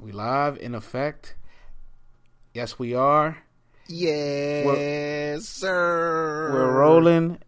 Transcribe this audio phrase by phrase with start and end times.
[0.00, 1.36] We live in effect.
[2.54, 3.42] Yes, we are.
[3.86, 6.50] Yes, we're, sir.
[6.54, 7.38] We're rolling.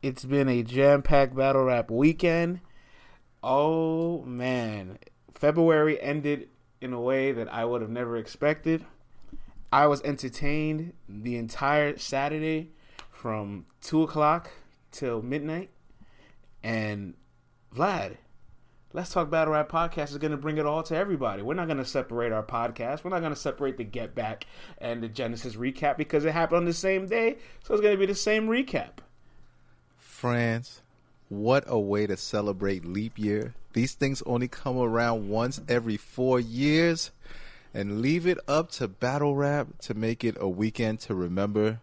[0.00, 2.60] It's been a jam packed battle rap weekend.
[3.42, 4.98] Oh, man.
[5.32, 6.48] February ended
[6.80, 8.84] in a way that I would have never expected.
[9.72, 12.70] I was entertained the entire Saturday
[13.10, 14.50] from 2 o'clock
[14.92, 15.70] till midnight.
[16.62, 17.14] And
[17.74, 18.18] Vlad,
[18.92, 21.42] Let's Talk Battle Rap podcast is going to bring it all to everybody.
[21.42, 23.04] We're not going to separate our podcast.
[23.04, 24.46] We're not going to separate the Get Back
[24.78, 27.36] and the Genesis recap because it happened on the same day.
[27.62, 28.94] So it's going to be the same recap.
[29.96, 30.82] France,
[31.28, 33.54] what a way to celebrate leap year.
[33.74, 37.12] These things only come around once every four years.
[37.72, 41.78] And leave it up to Battle Rap to make it a weekend to remember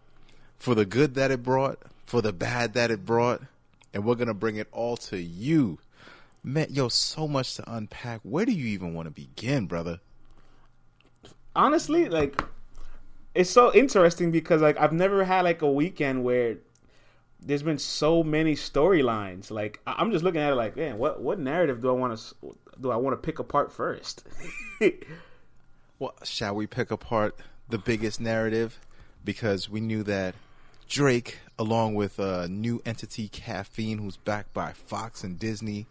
[0.59, 3.43] for the good that it brought, for the bad that it brought.
[3.93, 5.79] And we're going to bring it all to you
[6.43, 8.21] Man, yo, so much to unpack.
[8.23, 9.99] Where do you even want to begin, brother?
[11.55, 12.41] Honestly, like
[13.33, 16.57] it's so interesting because like I've never had like a weekend where
[17.39, 19.51] there's been so many storylines.
[19.51, 22.55] Like I'm just looking at it like, man, what what narrative do I want to
[22.79, 24.25] do I want to pick apart first?
[25.99, 27.35] well, shall we pick apart
[27.69, 28.79] the biggest narrative
[29.23, 30.35] because we knew that
[30.87, 35.85] Drake, along with a new entity Caffeine, who's backed by Fox and Disney,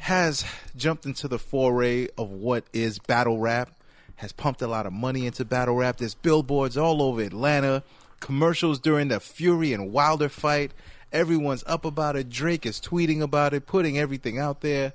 [0.00, 3.70] has jumped into the foray of what is battle rap,
[4.16, 5.98] has pumped a lot of money into battle rap.
[5.98, 7.82] There's billboards all over Atlanta,
[8.18, 10.72] commercials during the Fury and Wilder fight.
[11.12, 12.30] Everyone's up about it.
[12.30, 14.94] Drake is tweeting about it, putting everything out there.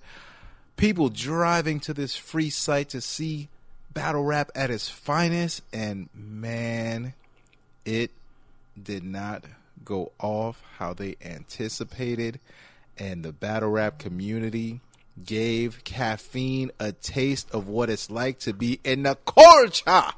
[0.75, 3.47] People driving to this free site to see
[3.93, 5.61] battle rap at its finest.
[5.71, 7.13] And man,
[7.85, 8.09] it
[8.81, 9.43] did not
[9.85, 12.39] go off how they anticipated.
[12.97, 14.79] And the battle rap community
[15.23, 20.11] gave caffeine a taste of what it's like to be in the culture.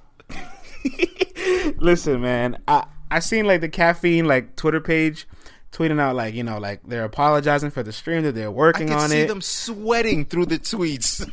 [1.77, 5.27] Listen, man, I I seen like the caffeine like Twitter page
[5.71, 8.97] tweeting out like you know like they're apologizing for the stream that they're working on
[8.97, 8.99] it.
[8.99, 9.27] I on see it.
[9.27, 11.23] them sweating through the tweets.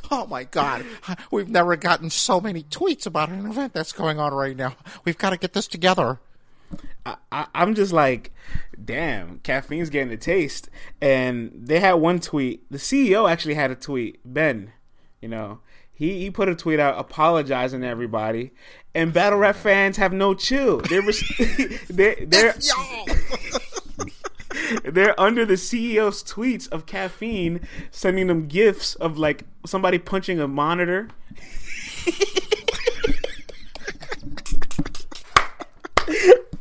[0.10, 0.84] oh my god,
[1.30, 4.76] we've never gotten so many tweets about an event that's going on right now.
[5.04, 6.18] We've got to get this together.
[7.06, 8.32] I, am just like,
[8.82, 10.68] damn, caffeine's getting a taste.
[11.00, 12.70] And they had one tweet.
[12.70, 14.20] The CEO actually had a tweet.
[14.24, 14.72] Ben,
[15.20, 15.60] you know,
[15.92, 18.52] he he put a tweet out apologizing to everybody.
[18.94, 20.78] And battle rap fans have no chill.
[20.78, 21.02] They're
[21.90, 22.54] they're they're,
[24.84, 30.48] they're under the CEO's tweets of caffeine, sending them gifts of like somebody punching a
[30.48, 31.08] monitor.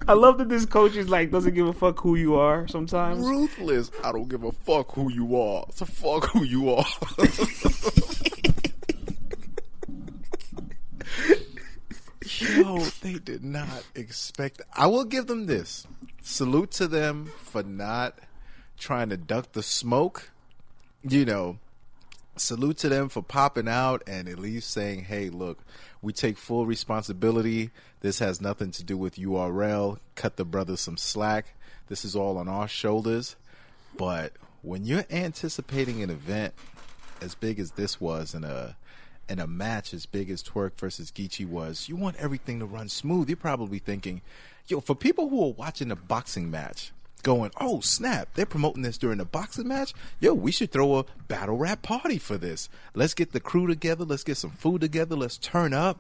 [0.10, 3.24] I love that this coach is like doesn't give a fuck who you are sometimes.
[3.24, 3.92] Ruthless.
[4.04, 5.68] I don't give a fuck who you are.
[5.72, 6.86] So fuck who you are.
[12.26, 14.64] Yo, they did not expect.
[14.74, 15.86] I will give them this.
[16.24, 18.18] Salute to them for not
[18.80, 20.32] trying to duck the smoke.
[21.04, 21.60] You know,
[22.36, 25.60] salute to them for popping out and at least saying, "Hey, look,
[26.02, 27.72] we take full responsibility.
[28.02, 30.00] This has nothing to do with URL.
[30.16, 31.56] Cut the brothers some slack.
[31.88, 33.36] This is all on our shoulders."
[33.98, 36.54] But when you're anticipating an event
[37.22, 38.78] as big as this was in a
[39.28, 42.90] in a match as big as Twork versus Geechee was, you want everything to run
[42.90, 43.30] smooth.
[43.30, 44.22] You're probably thinking,
[44.68, 48.98] yo, for people who are watching a boxing match, going, oh snap, they're promoting this
[48.98, 49.94] during a boxing match.
[50.20, 52.70] Yo, we should throw a battle rap party for this.
[52.94, 54.06] Let's get the crew together.
[54.06, 55.16] Let's get some food together.
[55.16, 56.00] Let's turn up.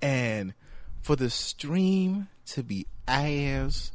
[0.00, 0.54] And
[1.00, 3.92] for the stream to be ass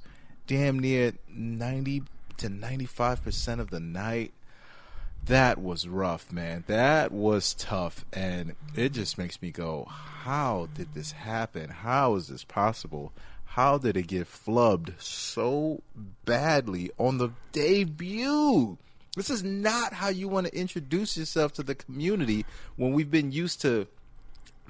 [0.47, 2.03] damn near 90
[2.38, 4.34] to 95% of the night,
[5.25, 6.63] that was rough, man.
[6.68, 8.06] That was tough.
[8.13, 11.69] And it just makes me go, how did this happen?
[11.69, 13.12] How is this possible?
[13.57, 15.81] How did it get flubbed so
[16.25, 18.78] badly on the debut?
[19.16, 22.45] This is not how you want to introduce yourself to the community
[22.75, 23.88] when we've been used to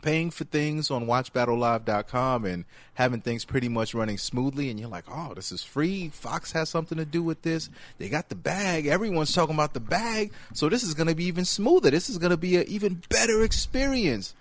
[0.02, 2.64] paying for things on watchbattlelive.com and
[2.94, 6.08] having things pretty much running smoothly and you're like oh this is free.
[6.08, 7.70] Fox has something to do with this.
[7.98, 8.88] They got the bag.
[8.88, 10.32] Everyone's talking about the bag.
[10.54, 11.92] So this is going to be even smoother.
[11.92, 14.34] This is going to be an even better experience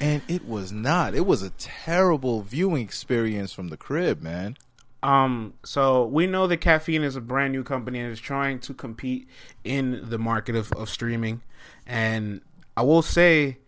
[0.00, 1.14] and it was not.
[1.14, 4.56] It was a terrible viewing experience from the crib, man.
[5.02, 8.74] Um, so we know that caffeine is a brand new company and is trying to
[8.74, 9.28] compete
[9.64, 11.42] in the market of, of streaming.
[11.86, 12.40] And
[12.76, 13.58] I will say,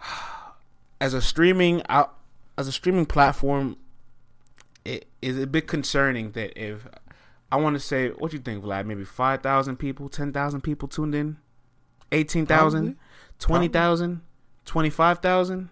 [1.00, 2.14] as a streaming out
[2.56, 3.76] as a streaming platform,
[4.84, 6.86] it is a bit concerning that if
[7.52, 8.84] I want to say, what do you think, Vlad?
[8.84, 11.38] Maybe five thousand people, ten thousand people tuned in
[12.12, 12.96] 18,000,
[14.68, 15.68] 20,000, 25,000.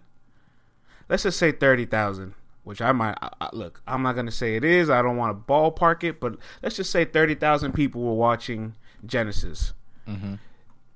[1.09, 2.33] Let's just say 30,000,
[2.63, 4.89] which I might I, I, look, I'm not going to say it is.
[4.89, 9.73] I don't want to ballpark it, but let's just say 30,000 people were watching Genesis.
[10.07, 10.35] Mm-hmm.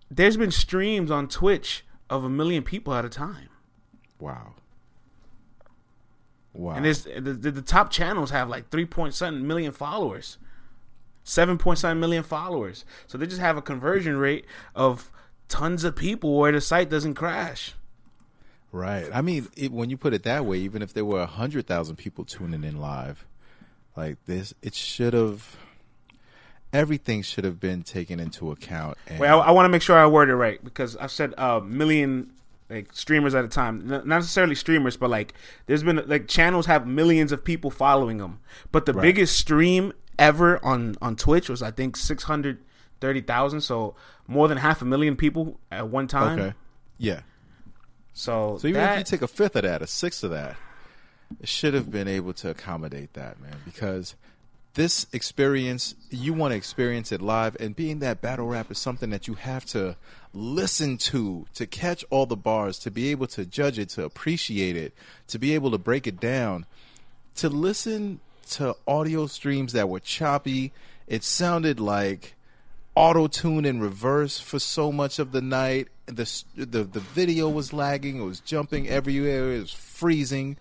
[0.09, 3.50] There's been streams on Twitch of a million people at a time.
[4.19, 4.56] Wow.
[6.53, 6.74] Wow.
[6.74, 10.38] And the, the, the top channels have like 3 point something million followers.
[11.24, 12.83] 7 point something million followers.
[13.07, 14.45] So they just have a conversion rate
[14.75, 15.12] of
[15.48, 17.74] tons of people where the site doesn't crash.
[18.72, 19.10] Right.
[19.14, 22.24] I mean, it, when you put it that way, even if there were 100,000 people
[22.26, 23.26] tuning in live,
[23.98, 25.58] like this, it should have
[26.74, 28.98] everything should have been taken into account.
[29.08, 31.34] And Wait, I, I want to make sure I word it right because I've said
[31.38, 32.32] a million
[32.70, 33.88] like streamers at a time.
[33.88, 35.34] Not necessarily streamers, but like
[35.66, 38.40] there's been like channels have millions of people following them.
[38.72, 39.02] But the Right.
[39.02, 42.60] biggest stream ever on on Twitch was I think six hundred
[43.02, 43.62] thirty thousand.
[43.62, 43.96] So
[44.28, 46.40] more than half a million people at one time.
[46.40, 46.54] okay.
[46.98, 47.22] Yeah.
[48.13, 50.56] So, So even that, if you take a fifth of that, a sixth of that,
[51.40, 53.56] it should have been able to accommodate that, man.
[53.63, 54.16] Because
[54.74, 59.10] this experience, you want to experience it live, and being that battle rap is something
[59.10, 59.96] that you have to
[60.34, 64.78] listen to to catch all the bars, to be able to judge it, to appreciate
[64.78, 64.94] it,
[65.28, 66.66] to be able to break it down,
[67.36, 68.19] to listen
[68.50, 70.72] to audio streams that were choppy.
[71.08, 72.36] It sounded like
[72.96, 75.88] auto tune in reverse for so much of the night.
[76.06, 78.20] The, the the video was lagging.
[78.20, 79.54] It was jumping everywhere.
[79.54, 80.58] It was freezing,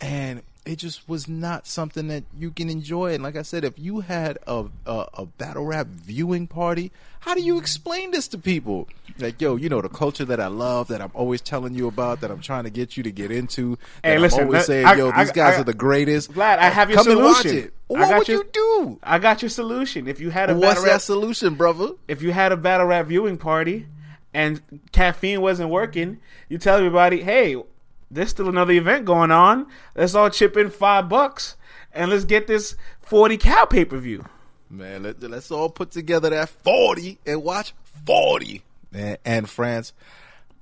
[0.00, 3.14] and it just was not something that you can enjoy.
[3.14, 7.34] And like I said, if you had a a, a battle rap viewing party, how
[7.34, 8.86] do you explain this to people?
[9.18, 12.20] Like, yo, you know the culture that I love, that I'm always telling you about,
[12.20, 13.78] that I'm trying to get you to get into.
[14.02, 16.32] Hey, listen, I'm always saying, I- yo, I- these guys I- are the greatest.
[16.32, 17.64] Vlad, I have your Come and watch solution.
[17.64, 17.74] it.
[17.90, 18.98] I What got would your- you do?
[19.02, 20.08] I got your solution.
[20.08, 21.90] If you had a What's battle that rap, solution, brother?
[22.06, 23.86] if you had a battle rap viewing party
[24.32, 24.60] and
[24.92, 26.18] caffeine wasn't working,
[26.48, 27.56] you tell everybody, hey,
[28.10, 29.66] there's still another event going on.
[29.94, 31.56] Let's all chip in five bucks
[31.92, 34.24] and let's get this 40 Cal pay per view.
[34.68, 37.74] Man, let, let's all put together that 40 and watch
[38.06, 38.62] 40.
[38.92, 39.92] And, and France,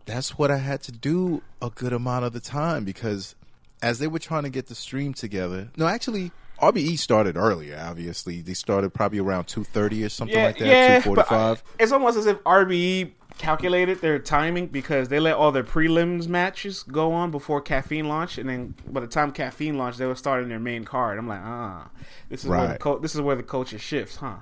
[0.06, 3.34] that's what I had to do a good amount of the time because
[3.82, 8.40] as they were trying to get the stream together, no, actually, RBE started earlier, obviously.
[8.40, 11.62] They started probably around 2.30 or something like that, but uh, I- 2.45.
[11.78, 16.82] it's almost as if RBE calculated their timing because they let all their prelims matches
[16.82, 20.48] go on before caffeine launched, and then by the time caffeine launched, they were starting
[20.48, 21.18] their main card.
[21.18, 21.88] I'm like, ah,
[22.28, 24.36] this is where the co- this is where the culture shifts, huh?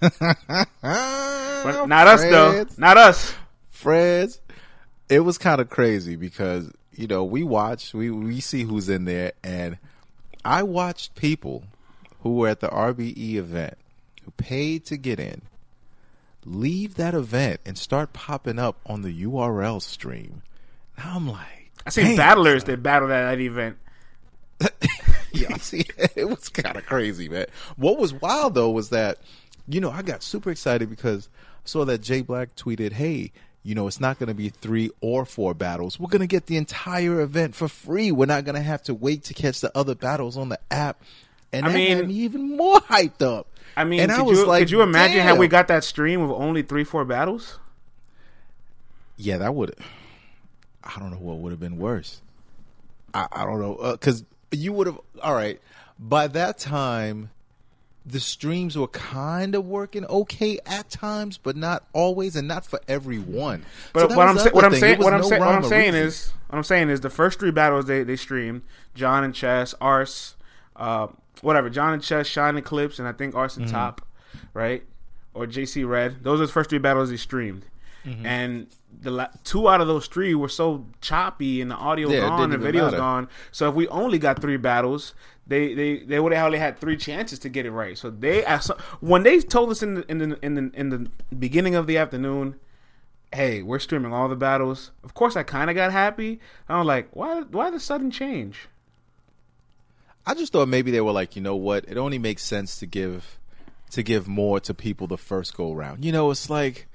[0.82, 3.34] But not us though, not us.
[3.74, 4.38] Freds,
[5.08, 9.04] it was kind of crazy because you know we watch, we we see who's in
[9.04, 9.78] there, and
[10.44, 11.64] I watched people
[12.20, 13.78] who were at the RBE event
[14.24, 15.42] who paid to get in
[16.46, 20.42] leave that event and start popping up on the URL stream.
[20.96, 23.76] Now I'm like, I see battlers that battled at that event.
[25.32, 25.84] yeah, I see,
[26.16, 27.46] it was kind of crazy, man.
[27.76, 29.18] What was wild though was that,
[29.68, 33.32] you know, I got super excited because I saw that Jay Black tweeted, "Hey,
[33.62, 35.98] you know, it's not going to be three or four battles.
[35.98, 38.12] We're going to get the entire event for free.
[38.12, 41.02] We're not going to have to wait to catch the other battles on the app."
[41.52, 43.48] And I that mean- had me even more hyped up.
[43.76, 45.84] I mean, and could, I was you, like, could you imagine how we got that
[45.84, 47.58] stream with only three, four battles?
[49.16, 49.74] Yeah, that would.
[50.82, 52.22] I don't know what would have been worse.
[53.12, 54.98] I, I don't know because you would have.
[55.22, 55.60] All right,
[55.98, 57.30] by that time,
[58.06, 62.80] the streams were kind of working okay at times, but not always, and not for
[62.86, 63.64] everyone.
[63.92, 65.94] But So what I'm sa- what I'm saying what I'm no saying what I'm saying
[65.94, 68.62] is what I'm saying is the first three battles they they streamed
[68.94, 70.36] John and Chess, Arse,
[70.76, 71.08] uh,
[71.42, 73.72] whatever John and Chess, Shine and Clips, and I think Arson Mm-hmm.
[73.72, 74.06] Top,
[74.54, 74.82] right,
[75.34, 76.22] or JC Red.
[76.22, 77.64] Those are the first three battles he streamed,
[78.04, 78.24] Mm-hmm.
[78.26, 78.66] and
[79.02, 82.50] the la- two out of those three were so choppy and the audio Yeah, gone,
[82.50, 82.96] the video's matter.
[82.98, 83.28] gone.
[83.50, 85.14] So if we only got three battles.
[85.48, 87.96] They, they, they would have only had three chances to get it right.
[87.96, 88.42] So they
[88.98, 91.96] when they told us in the in the in the, in the beginning of the
[91.98, 92.56] afternoon,
[93.32, 94.90] hey, we're streaming all the battles.
[95.04, 96.40] Of course, I kind of got happy.
[96.68, 97.42] I was like, why?
[97.42, 98.66] Why the sudden change?
[100.26, 101.84] I just thought maybe they were like, you know what?
[101.86, 103.38] It only makes sense to give
[103.90, 106.04] to give more to people the first go round.
[106.04, 106.88] You know, it's like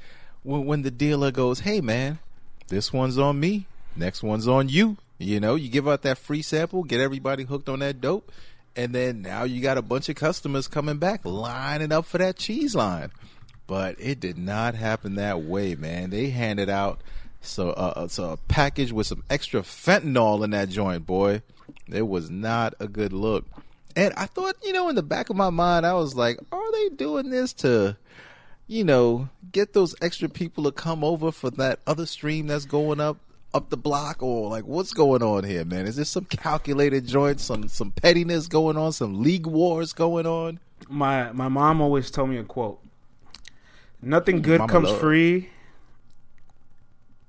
[0.43, 2.19] when, when the dealer goes, "Hey, man,
[2.67, 3.67] this one's on me.
[3.95, 7.69] Next one's on you." You know, you give out that free sample, get everybody hooked
[7.69, 8.31] on that dope,
[8.75, 12.37] and then now you got a bunch of customers coming back lining up for that
[12.37, 13.11] cheese line.
[13.67, 16.09] But it did not happen that way, man.
[16.09, 17.01] They handed out
[17.41, 21.41] so uh, uh, so a package with some extra fentanyl in that joint, boy.
[21.87, 23.45] It was not a good look.
[23.95, 26.71] And I thought, you know, in the back of my mind, I was like, are
[26.71, 27.97] they doing this to,
[28.67, 32.99] you know, get those extra people to come over for that other stream that's going
[32.99, 33.17] up
[33.53, 35.85] up the block or like what's going on here, man?
[35.85, 40.59] Is this some calculated joint, some some pettiness going on, some league wars going on?
[40.87, 42.79] My my mom always told me a quote.
[44.01, 44.99] Nothing good Mama comes love.
[44.99, 45.49] free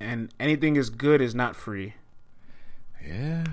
[0.03, 1.95] and anything is good is not free.
[3.07, 3.45] Yeah.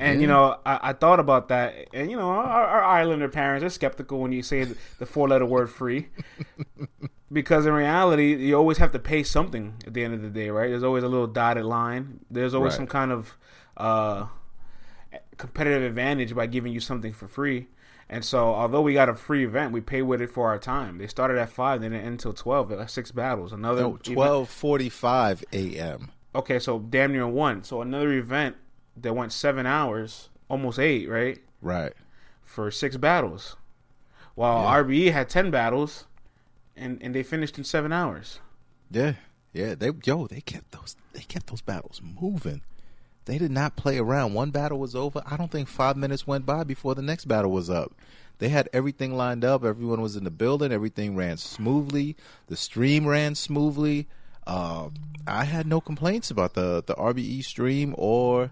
[0.00, 0.20] And Yeah.
[0.22, 3.68] you know, I, I thought about that, and you know, our, our Islander parents are
[3.70, 4.64] skeptical when you say
[4.98, 6.08] the four-letter word "free,"
[7.32, 10.48] because in reality, you always have to pay something at the end of the day,
[10.50, 10.68] right?
[10.70, 12.20] There's always a little dotted line.
[12.30, 12.76] There's always Right.
[12.78, 13.36] some kind of
[13.76, 14.26] uh,
[15.36, 17.68] competitive advantage by giving you something for free.
[18.08, 20.98] And so, although we got a free event, we pay with it for our time.
[20.98, 22.72] They started at five, then it ended until twelve.
[22.90, 23.52] Six battles.
[23.52, 26.10] Another No, twelve forty five a.m.
[26.34, 27.62] Okay, so damn near one.
[27.64, 28.56] So another event
[29.02, 31.38] that went seven hours, almost eight, right?
[31.62, 31.92] Right.
[32.44, 33.54] for six battles,
[34.34, 34.82] while Yeah.
[34.82, 36.06] RBE had ten battles,
[36.76, 38.40] and and they finished in seven hours.
[38.90, 39.14] Yeah.
[39.52, 39.74] Yeah.
[39.76, 42.62] They yo, they kept those they kept those battles moving.
[43.26, 44.34] They did not play around.
[44.34, 45.22] One battle was over.
[45.26, 47.92] I don't think five minutes went by before the next battle was up.
[48.38, 49.62] They had everything lined up.
[49.64, 50.72] Everyone was in the building.
[50.72, 52.16] Everything ran smoothly.
[52.48, 54.08] The stream ran smoothly.
[54.46, 54.94] Um,
[55.26, 58.50] I had no complaints about the the RBE stream or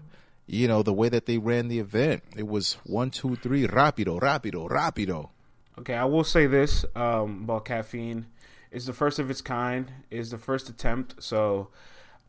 [0.49, 2.23] you know the way that they ran the event.
[2.35, 5.29] It was one, two, three, rapido, rapido, rapido.
[5.77, 8.25] Okay, I will say this um, about caffeine:
[8.71, 9.91] it's the first of its kind.
[10.09, 11.69] It's the first attempt, so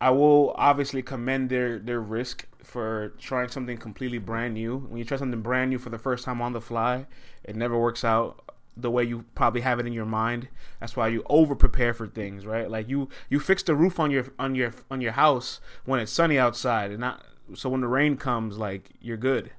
[0.01, 4.77] I will obviously commend their their risk for trying something completely brand new.
[4.77, 7.07] When you try something brand new for the first time on the fly,
[7.43, 8.45] it never works out
[8.77, 10.49] the way you probably have it in your mind.
[10.79, 12.71] That's why you over prepare for things, right?
[12.71, 16.13] Like you you fix the roof on your on your on your house when it's
[16.13, 19.51] sunny outside, and not so when the rain comes, like you're good.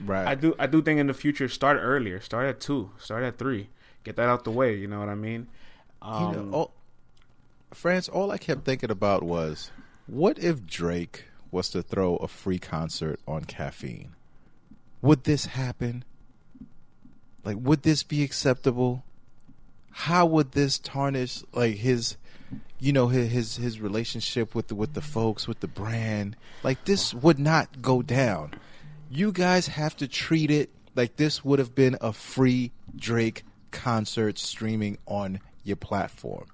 [0.00, 0.26] Right.
[0.26, 2.20] I do I do think in the future start earlier.
[2.20, 2.90] Start at two.
[2.98, 3.68] Start at three.
[4.04, 4.74] Get that out the way.
[4.76, 5.48] You know what I mean?
[6.00, 6.74] Um, you know, all,
[7.72, 9.70] France, all I kept thinking about was,
[10.06, 14.14] what if Drake was to throw a free concert on caffeine?
[15.02, 16.04] Would this happen?
[17.44, 19.04] Like, would this be acceptable?
[19.90, 22.16] How would this tarnish like his,
[22.78, 26.36] you know, his his, his relationship with the with the folks with the brand?
[26.62, 28.54] Like, this would not go down.
[29.10, 34.38] You guys have to treat it like this would have been a free Drake concert
[34.38, 36.46] streaming on your platform.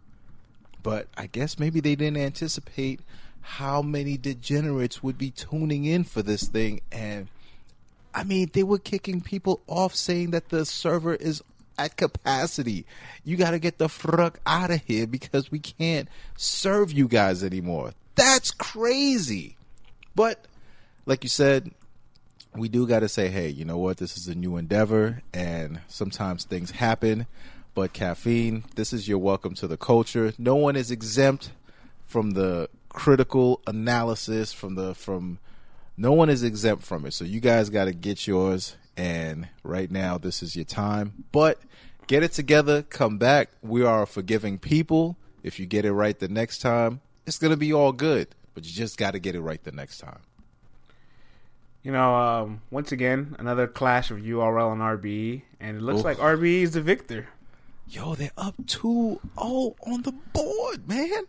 [0.82, 3.00] But I guess maybe they didn't anticipate
[3.40, 6.80] how many degenerates would be tuning in for this thing.
[6.92, 7.28] And
[8.14, 11.42] I mean, they were kicking people off saying that the server is
[11.78, 12.86] at capacity.
[13.24, 17.42] You got to get the fuck out of here because we can't serve you guys
[17.42, 17.92] anymore.
[18.14, 19.56] That's crazy.
[20.14, 20.46] But
[21.06, 21.72] like you said,
[22.54, 23.98] we do got to say, hey, you know what?
[23.98, 27.26] This is a new endeavor, and sometimes things happen.
[27.74, 30.32] But caffeine, this is your welcome to the culture.
[30.38, 31.50] No one is exempt
[32.06, 35.40] from the critical analysis from the from.
[35.96, 37.12] No one is exempt from it.
[37.12, 38.76] So you guys got to get yours.
[38.96, 41.24] And right now, this is your time.
[41.32, 41.60] But
[42.06, 42.82] get it together.
[42.82, 43.50] Come back.
[43.62, 45.16] We are a forgiving people.
[45.42, 48.28] If you get it right the next time, it's gonna be all good.
[48.54, 50.20] But you just got to get it right the next time.
[51.82, 56.04] You know, um, once again, another clash of URL and RBE, and it looks Oof.
[56.04, 57.28] like RBE is the victor.
[57.86, 61.24] Yo, they're up 2 0 on the board, man.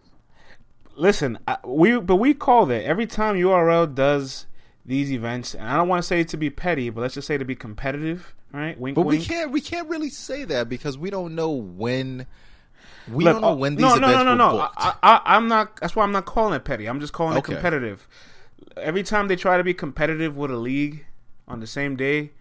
[0.95, 4.45] Listen, we but we called it every time URL does
[4.85, 7.37] these events, and I don't want to say to be petty, but let's just say
[7.37, 8.79] to be competitive, right?
[8.79, 12.27] Wink, But we can't we can't really say that because we don't know when
[13.07, 14.57] we Look, don't know uh, when these no, no, events no, no, were no.
[14.59, 14.75] booked.
[14.77, 15.77] I, I, I'm not.
[15.81, 16.85] That's why I'm not calling it petty.
[16.87, 17.53] I'm just calling Okay.
[17.53, 18.07] it competitive.
[18.77, 21.05] Every time they try to be competitive with a league
[21.47, 22.31] on the same day,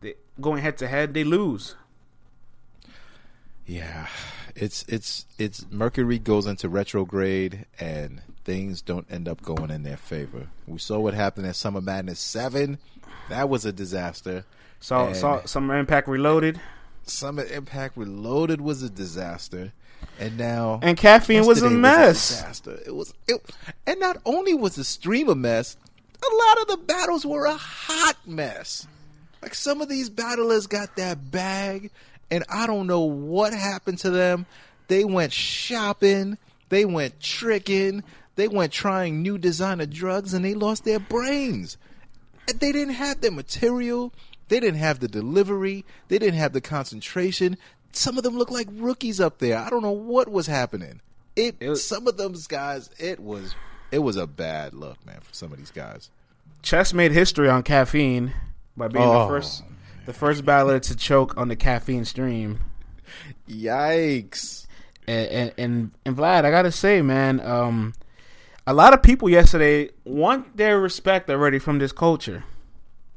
[0.00, 1.74] they, going head to head, they lose.
[3.66, 4.08] yeah,
[4.54, 9.96] it's it's it's Mercury goes into retrograde and things don't end up going in their
[9.96, 10.48] favor.
[10.66, 12.78] We saw what happened at Summer Madness seven.
[13.28, 14.44] That was a disaster.
[14.80, 16.60] So, And- so Summer Impact Reloaded,
[17.04, 19.72] Summer Impact Reloaded was a disaster,
[20.18, 22.28] and now and caffeine was a mess.
[22.30, 22.80] disaster.
[22.84, 23.40] It was, it,
[23.86, 25.76] and not only was the stream a mess,
[26.20, 28.88] a lot of the battles were a hot mess.
[29.42, 31.92] Like some of these battlers got that bag,
[32.32, 34.46] and I don't know what happened to them.
[34.88, 36.36] They went shopping,
[36.68, 38.02] they went tricking,
[38.36, 41.76] they went trying new designer drugs, and they lost their brains.
[42.46, 44.12] They didn't have the material.
[44.48, 45.84] They didn't have the delivery.
[46.08, 47.56] They didn't have the concentration.
[47.92, 49.58] Some of them look like rookies up there.
[49.58, 51.00] I don't know what was happening.
[51.36, 53.54] It, It was- some of those guys, it was
[53.92, 56.10] it was a bad look, man, for some of these guys.
[56.62, 58.32] Chess made history on caffeine
[58.76, 59.62] by being Oh, the first,
[60.06, 62.60] the first battler to choke on the caffeine stream.
[63.48, 64.66] Yikes!
[65.08, 67.94] And, and and and Vlad, I gotta say, man, um,
[68.66, 72.44] a lot of people yesterday want their respect already from this culture.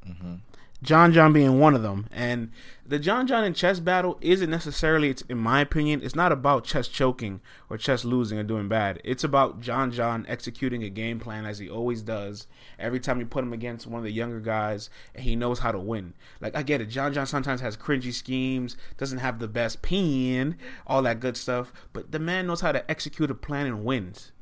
[0.07, 0.35] Mm-hmm.
[0.83, 2.51] John John being one of them, and
[2.85, 6.65] the John John and chess battle isn't necessarily, it's in my opinion, it's not about
[6.65, 8.99] chess choking or chess losing or doing bad.
[9.05, 12.47] It's about John John executing a game plan as he always does.
[12.77, 15.71] Every time you put him against one of the younger guys, and he knows how
[15.71, 16.15] to win.
[16.41, 20.57] Like I get it, John John sometimes has cringy schemes, doesn't have the best pin,
[20.85, 24.32] all that good stuff, but the man knows how to execute a plan and wins.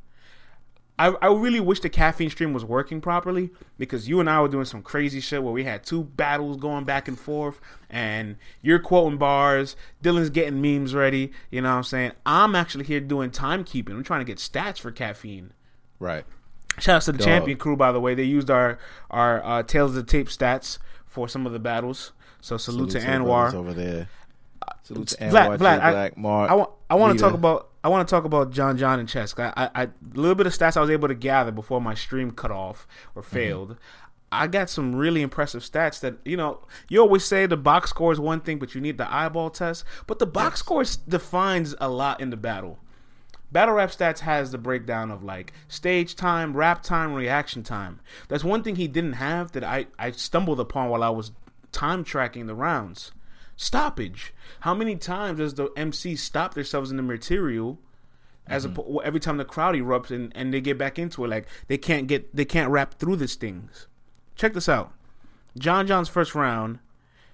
[1.02, 4.48] I, I really wish the caffeine stream was working properly because you and I were
[4.48, 8.78] doing some crazy shit where we had two battles going back and forth and you're
[8.78, 12.12] quoting bars, Dylan's getting memes ready, you know what I'm saying?
[12.24, 13.90] I'm actually here doing timekeeping.
[13.90, 15.54] I'm trying to get stats for caffeine.
[15.98, 16.24] Right.
[16.78, 17.26] Shout out to the Dog.
[17.26, 18.14] champion crew, by the way.
[18.14, 18.78] They used our
[19.10, 20.78] our uh, Tales of the Tape stats
[21.08, 22.12] for some of the battles.
[22.42, 23.54] So salute, to the Anwar.
[23.56, 24.08] over there.
[24.84, 26.52] Salute to Vlad, Anwar, Vlad, J I- Black, Mark.
[26.52, 29.10] I want I want to talk about I want to talk about John John and
[29.10, 29.34] chess.
[29.38, 31.94] I, I, I a little bit of stats I was able to gather before my
[31.96, 33.36] stream cut off or Mm-hmm.
[33.36, 33.78] failed.
[34.34, 36.62] I got some really impressive stats that you know.
[36.90, 39.84] You always say the box score is one thing, but you need the eyeball test.
[40.08, 42.80] But the box score defines a lot in the battle.
[43.52, 48.00] Battle rap stats has the breakdown of like stage time, rap time, reaction time.
[48.30, 51.32] That's one thing he didn't have that I, I stumbled upon while I was
[51.74, 53.12] time tracking the rounds.
[53.56, 54.34] Stoppage.
[54.62, 57.80] How many times does the MC stop themselves in the material
[58.48, 58.98] as a, mm-hmm.
[59.04, 62.08] every time the crowd erupts and, and they get back into it like they can't
[62.08, 63.88] get they can't rap through these things.
[64.36, 64.94] Check this out.
[65.58, 66.80] John John's first round,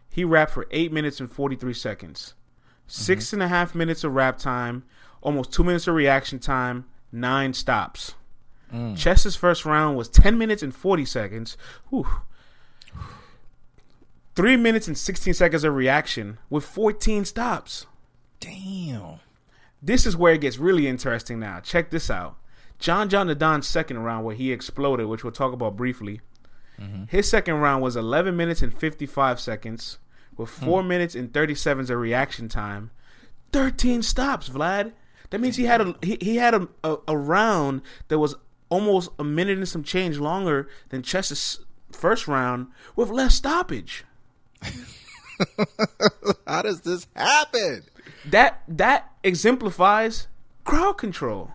[0.10, 2.34] he rapped for eight minutes and forty three seconds.
[2.34, 2.92] Mm-hmm.
[2.92, 4.84] Six and a half minutes of rap time,
[5.22, 8.16] almost two minutes of reaction time, nine stops.
[8.74, 8.98] Mm.
[8.98, 11.58] Chess's first round was 10 minutes and 40 seconds.
[11.90, 12.08] Whew.
[14.38, 17.88] Three minutes and 16 seconds of reaction with 14 stops.
[18.40, 19.20] Damn.
[19.82, 21.60] This is where it gets really interesting now.
[21.60, 22.38] Check this out.
[22.78, 26.22] John John the Don's second round, where he exploded, which we'll talk about briefly.
[26.80, 27.06] Mm-hmm.
[27.08, 29.98] His second round was 11 minutes and 55 seconds,
[30.38, 30.66] with hmm.
[30.66, 32.92] 4 minutes and 37 of reaction time.
[33.54, 34.94] 13 stops, Vlad.
[35.32, 38.36] That means he had a he, he had a, a, a round that was
[38.70, 44.04] almost a minute and some change longer than Chess's first round with less stoppage.
[46.48, 47.84] How does this happen?
[48.26, 50.28] That that exemplifies
[50.64, 51.52] crowd control.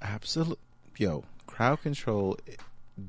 [0.00, 0.58] Absolutely.
[0.96, 2.38] Yo, crowd control.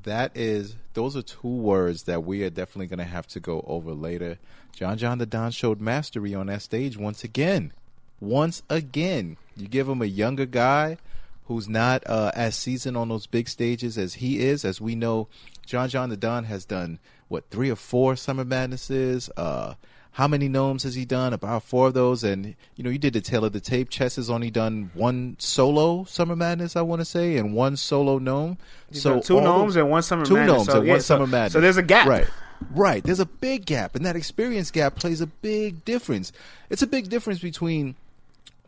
[0.03, 3.63] That is, those are two words that we are definitely going to have to go
[3.67, 4.39] over later.
[4.71, 7.71] John John the Don showed mastery on that stage once again.
[8.19, 9.37] Once again.
[9.55, 10.97] You give him a younger guy
[11.45, 14.65] who's not uh, as seasoned on those big stages as he is.
[14.65, 15.27] As we know,
[15.65, 19.29] John John the Don has done, what, three or four Summer Madnesses?
[19.35, 19.75] Uh,
[20.11, 21.33] how many NOMEs has he done?
[21.33, 22.23] About four of those.
[22.23, 23.89] And, you know, you did the tail of the tape.
[23.89, 28.17] Chess has only done one solo Summer Madness, I want to say, and one solo
[28.17, 28.57] NOME.
[28.91, 30.63] So two NOMEs and one summer two madness.
[30.63, 31.53] NOMEs So, and yeah, one so- summer madness.
[31.53, 32.07] So there's a gap.
[32.07, 32.27] Right.
[32.71, 33.03] Right.
[33.03, 36.31] There's a big gap, and that experience gap plays a big difference.
[36.69, 37.95] It's a big difference between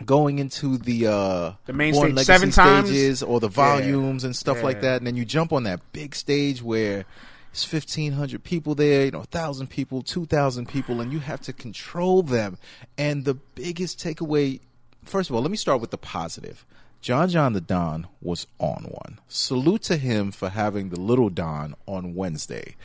[0.06, 2.90] going into the uh The main stage seven times?
[2.90, 6.14] stages or the volumes and stuff like that, and then you jump on that big
[6.16, 7.06] stage where
[7.52, 11.42] it's fifteen hundred people there, you know, thousand people, two thousand people, and you have
[11.42, 12.58] to control them.
[12.98, 14.60] And the biggest takeaway,
[15.04, 16.66] first of all, let me start with the positive.
[17.02, 19.20] John John the Don was on one.
[19.28, 22.76] Salute to him for having the little Don on Wednesday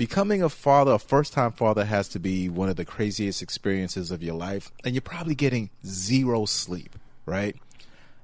[0.00, 4.10] becoming a father, a first time father, has to be one of the craziest experiences
[4.10, 7.54] of your life, and you're probably getting zero sleep, right?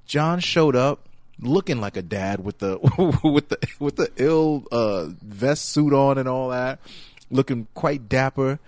[0.07, 1.07] John showed up
[1.41, 2.79] looking like a dad with the
[3.23, 6.79] with the with the ill uh, vest suit on and all that,
[7.31, 8.59] looking quite dapper,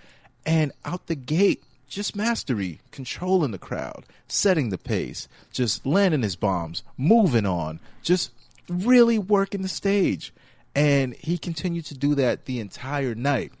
[0.45, 1.63] and out the gate.
[1.87, 8.31] Just mastery, controlling the crowd, setting the pace, just landing his bombs, moving on, just
[8.67, 10.31] really working the stage.
[10.75, 13.53] And he continued to do that the entire night.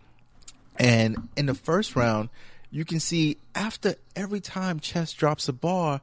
[0.77, 2.29] And in the first round,
[2.69, 6.01] you can see after every time Chess drops a bar,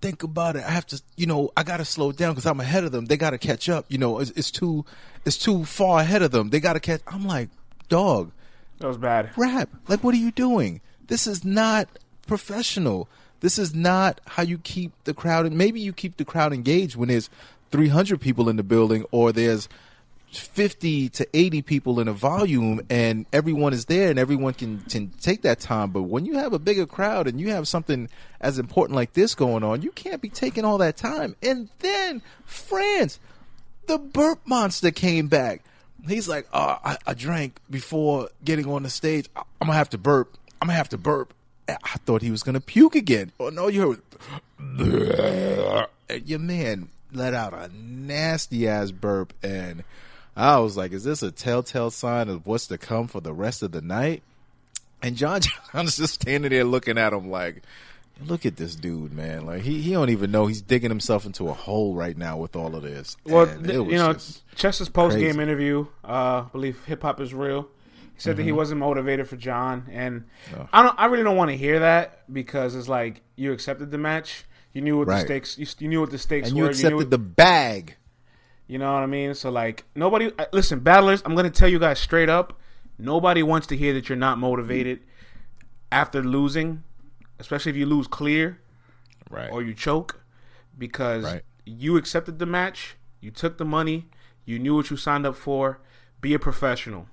[0.00, 0.64] think about it.
[0.64, 3.06] I have to, you know, I got to slow down because I'm ahead of them.
[3.06, 3.86] They got to catch up.
[3.88, 4.84] You know, it's, it's too,
[5.24, 6.50] it's too far ahead of them.
[6.50, 7.00] They got to catch.
[7.06, 7.48] I'm like,
[7.88, 8.30] dog,
[8.78, 9.30] That was bad.
[9.36, 9.68] rap.
[9.88, 10.80] Like, what are you doing?
[11.06, 11.88] This is not
[12.26, 13.08] professional.
[13.40, 15.46] This is not how you keep the crowd.
[15.46, 17.30] And maybe you keep the crowd engaged when there's
[17.70, 19.68] 300 people in the building or there's
[20.30, 25.08] 50 to 80 people in a volume and everyone is there and everyone can, can
[25.20, 25.90] take that time.
[25.90, 28.08] But when you have a bigger crowd and you have something
[28.40, 31.34] as important like this going on, you can't be taking all that time.
[31.42, 33.18] And then France,
[33.86, 35.62] the burp monster came back.
[36.06, 39.28] He's like, oh, I, I drank before getting on the stage.
[39.34, 40.36] I, am gonna have to burp.
[40.60, 41.34] I'm gonna have to burp.
[41.68, 43.32] I thought he was gonna puke again.
[43.40, 44.00] Oh no, you
[44.58, 45.78] heard.
[46.24, 49.84] your man let out a nasty ass burp, and
[50.38, 53.62] I was like, "Is this a telltale sign of what's to come for the rest
[53.62, 54.22] of the night?"
[55.02, 55.40] And John
[55.72, 57.62] John's just standing there looking at him like,
[58.24, 59.46] "Look at this dude, man!
[59.46, 62.56] Like he he don't even know he's digging himself into a hole right now with
[62.56, 64.14] all of this." Well, th- it was you know,
[64.54, 67.68] Chester's post game interview, uh, I believe hip hop is real.
[68.14, 70.60] He said that he wasn't motivated for John, and Mm-hmm.
[70.62, 70.68] Oh.
[70.72, 70.98] I don't.
[70.98, 74.44] I really don't want to hear that because it's like you accepted the match.
[74.72, 75.20] You knew what Right.
[75.20, 75.58] the stakes.
[75.58, 76.64] You, you knew what the stakes and were.
[76.64, 77.96] you accepted knew, the bag.
[78.68, 79.34] You know what I mean?
[79.34, 80.30] So like nobody.
[80.38, 81.22] uh, Listen, battlers.
[81.24, 82.60] I'm gonna tell you guys straight up.
[82.98, 85.00] Nobody wants to hear that you're not motivated
[85.90, 86.82] after losing,
[87.38, 88.60] especially if you lose clear
[89.30, 89.50] Right.
[89.50, 90.20] or you choke,
[90.76, 91.42] because Right.
[91.64, 94.08] you accepted the match, you took the money,
[94.44, 95.80] you knew what you signed up for.
[96.20, 97.06] Be a professional.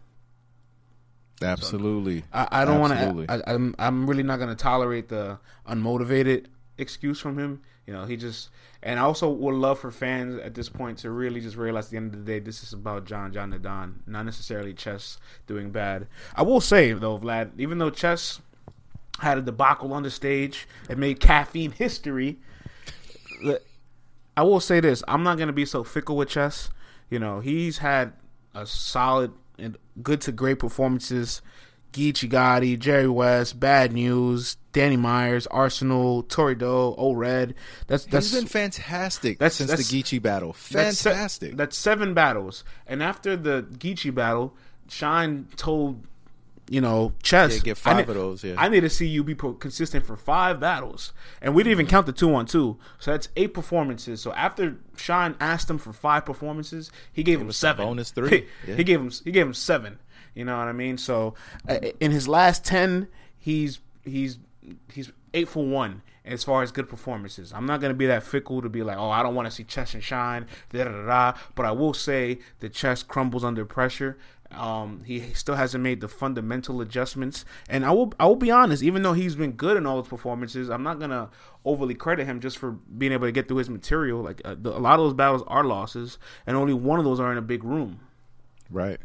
[1.41, 2.23] Absolutely.
[2.33, 2.93] I, I don't want
[3.27, 3.43] to.
[3.49, 6.45] I'm I'm really not going to tolerate the unmotivated
[6.77, 7.61] excuse from him.
[7.85, 8.49] You know, he just.
[8.81, 11.91] And I also would love for fans at this point to really just realize at
[11.91, 15.17] the end of the day, this is about John John Da Don, not necessarily Chess
[15.47, 16.07] doing bad.
[16.35, 18.41] I will say though, Vlad, even though Chess
[19.19, 22.37] had a debacle on the stage and made caffeine history,
[24.37, 26.69] I will say this: I'm not to be so fickle with Chess.
[27.09, 28.13] You know, he's had
[28.53, 31.41] a solid and good to great performances.
[31.95, 37.55] Geechee Gotti, Jerry West, Bad News, Danny Myers, Arsonal, Tori Torido, O Red.
[37.87, 40.55] That's that's He's been fantastic that's- since that's- the Geechee battle.
[40.71, 41.55] that's Fantastic.
[41.55, 44.53] That's seven battles, and after the Geechee battle,
[44.89, 46.03] Shine told
[46.67, 48.55] you know Chess, Yeah, get I five ne- of those, yeah.
[48.57, 51.85] I need to see you be pro- consistent for five battles, and we didn't even
[51.87, 54.19] count the two on two, so that's eight performances.
[54.19, 57.85] So after Shine asked him for five performances, he gave him seven.
[57.85, 58.47] bonus three.
[58.65, 58.75] He, Yeah.
[58.77, 59.99] he gave him he gave him seven.
[60.35, 60.97] You know what I mean?
[60.97, 61.33] So
[61.67, 64.37] uh, in his last ten, he's he's
[64.91, 67.53] he's eight for one as far as good performances.
[67.53, 69.63] I'm not gonna be that fickle to be like, oh, I don't want to see
[69.63, 71.37] Chess and Shine, da da da.
[71.55, 74.17] But I will say the Chess crumbles under pressure.
[74.51, 78.83] Um, he still hasn't made the fundamental adjustments, and I will I will be honest.
[78.83, 81.29] Even though he's been good in all his performances, I'm not gonna
[81.63, 84.21] overly credit him just for being able to get through his material.
[84.21, 87.19] Like uh, the, a lot of those battles are losses, and only one of those
[87.19, 87.99] are in a big room.
[88.69, 88.99] right.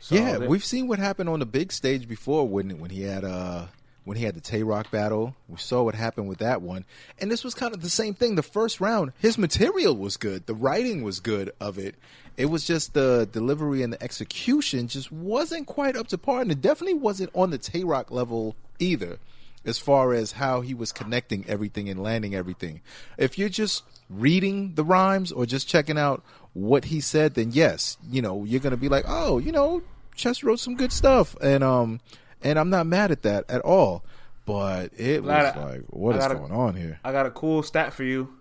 [0.00, 3.02] So yeah, that- we've seen what happened on the big stage before when when he
[3.02, 3.66] had uh
[4.04, 5.36] when he had the Tay Roc battle.
[5.48, 6.84] We saw what happened with that one.
[7.18, 8.34] And this was kind of the same thing.
[8.34, 10.46] The first round, his material was good.
[10.46, 11.94] The writing was good of it.
[12.36, 16.50] It was just the delivery and the execution just wasn't quite up to par and
[16.50, 19.18] it definitely wasn't on the Tay Roc level either.
[19.66, 22.80] As far as how he was connecting everything and landing everything.
[23.18, 27.96] If you're just reading the rhymes or just checking out what he said, then yes,
[28.10, 29.82] you know, you're gonna be like, oh, you know,
[30.14, 32.00] Chess wrote some good stuff, and um,
[32.42, 34.04] and I'm not mad at that at all.
[34.44, 36.98] But it was I- like, what is going on here?
[37.04, 38.34] I got a cool stat for you.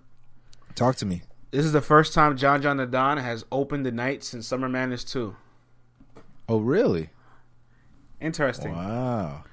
[0.75, 1.21] Talk to me.
[1.51, 4.69] This is the first time John John Da Don has opened the night since Summer
[4.69, 5.35] Madness 2.
[6.47, 7.09] Oh, really?
[8.21, 8.75] Interesting.
[8.75, 9.43] Wow.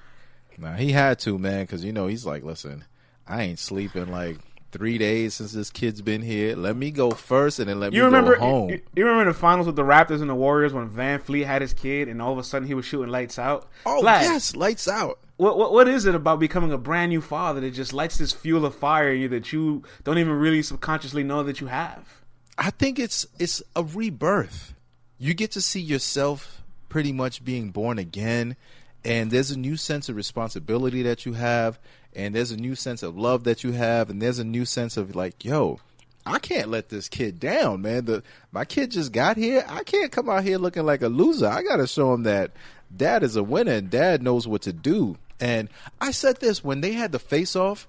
[0.57, 2.85] Now he had to, man, because you know he's like, listen,
[3.27, 4.37] I ain't sleeping like
[4.77, 6.55] three days since this kid's been here.
[6.55, 8.69] Let me go first, and then let You me remember go home.
[8.69, 11.73] You, you remember the finals with the Raptors and the Warriors when VanVleet had his
[11.73, 13.69] kid and all of a sudden he was shooting lights out?
[13.85, 15.19] oh yes, lights out.
[15.37, 18.33] What, what what is it about becoming a brand new father that just lights this
[18.33, 22.21] fuel of fire in you that you don't even really subconsciously know that you have?
[22.57, 24.73] I think it's it's a rebirth.
[25.17, 28.55] You get to see yourself pretty much being born again,
[29.03, 31.79] and there's a new sense of responsibility that you have,
[32.15, 34.97] and there's a new sense of love that you have, and there's a new sense
[34.97, 35.79] of like, yo,
[36.25, 38.05] I can't let this kid down, man.
[38.05, 39.63] The my kid just got here.
[39.67, 41.47] I can't come out here looking like a loser.
[41.47, 42.51] I got to show him that
[42.95, 45.17] dad is a winner and dad knows what to do.
[45.39, 45.69] And
[46.01, 47.87] I said this when they had the face off.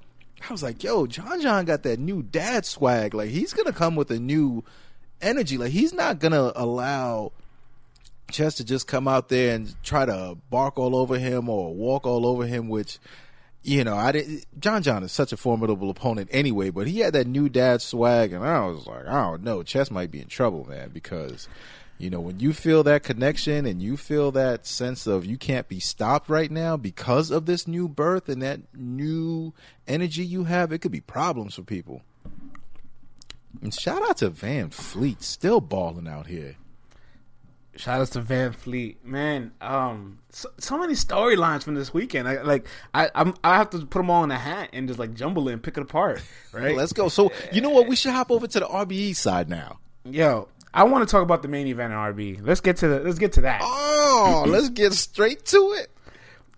[0.49, 3.13] I was like, yo, John John got that new dad swag.
[3.13, 4.63] Like he's gonna come with a new
[5.21, 5.59] energy.
[5.59, 7.33] Like he's not gonna allow
[8.31, 12.07] Chess to just come out there and try to bark all over him or walk
[12.07, 12.99] all over him, which
[13.63, 14.45] you know, I didn't.
[14.59, 18.33] John John is such a formidable opponent anyway, but he had that new dad swag,
[18.33, 21.49] and I was like, I don't know, Chess might be in trouble, man, because
[21.99, 25.69] you know when you feel that connection and you feel that sense of you can't
[25.69, 29.53] be stopped right now because of this new birth and that new
[29.87, 32.03] energy you have, it could be problems for people.
[33.61, 36.57] And shout out to VanVleet, still balling out here.
[37.79, 39.53] Shout out to VanVleet, man.
[39.61, 42.27] Um, so, so many storylines from this weekend.
[42.27, 44.99] I, like I, I'm, I have to put them all in a hat and just
[44.99, 46.21] like jumble it and pick it apart,
[46.53, 46.75] right?
[46.77, 47.09] Let's go.
[47.09, 47.87] So you know what?
[47.87, 49.79] We should hop over to the RBE side now.
[50.05, 52.41] Yo, I want to talk about the main event in RBE.
[52.43, 53.61] Let's get to the, let's get to that.
[53.63, 55.89] Oh, let's get straight to it.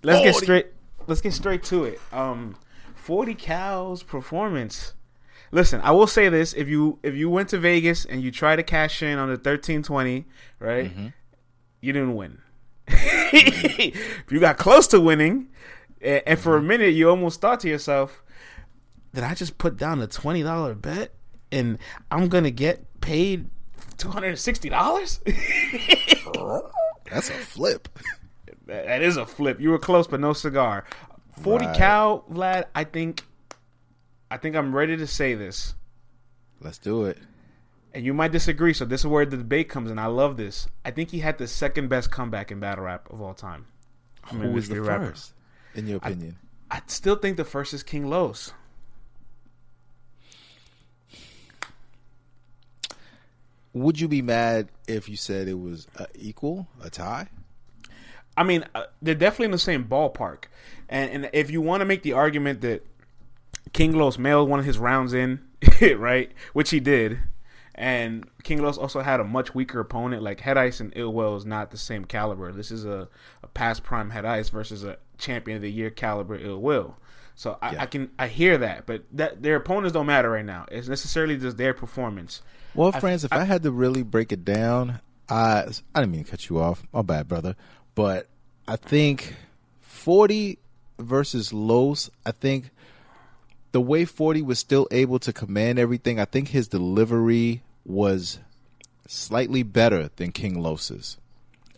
[0.03, 0.67] Let's get straight.
[1.07, 2.01] Let's get straight to it.
[2.13, 2.57] Um,
[2.95, 4.95] forty Cal's performance.
[5.53, 8.55] Listen, I will say this: if you if you went to Vegas and you try
[8.57, 10.27] to cash in on the thirteen twenty,
[10.59, 11.07] right, Mm-hmm.
[11.81, 12.39] you didn't win.
[12.87, 15.49] if you got close to winning,
[16.03, 18.23] a- and for a minute you almost thought to yourself,
[19.15, 21.13] "Did I just put down a twenty dollar bet
[21.51, 21.79] and
[22.11, 23.49] I'm gonna get paid
[23.99, 25.21] two hundred and sixty dollars?"
[27.11, 27.89] That's a flip.
[28.67, 29.61] That is a flip.
[29.61, 30.85] You were close, but no cigar.
[31.43, 31.77] Forty Right.
[31.77, 32.65] cal, Vlad.
[32.75, 33.25] I think,
[34.31, 35.75] I think I'm ready to say this,
[36.61, 37.19] Let's do it.
[37.95, 38.73] and you might disagree.
[38.75, 39.99] So this is where the debate comes in.
[39.99, 40.69] I love this.
[40.85, 43.67] I think he had the second best comeback in battle rap of all time.
[44.31, 45.33] I'm Who was the first,
[45.75, 46.37] in your opinion?
[46.71, 48.53] I still think the first is King Los.
[53.73, 57.29] Would you be mad if you said it was a equal, a tie?
[58.37, 60.45] I mean, uh, they're definitely in the same ballpark.
[60.89, 62.85] And, and if you want to make the argument that
[63.73, 65.41] King Los mailed one of his rounds in,
[65.97, 67.19] right, which he did,
[67.75, 70.23] and King Los also had a much weaker opponent.
[70.23, 72.53] Like Head Ice and Ill Will is not the same caliber.
[72.53, 73.09] This is a,
[73.43, 76.97] a past prime Head Ice versus a champion of the year caliber Ill Will.
[77.35, 77.83] So I, Yeah.
[77.83, 80.67] I can I hear that, but that their opponents don't matter right now.
[80.71, 82.43] It's necessarily just their performance.
[82.75, 86.31] Well, friends, if I, had to really break it down, I I didn't mean to
[86.31, 86.83] cut you off.
[86.93, 87.57] My bad, brother.
[87.95, 88.29] But
[88.69, 89.35] I think
[89.81, 90.59] forty
[90.99, 92.11] versus Los.
[92.27, 92.71] I think
[93.73, 96.19] the way forty was still able to command everything.
[96.19, 98.39] I think his delivery was
[99.07, 101.19] slightly better than King Los's.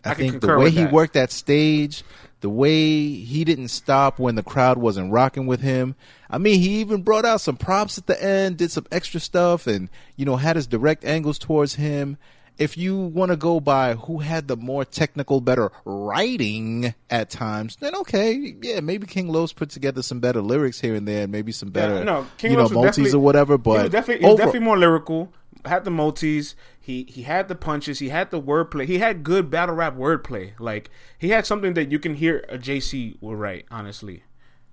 [0.05, 0.91] I, I think the way he that.
[0.91, 2.03] worked that stage,
[2.41, 5.95] the way he didn't stop when the crowd wasn't rocking with him.
[6.29, 9.65] I mean, he even brought out some props at the end, did some extra stuff,
[9.65, 12.17] and you know had his direct angles towards him.
[12.57, 17.77] If you want to go by who had the more technical, better writing at times,
[17.77, 21.31] then okay, yeah, maybe King Los put together some better lyrics here and there, and
[21.31, 23.57] maybe some better, Yeah, no, King you know, Los multis or whatever.
[23.57, 25.33] But he was definitely, he was over- definitely more lyrical.
[25.65, 26.55] Had the multis.
[26.79, 27.99] He he had the punches.
[27.99, 28.85] He had the wordplay.
[28.85, 30.51] He had good battle rap wordplay.
[30.59, 33.65] Like he had something that you can hear a JC will write.
[33.71, 34.23] Honestly,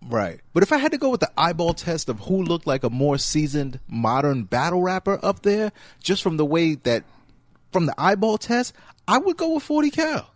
[0.09, 0.41] Right.
[0.53, 2.91] But if I had to go with the eyeball test of who looked like a
[2.91, 7.05] more seasoned modern battle rapper up there, just from the way that,
[7.73, 8.75] from the eyeball test,
[9.07, 10.31] I would go with 40 Cal.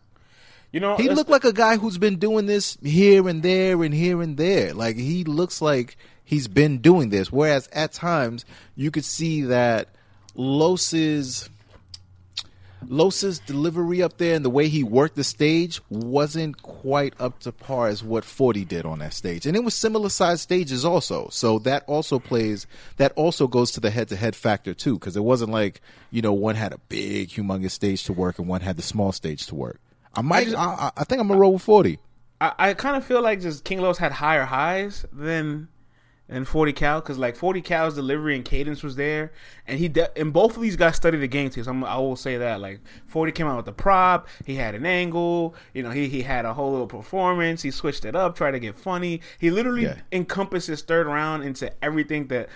[0.73, 3.95] you know He looked like a guy who's been doing this here and there and
[3.95, 4.75] here and there.
[4.75, 7.31] Like he looks like he's been doing this.
[7.31, 8.45] Whereas at times
[8.75, 9.89] you could see that
[10.35, 11.49] Los's
[12.89, 17.53] Los's delivery up there and the way he worked the stage wasn't quite up to
[17.53, 19.47] par as what 40 did on that stage.
[19.47, 21.29] And it was similar sized stages also.
[21.31, 22.67] So that also plays,
[22.97, 24.99] that also goes to the head to head factor too.
[24.99, 28.49] Cause it wasn't like, you know, one had a big, humongous stage to work and
[28.49, 29.81] one had the small stage to work.
[30.15, 31.99] I might, I, I, I think I'm gonna roll with 40.
[32.41, 35.69] I, I kind of feel like just King Los had higher highs than
[36.29, 39.33] than 40 Cal because like 40 Cal's delivery and cadence was there,
[39.67, 41.63] and he de- and both of these guys studied the game too.
[41.65, 44.75] So I'm, I will say that like 40 came out with the prop, he had
[44.75, 47.61] an angle, you know, he he had a whole little performance.
[47.63, 49.21] He switched it up, tried to get funny.
[49.39, 49.97] He literally Yeah.
[50.13, 52.49] encompassed his third round into everything that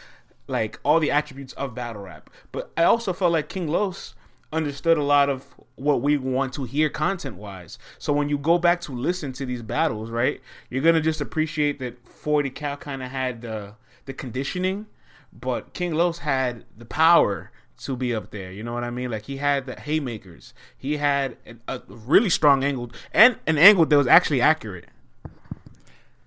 [0.46, 2.30] like all the attributes of battle rap.
[2.52, 4.14] But I also felt like King Los
[4.52, 7.78] understood a lot of what we want to hear content wise.
[7.98, 11.78] So when you go back to listen to these battles, right, you're gonna just appreciate
[11.80, 13.74] that 40 Cal kind of had the
[14.06, 14.86] the conditioning,
[15.32, 18.50] but King Los had the power to be up there.
[18.50, 19.10] You know what I mean?
[19.10, 20.52] Like he had the haymakers.
[20.76, 24.86] He had a, a really strong angle and an angle that was actually accurate.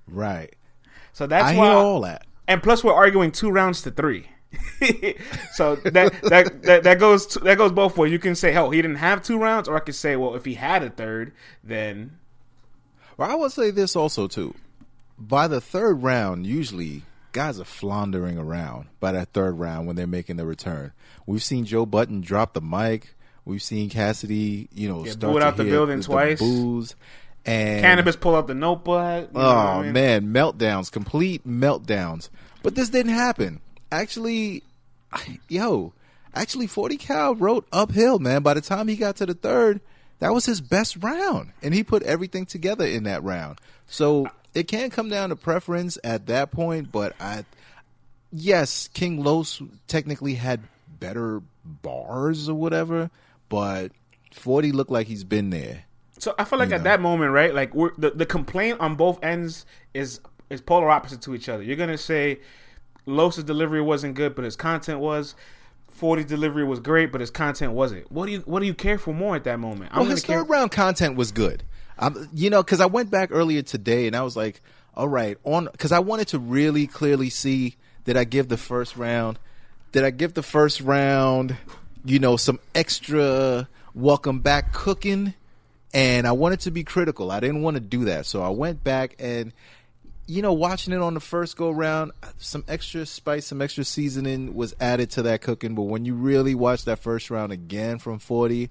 [0.08, 0.54] Right.
[1.14, 1.66] So that's I why.
[1.66, 2.26] hear all that.
[2.48, 4.28] and plus we're arguing two rounds to three.
[5.54, 8.12] so that, that that that goes to, that goes both ways.
[8.12, 10.46] You can say, "Hell, he didn't have two rounds," or I could say, "Well, if
[10.46, 11.34] he had a third,
[11.64, 12.18] then
[13.18, 14.56] Well, I would say this also too.
[15.18, 20.08] By the third round, usually guys are floundering around by that third round when they're
[20.08, 20.92] making the return.
[21.26, 23.16] We've seen Joe Budden drop the mic.
[23.46, 26.40] We've seen Cassidy, you know, Get start to out the building the, twice.
[26.40, 26.96] The boos
[27.46, 29.94] and Canibus pull out the notebook." Oh I mean?
[29.94, 32.30] man, meltdowns, complete meltdowns.
[32.64, 33.62] But this didn't happen.
[33.92, 34.64] Actually,
[35.50, 35.94] yo,
[36.34, 38.42] actually, Forty Cal wrote uphill, man.
[38.42, 39.82] By the time he got to the third,
[40.20, 43.60] that was his best round, and he put everything together in that round.
[43.88, 46.92] So it can come down to preference at that point.
[46.92, 47.46] But I,
[48.32, 50.62] yes, King Los technically had
[51.00, 53.10] better bars or whatever,
[53.50, 53.92] but
[54.34, 55.84] Forty looked like he's been there.
[56.18, 56.84] So I feel like You at know.
[56.86, 57.54] that moment, right?
[57.54, 61.64] Like we're, the the complaint on both ends is is polar opposite to each other.
[61.64, 62.40] You're gonna say
[63.06, 65.36] Los's delivery wasn't good, but his content was.
[66.00, 68.12] 40's delivery was great, but his content wasn't.
[68.12, 69.92] What do you What do you care for more at that moment?
[69.94, 70.40] I'm well, his care.
[70.40, 71.64] third round content was good.
[72.00, 74.62] Um, you know, because I went back earlier today and I was like,
[74.96, 78.96] all right, on because I wanted to really clearly see did I give the first
[78.98, 79.38] round
[79.92, 81.58] did I give the first round,
[82.06, 85.34] you know, some extra welcome back cooking?
[85.94, 87.32] And I wanted to be critical.
[87.32, 88.26] I didn't want to do that.
[88.26, 89.52] So I went back and,
[90.32, 94.56] you know, watching it on the first go round, some extra spice, some extra seasoning
[94.56, 95.76] was added to that cooking.
[95.76, 98.70] But when you really watch that first round again from 40,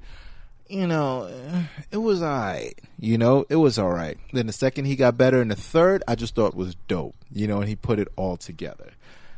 [0.71, 2.73] you know, eh, it was all right.
[2.99, 4.17] You know, it was all right.
[4.33, 7.15] Then the second he got better, and the third I just thought was dope.
[7.31, 8.93] You know, and he put it all together.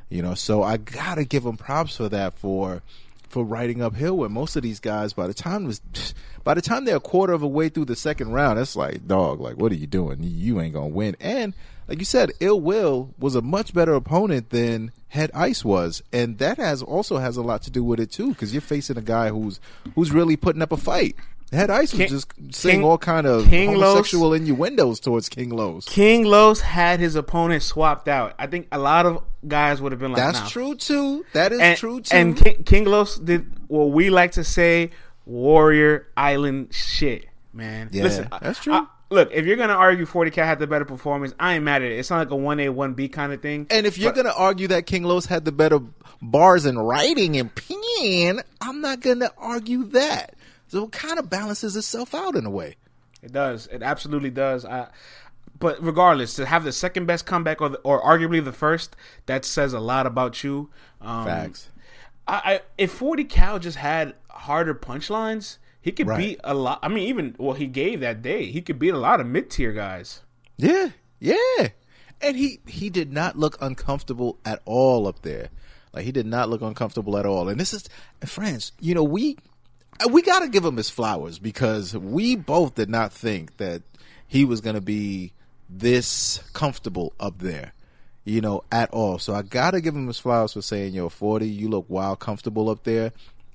[0.08, 2.82] You know, so I gotta give him props for that for
[3.30, 5.12] for riding uphill with most of these guys.
[5.12, 5.80] By the time was
[6.44, 9.08] by the time they're a quarter of a way through the second round, it's like
[9.08, 10.18] dog, like what are you doing?
[10.22, 11.16] You ain't gonna win.
[11.18, 11.54] And
[11.92, 16.38] like you said, Ill Will was a much better opponent than Head Ice was, and
[16.38, 19.02] that has also has a lot to do with it too, because you're facing a
[19.02, 19.60] guy who's
[19.94, 21.16] who's really putting up a fight.
[21.52, 25.50] Head Ice was just saying King- all kind of King Los- homosexual innuendos towards King
[25.50, 25.84] Los.
[25.84, 28.34] King Los had his opponent swapped out.
[28.38, 30.48] I think a lot of guys would have been like, That's nah.
[30.48, 31.26] true too.
[31.34, 32.16] That is And, true too.
[32.16, 34.92] and King, King Los did what we like to say,
[35.26, 37.90] Warrior Island shit, man.
[37.92, 38.72] Yeah, Listen, that's true.
[38.72, 41.82] I- look, if you're gonna argue 40 Cal had the better performance, I ain't mad
[41.82, 41.98] at it.
[41.98, 43.66] It's not like a one A one B kind of thing.
[43.70, 45.80] And if you're But- gonna argue that King Los had the better
[46.20, 50.34] bars and writing and pen, I'm not gonna argue that.
[50.68, 52.76] So it kind of balances itself out in a way.
[53.22, 53.68] It does.
[53.70, 54.64] It absolutely does.
[54.64, 54.88] I,
[55.58, 58.96] but regardless, to have the second best comeback or the, or arguably the first,
[59.26, 60.70] that says a lot about you.
[61.00, 61.68] Um, Facts.
[62.26, 66.18] I, I if Forty Cal just had harder punchlines, he could Right.
[66.18, 66.78] beat a lot.
[66.82, 69.50] I mean, even what he gave that day, he could beat a lot of mid
[69.50, 70.22] tier guys.
[70.56, 71.68] Yeah, yeah.
[72.20, 75.48] And he he did not look uncomfortable at all up there.
[75.92, 77.48] Like he did not look uncomfortable at all.
[77.48, 77.88] And this is
[78.24, 79.36] friends, you know, we
[80.10, 83.82] we got to give him his flowers because we both did not think that
[84.26, 85.32] he was going to be
[85.68, 87.72] this comfortable up there.
[88.24, 89.18] You know, at all.
[89.18, 92.20] So I got to give him his flowers for saying, "Yo, 40, you look wild
[92.20, 93.12] comfortable up there."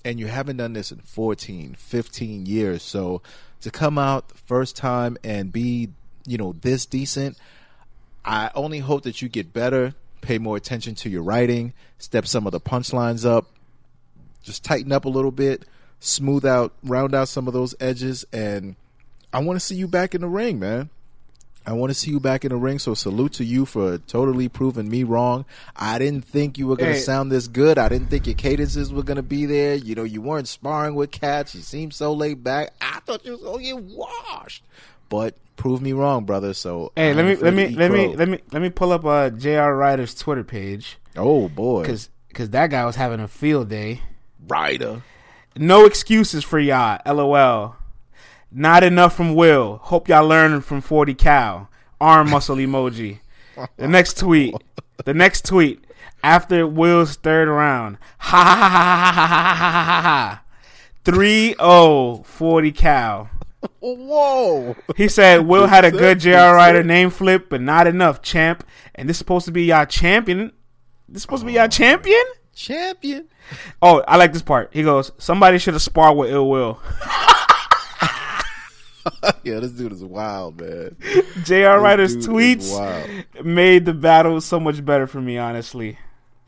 [0.07, 2.81] And you haven't done this in 14, 15 years.
[2.81, 3.21] So
[3.59, 5.89] to come out first time and be,
[6.25, 7.37] you know, this decent,
[8.23, 12.45] I only hope that you get better, pay more attention to your writing, step some
[12.45, 13.47] of the punchlines up,
[14.43, 15.65] just tighten up a little bit,
[15.99, 18.77] smooth out, round out some of those edges, and
[19.33, 20.89] I want to see you back in the ring, man.
[21.67, 22.79] I want to see you back in the ring.
[22.79, 25.45] So salute to you for totally proving me wrong.
[25.75, 27.01] I didn't think you were going to Hey.
[27.01, 27.77] sound this good.
[27.77, 29.75] I didn't think your cadences were going to be there.
[29.75, 31.53] You know, you weren't sparring with cats.
[31.53, 32.73] You seemed so laid back.
[32.81, 34.63] I thought you was going to get washed.
[35.09, 36.53] But prove me wrong, brother.
[36.53, 39.03] So Hey, I'm let me let me let me let me let me pull up
[39.05, 39.71] uh Jr.
[39.71, 44.01] Writer's Twitter page Oh boy, because because that guy was having a field day.
[44.47, 45.01] Writer.
[45.55, 46.99] No excuses for y'all.
[47.05, 47.76] LOL.
[48.51, 49.79] Not enough from Will.
[49.83, 51.69] Hope y'all learning from 40 Cal.
[51.99, 53.19] Arm muscle emoji.
[53.77, 54.55] The next tweet.
[55.05, 55.83] The next tweet.
[56.23, 57.97] After Will's third round.
[58.19, 60.43] Ha ha ha ha ha ha ha ha ha ha.
[61.03, 63.29] 3 0 40 Cal.
[63.79, 64.75] Whoa.
[64.95, 68.65] He said Will had a good JR Writer name flip, but not enough, champ.
[68.95, 70.51] And this is supposed to be y'all champion.
[71.07, 72.23] This is supposed to be y'all champion?
[72.53, 73.27] Champion.
[73.81, 74.69] Oh, I like this part.
[74.73, 76.79] He goes, Somebody should have sparred with ill will.
[79.43, 80.95] yeah, this dude is wild, man.
[81.43, 85.97] JR Writer's tweets made the battle so much better for me, honestly.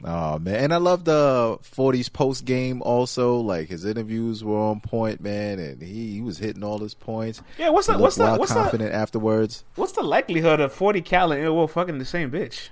[0.04, 3.38] Oh man, and I love the 40s post game also.
[3.38, 7.42] Like his interviews were on point, man, and he, he was hitting all his points.
[7.58, 9.66] Yeah, what's the what's the wild what's the afterwards.
[9.76, 12.70] what's the likelihood of forty Cal and Ill Will fucking the same bitch?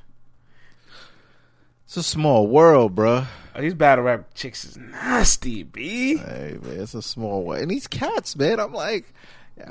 [1.85, 3.27] It's a small world, bruh.
[3.55, 6.17] Oh, these battle rap chicks is nasty, b.
[6.17, 7.61] Hey man, it's a small world.
[7.61, 9.13] And these cats, man, I'm like,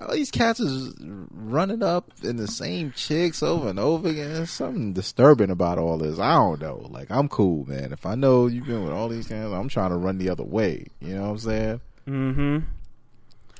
[0.00, 4.32] all these cats is running up in the same chicks over and over again.
[4.34, 6.18] There's something disturbing about all this.
[6.18, 6.86] I don't know.
[6.90, 7.92] Like I'm cool, man.
[7.92, 10.44] If I know you've been with all these guys, I'm trying to run the other
[10.44, 10.86] way.
[11.00, 11.80] You know what I'm saying?
[12.08, 12.58] Mm-hmm.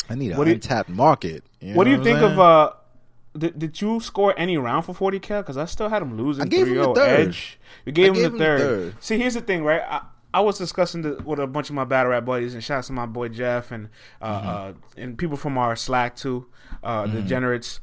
[0.09, 1.45] I need an What do you- untapped market.
[1.61, 2.73] You What do you think I'm of uh?
[3.37, 5.43] Did, did you score any round for 40 Cal?
[5.43, 6.45] Because I still had him losing.
[6.45, 7.29] I gave him the third.
[7.29, 7.59] Edge.
[7.85, 8.61] You gave, him, gave the him the third.
[8.61, 8.95] third.
[9.01, 9.83] See, here's the thing, right?
[9.87, 10.03] I,
[10.37, 12.93] I was discussing the, with a bunch of my battle rap buddies, and shouts to
[12.93, 13.89] my boy Jeff and
[14.21, 14.49] uh, Mm-hmm.
[14.49, 16.47] uh and people from our Slack too,
[16.85, 17.81] uh, the Degenerates.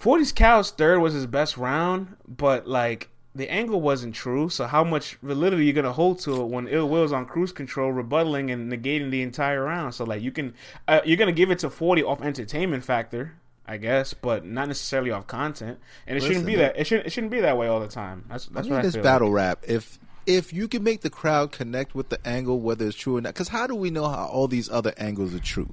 [0.00, 4.48] 40's Cal's third was his best round, but like the angle wasn't true.
[4.48, 7.52] So how much validity are you gonna hold to it when Ill Will's on cruise
[7.52, 9.94] control, rebuttaling and negating the entire round?
[9.94, 10.54] So like you can,
[10.86, 13.34] uh, you're gonna give it to 40 off entertainment factor.
[13.70, 16.78] I guess, but not necessarily off content, and it shouldn't be that.
[16.78, 17.06] It shouldn't.
[17.06, 18.24] It shouldn't be that way all the time.
[18.30, 19.02] That's I mean, what I this feel.
[19.02, 19.62] battle rap.
[19.68, 23.20] If if you can make the crowd connect with the angle, whether it's true or
[23.22, 25.70] not, because how do we know how all these other angles are true?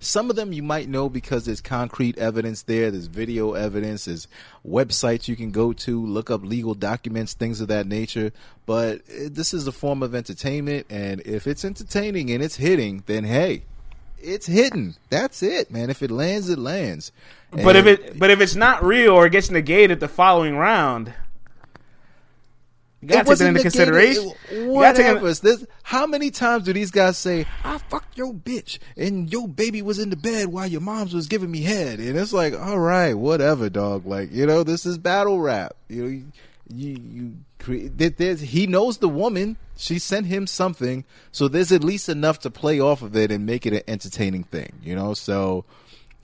[0.00, 4.26] Some of them you might know because there's concrete evidence there, there's video evidence, there's
[4.66, 8.32] websites you can go to, look up legal documents, things of that nature.
[8.64, 13.02] But eh, this is a form of entertainment, and if it's entertaining and it's hitting,
[13.04, 13.64] then hey,
[14.18, 14.94] it's hitting.
[15.10, 15.90] That's it, man.
[15.90, 17.12] If it lands, it lands.
[17.50, 21.12] But if it but if it's not real or it gets negated the following round,
[23.08, 23.72] gotta take that into negated.
[23.72, 24.32] consideration.
[24.50, 28.16] It- You gotta take it- This- how many times do these guys say, "I fucked
[28.16, 31.62] your bitch," and your baby was in the bed while your mom's was giving me
[31.62, 34.06] head, and it's like, all right, whatever, dog.
[34.06, 35.74] Like you know, this is battle rap.
[35.88, 36.24] You know, you
[36.70, 37.34] you,
[37.66, 39.56] you there's he knows the woman.
[39.76, 43.46] She sent him something, so there's at least enough to play off of it and
[43.46, 44.72] make it an entertaining thing.
[44.82, 45.64] You know, so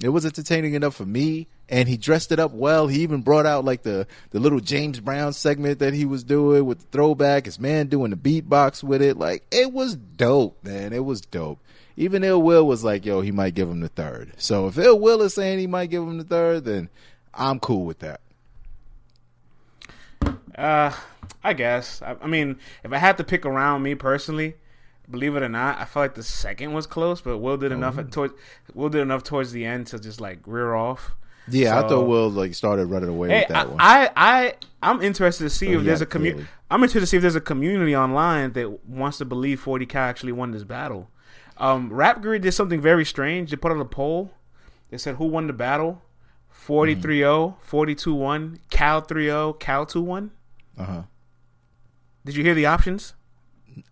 [0.04, 2.88] it was entertaining enough for me and he dressed it up well.
[2.88, 6.66] He even brought out like the the little james brown segment that he was doing
[6.66, 9.16] with the throwback his man doing the beatbox with it.
[9.16, 10.92] Like it was dope man.
[10.92, 11.60] It was dope.
[11.96, 14.32] Even ill will was like yo he might give him the third.
[14.36, 16.88] So if ill will is saying he might give him the third then
[17.32, 18.20] i'm cool with that.
[20.56, 20.92] Uh,
[21.42, 22.00] I guess.
[22.00, 24.54] I, I mean, if I had to pick around me personally,
[25.10, 27.98] believe it or not, I felt like the second was close, but Will did enough
[27.98, 28.34] at towards
[28.74, 31.14] Will did enough towards the end to just like rear off.
[31.48, 34.10] yeah i So- thought will like started running away Hey, with that I, one I,
[34.16, 36.46] I, I'm interested to see Oh, if there's a community.
[36.70, 40.02] I'm interested to see if there's a community online that wants to believe 40 Cal
[40.08, 41.10] actually won this battle.
[41.58, 43.50] Um, Rap Grid did something very strange.
[43.50, 44.32] They put out a poll.
[44.90, 46.02] They said who won the battle.
[46.66, 50.30] 43-0, 42-1, Cal 3-0, Cal 2-1.
[50.78, 51.02] uh-huh
[52.24, 53.12] Did you hear the options?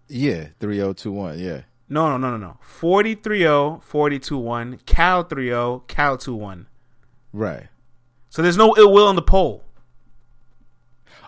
[0.08, 2.58] Yeah 3021 yeah No, no, no, no, no.
[2.80, 6.66] 43-0, 42-1, Cal 3-0, Cal 2-1.
[7.32, 7.68] right
[8.30, 9.64] So there's no ill will in the poll.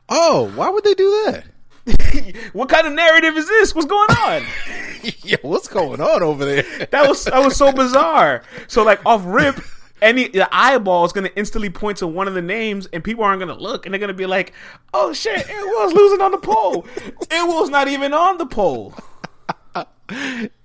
[0.09, 1.45] oh why would they do that
[2.55, 3.75] what kind of narrative is this?
[3.75, 4.43] What's going on?
[5.23, 8.43] yeah what's going on over there that was that was so bizarre.
[8.69, 9.57] So like off rip,
[10.05, 13.41] any the eyeball is gonna instantly point to one of the names, and people aren't
[13.41, 14.53] gonna look, and they're gonna be like,
[14.93, 16.87] "Oh shit, it was losing on the poll.
[17.31, 18.95] It was not even on the poll."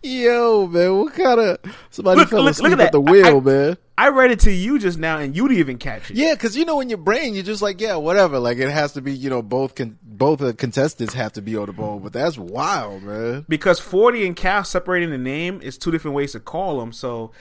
[0.04, 1.58] Yo, man, what kind of
[1.90, 3.78] somebody Look- fell look- look asleep at at, the wheel, I- man?
[3.98, 6.16] I read it to you just now, and you didn't even catch it.
[6.18, 8.40] Yeah, because you know in your brain you're just like, yeah, whatever.
[8.40, 11.58] Like it has to be, you know, both con- both the contestants have to be
[11.58, 13.46] on the bowl, but that's wild, man.
[13.50, 16.92] Because forty and Cal separating the name is two different ways to call them.
[16.94, 17.32] So.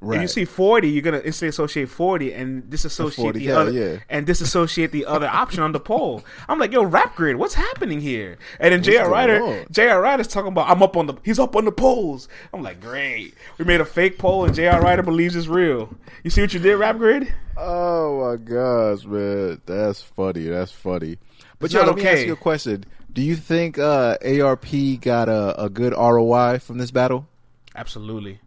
[0.00, 3.72] If you see forty, you're gonna instantly associate forty and disassociate 40 the Cal, other
[3.72, 3.98] yeah.
[4.08, 6.24] and disassociate the other option on the poll.
[6.48, 8.38] I'm like, yo, rap grid, what's happening here?
[8.60, 9.10] And then J.R.
[9.10, 9.66] Writer?
[9.72, 10.00] J.R.
[10.00, 12.28] Writer's talking about I'm up on the he's up on the polls.
[12.52, 13.34] I'm like, great.
[13.58, 14.80] We made a fake poll and J.R.
[14.80, 15.92] Writer believes it's real.
[16.22, 17.32] You see what you did, rap grid?
[17.56, 20.44] Oh my gosh, man, that's funny.
[20.44, 21.18] That's funny.
[21.58, 22.84] But yo, let me ask you a question.
[23.12, 24.66] Do you think uh, ARP
[25.00, 27.26] got a, a good ROI from this battle?
[27.74, 28.38] Absolutely.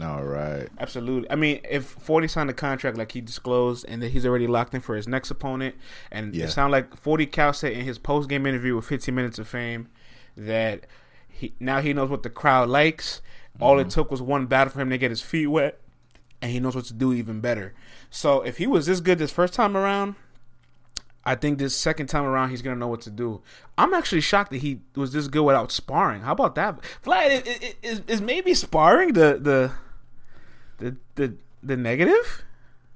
[0.00, 0.68] All right.
[0.78, 1.28] Absolutely.
[1.30, 4.72] I mean, if 40 signed a contract like he disclosed and that he's already locked
[4.74, 5.74] in for his next opponent,
[6.12, 6.44] and Yeah.
[6.44, 9.48] it sounded like 40 Cal said in his post game interview with 15 Minutes of
[9.48, 9.88] Fame
[10.36, 10.86] that
[11.28, 13.20] he now he knows what the crowd likes.
[13.60, 13.88] All Mm-hmm.
[13.88, 15.80] it took was one battle for him to get his feet wet,
[16.40, 17.74] and he knows what to do even better.
[18.08, 20.14] So if he was this good this first time around,
[21.24, 23.42] I think this second time around he's gonna know what to do.
[23.76, 26.22] I'm actually shocked that he was this good without sparring.
[26.22, 27.14] How about that, Vlad?
[27.30, 29.72] i- i- Is, is maybe sparring the the
[30.78, 32.44] the the, the negative?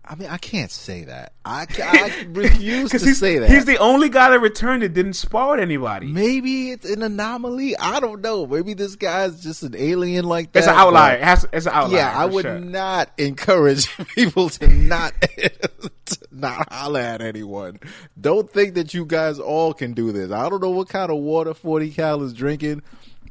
[0.04, 1.32] I mean, I can't say that.
[1.44, 3.48] I, I refuse to say that.
[3.48, 6.08] he's the only guy that returned that didn't spar with anybody.
[6.08, 7.76] Maybe it's an anomaly.
[7.76, 8.44] I don't know.
[8.46, 10.60] Maybe this guy's just an alien like that.
[10.60, 11.16] it's an outlier.
[11.16, 11.98] It has, it's an outlier.
[11.98, 12.58] Yeah, I would sure.
[12.58, 17.78] not encourage people to not to not holler at anyone.
[18.20, 20.32] Don't think that you guys all can do this.
[20.32, 22.82] I don't know what kind of water Forty Cal is drinking,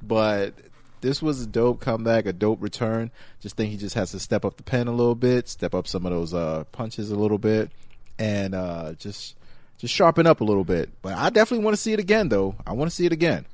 [0.01, 0.53] but
[1.01, 3.11] this was a dope comeback, a dope return.
[3.39, 5.87] Just think he just has to step up the pen a little bit, step up
[5.87, 7.71] some of those uh, punches a little bit,
[8.17, 9.35] and uh, just
[9.77, 10.89] just sharpen up a little bit.
[11.01, 12.55] But I definitely want to see it again, though.
[12.65, 13.45] I want to see it again.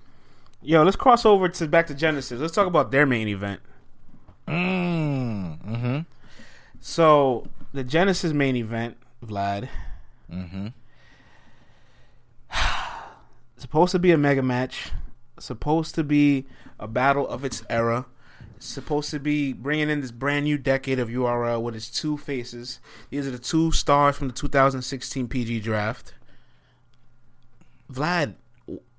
[0.61, 2.39] Yo, let's cross over to back to Genesis.
[2.39, 3.61] Let's talk about their main event.
[4.47, 5.99] Mm, mm-hmm.
[6.81, 9.69] So the Genesis main event, Vlad.
[10.31, 10.67] Mm-hmm.
[13.57, 14.91] supposed to be a mega match.
[15.39, 16.45] Supposed to be
[16.79, 18.05] a battle of its era.
[18.59, 22.79] Supposed to be bringing in this brand new decade of URL with its two faces.
[23.11, 26.15] These are the two stars from the 2016 PG draft.
[27.91, 28.33] Vlad,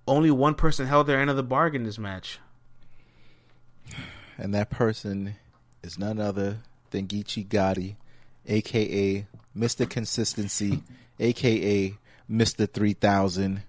[0.07, 2.39] only one person held their end of the bargain this match.
[4.39, 5.35] and that person
[5.83, 6.59] is none other
[6.91, 7.97] than Geechee Gotti,
[8.47, 9.27] aka
[9.57, 9.89] Mr.
[9.89, 10.83] Consistency,
[11.19, 11.95] aka
[12.31, 12.71] Mr.
[12.73, 13.63] 3000.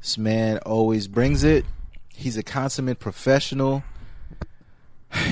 [0.00, 1.64] This man always brings it.
[2.16, 3.84] He's a consummate professional.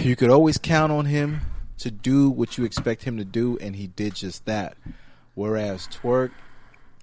[0.01, 1.41] You could always count on him
[1.79, 4.77] to do what you expect him to do, and he did just that.
[5.35, 6.31] Whereas Twork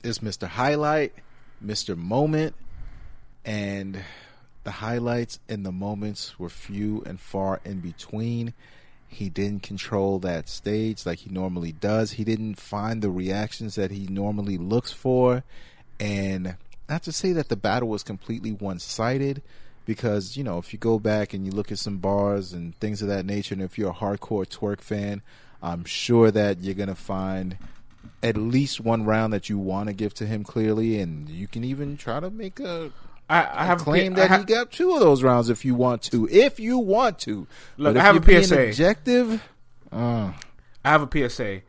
[0.04, 0.48] is Mr.
[0.48, 1.14] Highlight,
[1.64, 1.98] Mr.
[1.98, 2.56] Moment,
[3.44, 4.04] and
[4.64, 8.54] the highlights and the moments were few and far in between.
[9.08, 12.14] He didn't control that stage like he normally does.
[12.14, 15.44] He didn't find the reactions that he normally looks for.
[16.00, 16.56] And
[16.88, 19.42] not to say that the battle was completely one sided,
[19.86, 23.02] because, you know, if you go back and you look at some bars and things
[23.02, 25.22] of that nature, and if you're a hardcore Twork fan,
[25.62, 27.58] I'm sure that you're going to find
[28.24, 31.64] at least one round that you want to give to him clearly, and you can
[31.64, 32.92] even try to make a
[33.32, 36.02] I, I have claim that I he got two of those rounds if you want
[36.04, 36.28] to.
[36.30, 37.48] If you want to.
[37.78, 38.68] Look, I have a PSA.
[38.68, 39.42] Objective.
[39.90, 40.34] Uh,
[40.84, 41.62] I have a PSA.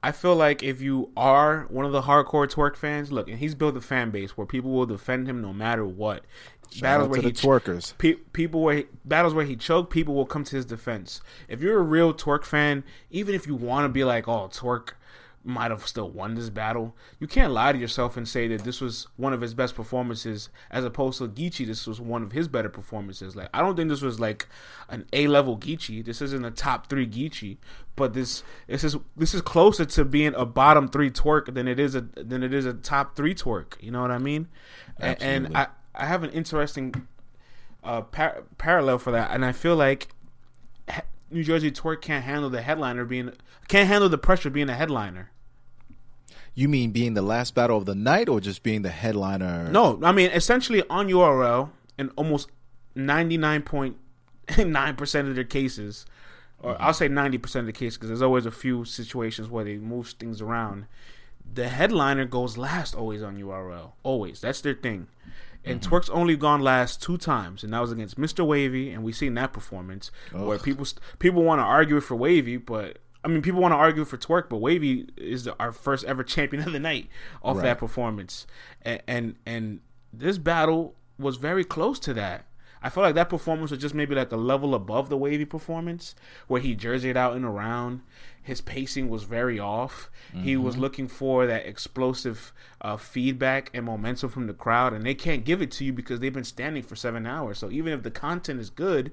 [0.00, 3.56] I feel like if you are one of the hardcore Twork fans, look, and he's
[3.56, 6.22] built a fan base where people will defend him no matter what.
[6.70, 7.96] Shout out to the ch- twerkers.
[7.98, 11.20] Pe- people where he, battles where he choked, people will come to his defense.
[11.48, 14.90] If you're a real Twork fan, even if you want to be like, "Oh, Twork
[15.44, 18.80] might have still won this battle," you can't lie to yourself and say that this
[18.80, 21.66] was one of his best performances, as opposed to Geechee.
[21.66, 23.34] This was one of his better performances.
[23.34, 24.46] Like, I don't think this was like
[24.88, 26.04] an A level Geechee.
[26.04, 27.56] This isn't a top three Geechee,
[27.96, 31.80] but this this is this is closer to being a bottom three Twork than it
[31.80, 33.78] is a than it is a top three Twork.
[33.80, 34.48] You know what I mean?
[35.00, 35.68] And, and I
[35.98, 37.08] I have an interesting
[37.82, 40.08] uh, par- parallel for that, and I feel like
[41.30, 43.32] New Jersey Twork can't handle the headliner being
[43.66, 45.30] can't handle the pressure being a headliner.
[46.54, 49.68] You mean being the last battle of the night, or just being the headliner?
[49.70, 52.48] No, I mean essentially on URL in almost
[52.94, 53.96] ninety nine point
[54.58, 56.06] nine percent of their cases,
[56.62, 59.64] or I'll say ninety percent of the cases because there's always a few situations where
[59.64, 60.86] they move things around.
[61.52, 64.40] The headliner goes last always on URL, always.
[64.40, 65.08] That's their thing.
[65.64, 65.94] And mm-hmm.
[65.94, 68.46] Twork's only gone last two times, and that was against Mr.
[68.46, 70.86] Wavy, and we seen that performance where people
[71.18, 74.48] people want to argue for Wavy, but I mean people want to argue for Twork,
[74.48, 77.08] but Wavy is the, our first ever champion of the night
[77.42, 77.64] off Right.
[77.64, 78.46] that performance,
[78.82, 79.80] and, and and
[80.12, 82.46] this battle was very close to that.
[82.82, 86.14] I feel like that performance was just maybe like a level above the Wavy performance,
[86.46, 88.02] where he jerseyed out and around.
[88.42, 90.10] His pacing was very off.
[90.42, 95.14] He was looking for that explosive uh, feedback and momentum from the crowd, and they
[95.14, 97.58] can't give it to you because they've been standing for seven hours.
[97.58, 99.12] So even if the content is good,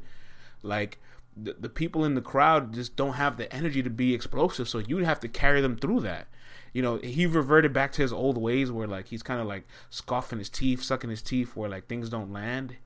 [0.63, 0.99] like
[1.35, 4.69] the, the people in the crowd just don't have the energy to be explosive.
[4.69, 6.27] So you'd have to carry them through that.
[6.71, 9.65] You know, he reverted back to his old ways where like he's kind of like
[9.89, 12.77] scoffing his teeth, sucking his teeth, where like things don't land.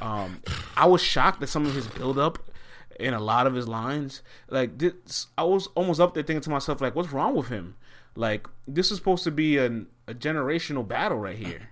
[0.00, 0.42] Um,
[0.76, 2.38] I was shocked at some of his build up
[2.98, 4.22] in a lot of his lines.
[4.48, 7.76] Like this, I was almost up there thinking to myself, like, what's wrong with him?
[8.16, 11.70] Like this is supposed to be an, a generational battle right here.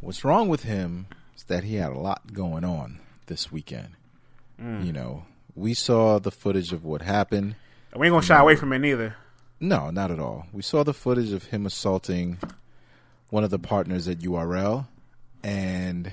[0.00, 1.06] What's wrong with him
[1.36, 3.90] is that he had a lot going on this weekend.
[4.60, 4.86] Mm.
[4.86, 5.24] You know,
[5.54, 7.56] we saw the footage of what happened.
[7.94, 9.16] We ain't gonna shy away from it neither.
[9.58, 10.46] No, not at all.
[10.52, 12.38] We saw the footage of him assaulting
[13.30, 14.86] one of the partners at URL,
[15.42, 16.12] and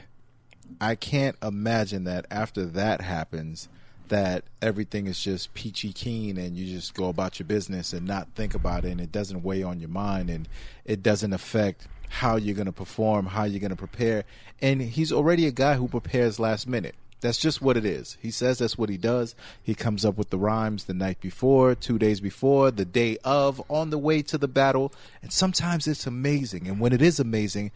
[0.79, 3.69] I can't imagine that after that happens,
[4.09, 8.27] that everything is just peachy keen and you just go about your business and not
[8.35, 10.47] think about it, and it doesn't weigh on your mind, and
[10.85, 14.23] it doesn't affect how you're going to perform, how you're going to prepare.
[14.61, 16.95] And he's already a guy who prepares last minute.
[17.21, 18.17] That's just what it is.
[18.21, 19.33] He says that's what he does.
[19.63, 23.63] He comes up with the rhymes the night before, two days before, the day of,
[23.69, 24.93] on the way to the battle.
[25.21, 26.67] And sometimes it's amazing.
[26.67, 27.71] And when it is amazing,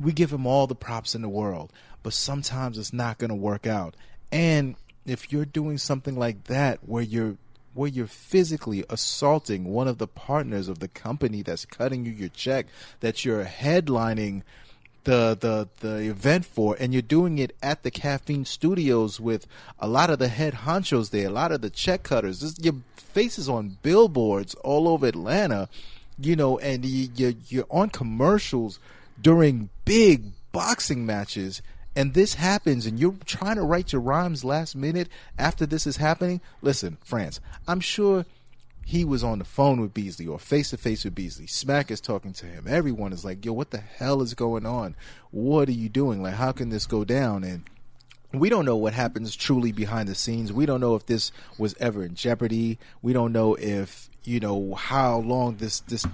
[0.00, 1.72] we give him all the props in the world.
[2.02, 3.94] But sometimes it's not going to work out.
[4.30, 4.76] And
[5.06, 7.36] if you're doing something like that where you're
[7.72, 12.28] where you're physically assaulting one of the partners of the company that's cutting you your
[12.28, 12.66] check,
[13.00, 14.42] that you're headlining
[15.04, 19.46] the the the event for and you're doing it at the caffeine studios with
[19.78, 22.74] a lot of the head honchos there a lot of the check cutters this, your
[22.96, 25.68] face is on billboards all over atlanta
[26.18, 28.80] you know and you, you're, you're on commercials
[29.20, 31.62] during big boxing matches
[31.96, 35.08] and this happens and you're trying to write your rhymes last minute
[35.38, 38.24] after this is happening listen france i'm sure
[38.84, 41.46] he was on the phone with Beasley or face to face with Beasley.
[41.46, 42.66] Smack is talking to him.
[42.68, 44.94] Everyone is like, yo, what the hell is going on?
[45.30, 46.22] What are you doing?
[46.22, 47.44] Like, how can this go down?
[47.44, 47.64] And
[48.32, 50.52] we don't know what happens truly behind the scenes.
[50.52, 52.78] We don't know if this was ever in jeopardy.
[53.00, 56.06] We don't know if, you know, how long this, this,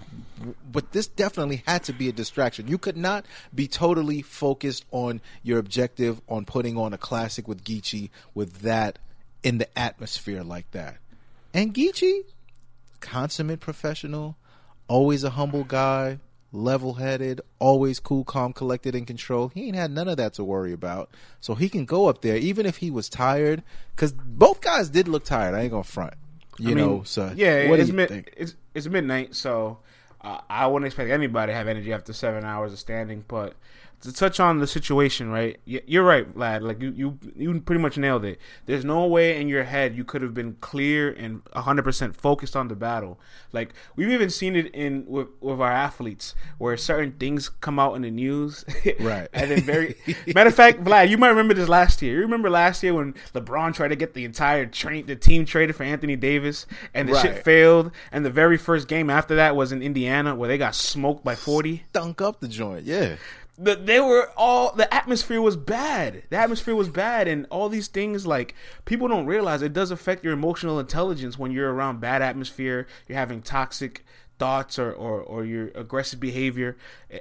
[0.70, 2.66] but this definitely had to be a distraction.
[2.68, 7.64] You could not be totally focused on your objective on putting on a classic with
[7.64, 8.98] Geechee with that
[9.42, 10.98] in the atmosphere like that.
[11.54, 12.22] And Geechee,
[13.00, 14.36] consummate professional,
[14.88, 16.18] always a humble guy,
[16.52, 19.52] level headed, always cool, calm, collected, and control.
[19.54, 21.10] He ain't had none of that to worry about.
[21.40, 23.62] So he can go up there, even if he was tired,
[23.94, 25.54] because both guys did look tired.
[25.54, 26.14] I ain't gonna front.
[26.60, 29.78] You I mean, know, so yeah, what it's mid, it's it's midnight, so
[30.20, 33.24] uh, I wouldn't expect anybody to have energy after seven hours of standing.
[33.26, 33.54] But
[34.02, 35.58] to touch on the situation, right?
[35.64, 36.62] You're right, lad.
[36.62, 38.38] Like you, you, you pretty much nailed it.
[38.66, 42.56] There's no way in your head you could have been clear and 100 percent focused
[42.56, 43.20] on the battle.
[43.52, 47.94] Like we've even seen it in with, with our athletes, where certain things come out
[47.94, 48.64] in the news,
[49.00, 49.28] Right.
[49.32, 49.96] and then very
[50.34, 52.14] matter of fact, Vlad, you might remember this last year.
[52.16, 55.76] You remember last year when LeBron tried to get the entire train, the team traded
[55.76, 57.90] for Anthony Davis, and the shit failed.
[58.12, 61.34] And the very first game after that was in Indiana, where they got smoked by
[61.34, 63.16] 40 Dunk up the joint, yeah.
[63.60, 66.22] The, they were all the atmosphere was bad.
[66.30, 68.54] The atmosphere was bad, and all these things like
[68.86, 72.86] people don't realize it does affect your emotional intelligence when you're around bad atmosphere.
[73.06, 74.04] You're having toxic
[74.38, 76.78] thoughts or or, or your aggressive behavior,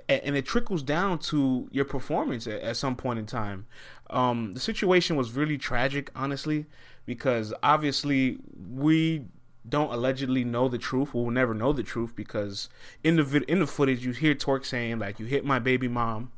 [0.08, 3.66] and it trickles down to your performance at, at some point in time.
[4.10, 6.68] Um, the situation was really tragic, honestly,
[7.06, 9.26] because obviously we
[9.70, 11.14] don't allegedly know the truth.
[11.14, 12.70] We'll never know the truth because
[13.04, 15.88] in the vid- in the footage you hear Twork saying like you hit my baby
[15.88, 16.32] mom.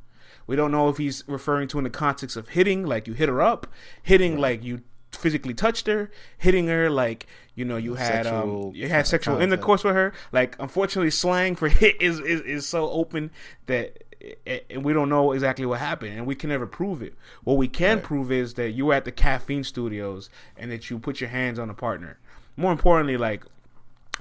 [0.48, 3.30] We don't know if he's referring to in the context of hitting, like you hit
[3.30, 3.68] her up,
[4.02, 8.76] hitting like you physically touched her, hitting her like you know you had Sexual um
[8.76, 9.54] you had sexual contact.
[9.54, 10.14] intercourse with her.
[10.32, 13.32] Like unfortunately, slang for hit is is, is so open
[13.68, 14.04] that.
[14.46, 17.16] And we don't know exactly what happened, and we can never prove it.
[17.44, 18.04] What we can Right.
[18.04, 21.58] prove is that you were at the caffeine studios and that you put your hands
[21.58, 22.20] on a partner.
[22.56, 23.44] More importantly, like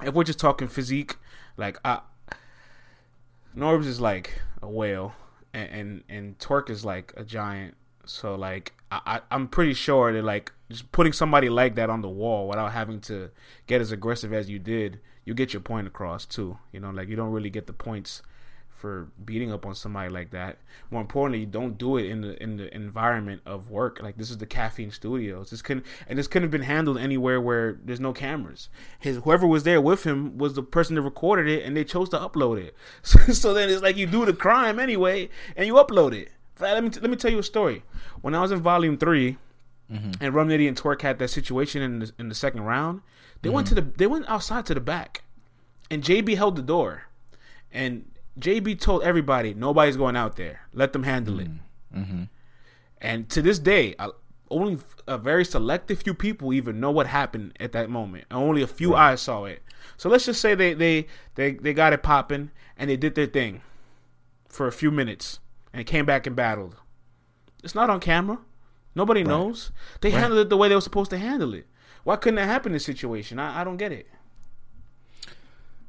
[0.03, 1.17] if we're just talking physique,
[1.57, 1.99] like I,
[3.55, 5.13] Norbs is like a whale,
[5.53, 7.75] and and, and Twork is like a giant.
[8.05, 12.01] So like I, I I'm pretty sure that like just putting somebody like that on
[12.01, 13.29] the wall without having to
[13.67, 16.57] get as aggressive as you did, you get your point across too.
[16.71, 18.21] You know, like you don't really get the points
[18.81, 20.57] for beating up on somebody like that.
[20.89, 24.01] More importantly, you don't do it in the in the environment of work.
[24.01, 25.51] Like this is the caffeine studios.
[25.51, 28.69] This couldn't and this couldn't have been handled anywhere where there's no cameras.
[28.99, 32.09] His whoever was there with him was the person that recorded it, and they chose
[32.09, 32.75] to upload it.
[33.03, 36.31] So, so then it's like you do the crime anyway, and you upload it.
[36.59, 37.83] Let me let me tell you a story.
[38.21, 39.37] When I was in Volume 3
[39.91, 40.11] mm-hmm.
[40.19, 43.01] and Rum Nitty and Twork had that situation in the, in the second round,
[43.41, 43.75] they went mm-hmm.
[43.75, 45.23] to the they went outside to the back,
[45.91, 47.03] and JB held the door,
[47.71, 48.05] and
[48.39, 50.61] JB told everybody nobody's going out there.
[50.73, 51.49] Let them handle it.
[51.49, 52.01] Mm-hmm.
[52.01, 52.23] Mm-hmm.
[53.01, 54.09] And to this day, I,
[54.49, 54.77] only
[55.07, 58.25] a very selective few people even know what happened at that moment.
[58.31, 59.61] Only a few eyes saw it.
[59.97, 63.25] So let's just say they they they, they got it popping and they did their
[63.25, 63.61] thing
[64.47, 65.39] for a few minutes
[65.73, 66.75] and came back and battled.
[67.63, 68.39] It's not on camera.
[68.93, 69.71] Nobody knows.
[70.01, 71.65] They handled it the way they were supposed to handle it.
[72.03, 73.39] Why couldn't that happen in this situation?
[73.39, 74.07] I, I don't get it.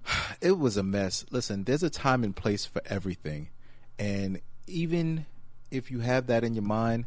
[0.41, 1.25] it was a mess.
[1.31, 3.49] Listen, there's a time and place for everything.
[3.99, 5.27] And even
[5.71, 7.07] if you have that in your mind,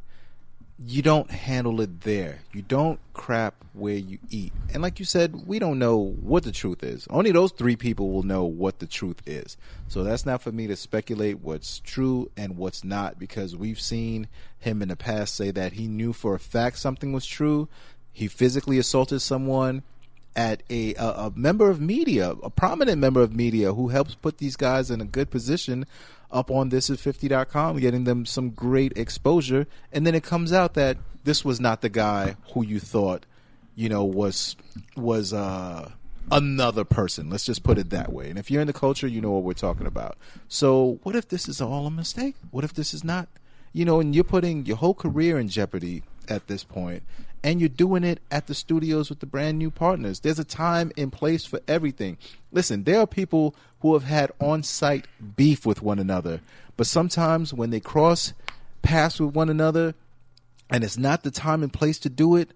[0.78, 2.40] you don't handle it there.
[2.52, 4.52] You don't crap where you eat.
[4.74, 7.08] And like you said, we don't know what the truth is.
[7.10, 9.56] Only those three people will know what the truth is.
[9.88, 14.28] So that's not for me to speculate what's true and what's not because we've seen
[14.60, 17.70] him in the past say that he knew for a fact something was true.
[18.12, 19.84] He physically assaulted someone
[20.36, 24.38] at a, a a member of media, a prominent member of media who helps put
[24.38, 25.86] these guys in a good position
[26.32, 29.68] up on this is 50.com, getting them some great exposure.
[29.94, 33.26] And then it comes out that this was not the guy who you thought,
[33.76, 34.56] you know, was
[34.96, 35.92] was uh
[36.32, 37.30] another person.
[37.30, 38.30] Let's just put it that way.
[38.30, 40.18] And if you're in the culture, you know what we're talking about.
[40.48, 42.36] So what if this is all a mistake?
[42.52, 43.30] What if this is not
[43.76, 47.04] you know, and you're putting your whole career in jeopardy at this point,
[47.46, 50.22] and you're doing it at the studios with the brand new partners.
[50.22, 52.18] There's a time and place for everything.
[52.52, 56.42] Listen, there are people who have had on site beef with one another,
[56.76, 58.34] but sometimes when they cross
[58.82, 59.94] paths with one another
[60.72, 62.50] and it's not the time and place to do it,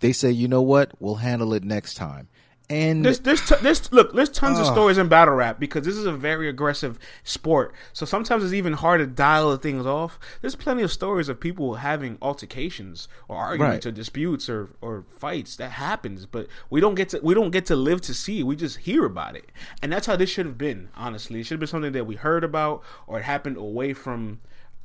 [0.00, 2.26] they say, you know what, we'll handle it next time.
[2.70, 5.94] And There's, there's, t- there's, look, there's tons of stories in battle rap because this
[5.96, 7.74] is a very aggressive sport.
[7.92, 10.18] So sometimes it's even hard to dial the things off.
[10.40, 13.92] There's plenty of stories of people having altercations or arguments Right.
[13.92, 17.66] or disputes or, or fights that happens, but we don't get to we don't get
[17.66, 18.40] to live to see.
[18.40, 18.44] it.
[18.44, 19.50] We just hear about it,
[19.82, 20.88] and that's how this should have been.
[20.96, 24.40] Honestly, it should have been something that we heard about or it happened away from.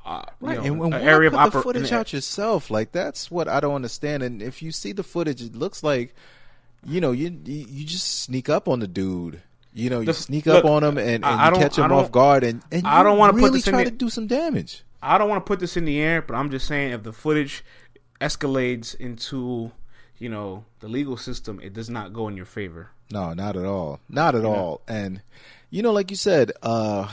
[0.06, 2.70] Uh, you Right, know, and, and an area of put the footage out yourself?
[2.70, 4.24] Like that's what I don't understand.
[4.24, 6.16] And if you see the footage, it looks like,
[6.88, 9.42] you know, you you just sneak up on the dude.
[9.74, 11.78] You know, you The- sneak look, up on him and, and I- I you catch
[11.78, 13.96] him off guard, and, and I don't wanna put really this in try the- to
[13.96, 14.84] do some damage.
[15.04, 17.14] I don't want to put this in the air, but I'm just saying if the
[17.14, 17.64] footage
[18.20, 19.72] escalates into,
[20.18, 22.90] you know, the legal system, it does not go in your favor.
[23.12, 24.00] No, not at all.
[24.10, 24.82] Not at all.
[24.88, 25.22] And
[25.70, 27.12] you know, like you said, uh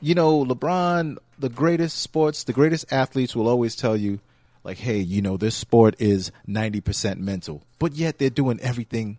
[0.00, 4.20] you know, LeBron, the greatest sports, the greatest athletes will always tell you,
[4.68, 9.16] like, hey, you know, this sport is 90% mental, but yet they're doing everything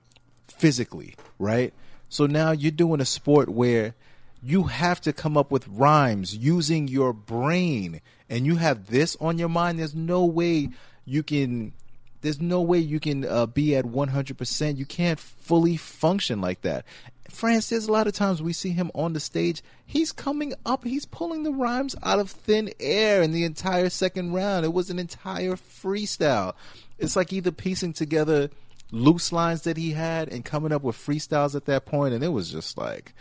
[0.48, 1.74] physically, right?
[2.08, 3.96] So now you're doing a sport where
[4.44, 9.40] you have to come up with rhymes using your brain and you have this on
[9.40, 9.80] your mind.
[9.80, 10.70] There's no way
[11.04, 11.74] you can
[12.22, 14.78] there's no way you can uh, be at 100%.
[14.78, 16.86] You can't fully function like that.
[17.30, 19.62] France, there's a lot of times we see him on the stage.
[19.86, 24.34] He's coming up, he's pulling the rhymes out of thin air in the entire second
[24.34, 24.66] round.
[24.66, 26.54] It was an entire freestyle.
[26.98, 28.50] It's like either piecing together
[28.92, 32.30] loose lines that he had and coming up with freestyles at that point, and it
[32.30, 33.14] was just like,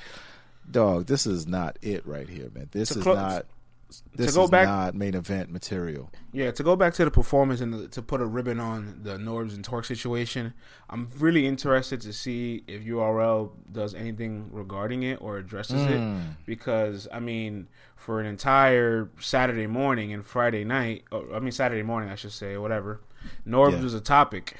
[0.70, 2.68] dog, this is not it right here, man.
[2.72, 3.46] This is not
[4.14, 6.11] this is back, not main event material.
[6.32, 9.16] Yeah, to go back to the performance and the, to put a ribbon on the
[9.16, 10.53] Norbs and Twork situation,
[10.91, 15.91] I'm really interested to see if URL does anything regarding it or addresses mm.
[15.91, 15.99] it.
[15.99, 16.20] Hmm.
[16.45, 21.82] Because I mean, for an entire Saturday morning and Friday night, or, I mean Saturday
[21.82, 23.01] morning, I should say, whatever,
[23.47, 23.82] Norbs yeah.
[23.82, 24.57] was a topic.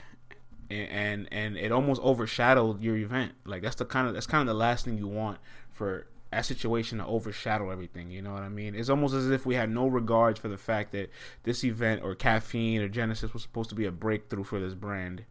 [0.70, 3.33] And, and and it almost overshadowed your event.
[3.47, 5.39] Like that's the kind of that's kind of the last thing you want
[5.70, 8.11] for a situation to overshadow everything.
[8.11, 8.74] You know what I mean?
[8.74, 11.11] It's almost as if we had no regards for the fact that
[11.45, 15.24] this event or caffeine or Genesis was supposed to be a breakthrough for this brand.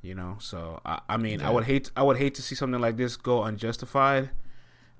[0.00, 1.48] You know, so I, I mean, yeah.
[1.48, 4.30] I would hate I would hate to see something like this go unjustified.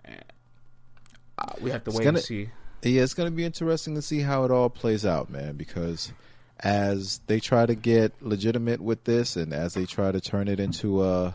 [0.06, 2.50] Uh, we have to it's wait gonna, and see.
[2.82, 5.56] Yeah, it's going to be interesting to see how it all plays out, man.
[5.56, 6.12] Because
[6.60, 10.60] as they try to get legitimate with this, and as they try to turn it
[10.60, 11.34] into a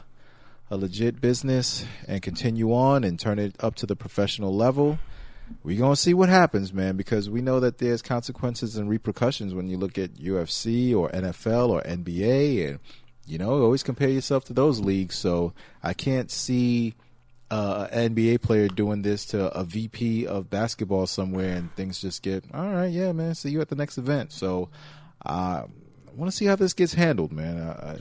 [0.69, 4.99] a legit business and continue on and turn it up to the professional level,
[5.63, 9.53] we're going to see what happens, man, because we know that there's consequences and repercussions
[9.53, 12.69] when you look at UFC or NFL or NBA.
[12.69, 12.79] And,
[13.25, 15.15] you know, always compare yourself to those leagues.
[15.15, 16.95] So I can't see
[17.49, 22.23] uh, an NBA player doing this to a VP of basketball somewhere and things just
[22.23, 24.33] get, all right, yeah, man, see you at the next event.
[24.33, 24.69] So
[25.25, 27.57] uh, I want to see how this gets handled, man.
[27.57, 27.99] Uh,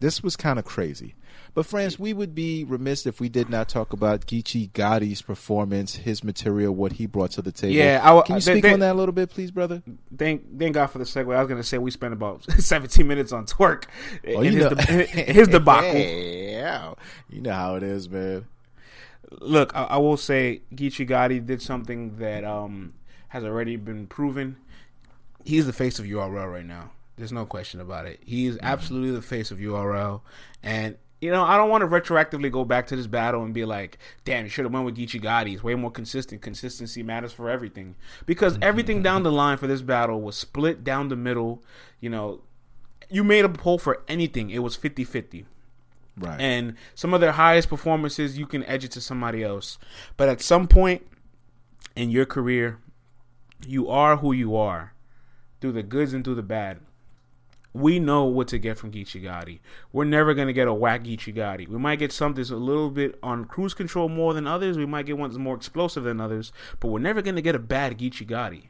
[0.00, 1.16] this was kind of crazy.
[1.58, 5.96] But France, we would be remiss if we did not talk about Geechee Gotti's performance,
[5.96, 7.74] his material, what he brought to the table.
[7.74, 9.82] Yeah, I, can you speak they, on that a little bit, please, brother?
[10.16, 11.34] Thank, thank God for the segue.
[11.34, 13.86] I was going to say we spent about 17 minutes on Twork
[14.28, 14.68] oh, his, know.
[14.76, 15.98] his debacle.
[15.98, 16.94] yeah,
[17.28, 18.46] you know how it is, man.
[19.40, 22.94] Look, I, I will say Geechee Gotti did something that um,
[23.30, 24.58] has already been proven.
[25.44, 26.92] He's the face of URL right now.
[27.16, 28.20] There's no question about it.
[28.24, 28.64] He is mm-hmm.
[28.64, 30.20] absolutely the face of URL,
[30.62, 33.64] and you know, I don't want to retroactively go back to this battle and be
[33.64, 35.48] like, damn, you should have went with Geechee Gotti.
[35.48, 36.42] He's way more consistent.
[36.42, 37.96] Consistency matters for everything.
[38.24, 38.62] Because mm-hmm.
[38.62, 41.62] everything down the line for this battle was split down the middle.
[42.00, 42.42] You know,
[43.10, 45.46] you made a poll for anything, it was 50 50.
[46.16, 46.40] Right.
[46.40, 49.78] And some of their highest performances, you can edge it to somebody else.
[50.16, 51.06] But at some point
[51.94, 52.78] in your career,
[53.66, 54.94] you are who you are
[55.60, 56.78] through the goods and through the bad
[57.72, 59.60] we know what to get from Geechee Gotti.
[59.92, 61.68] We're never gonna get a whack Geechee Gotti.
[61.68, 64.76] We might get something that's a little bit on cruise control more than others.
[64.76, 67.60] We might get one that's more explosive than others, but we're never gonna get a
[67.60, 68.68] bad Geechee Gotti.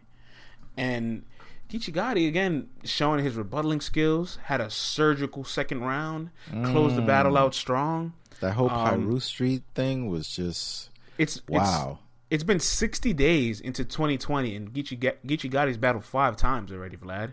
[0.76, 1.24] And
[1.68, 6.70] Geechee Gotti again showing his rebuttaling skills, had a surgical second round, mm.
[6.70, 7.38] closed the battle mm.
[7.38, 8.14] out strong.
[8.40, 11.98] That whole um, Street thing was just it's wow.
[12.00, 17.32] It's, it's been 60 days into 2020, and Gotti's battled five times already, Vlad.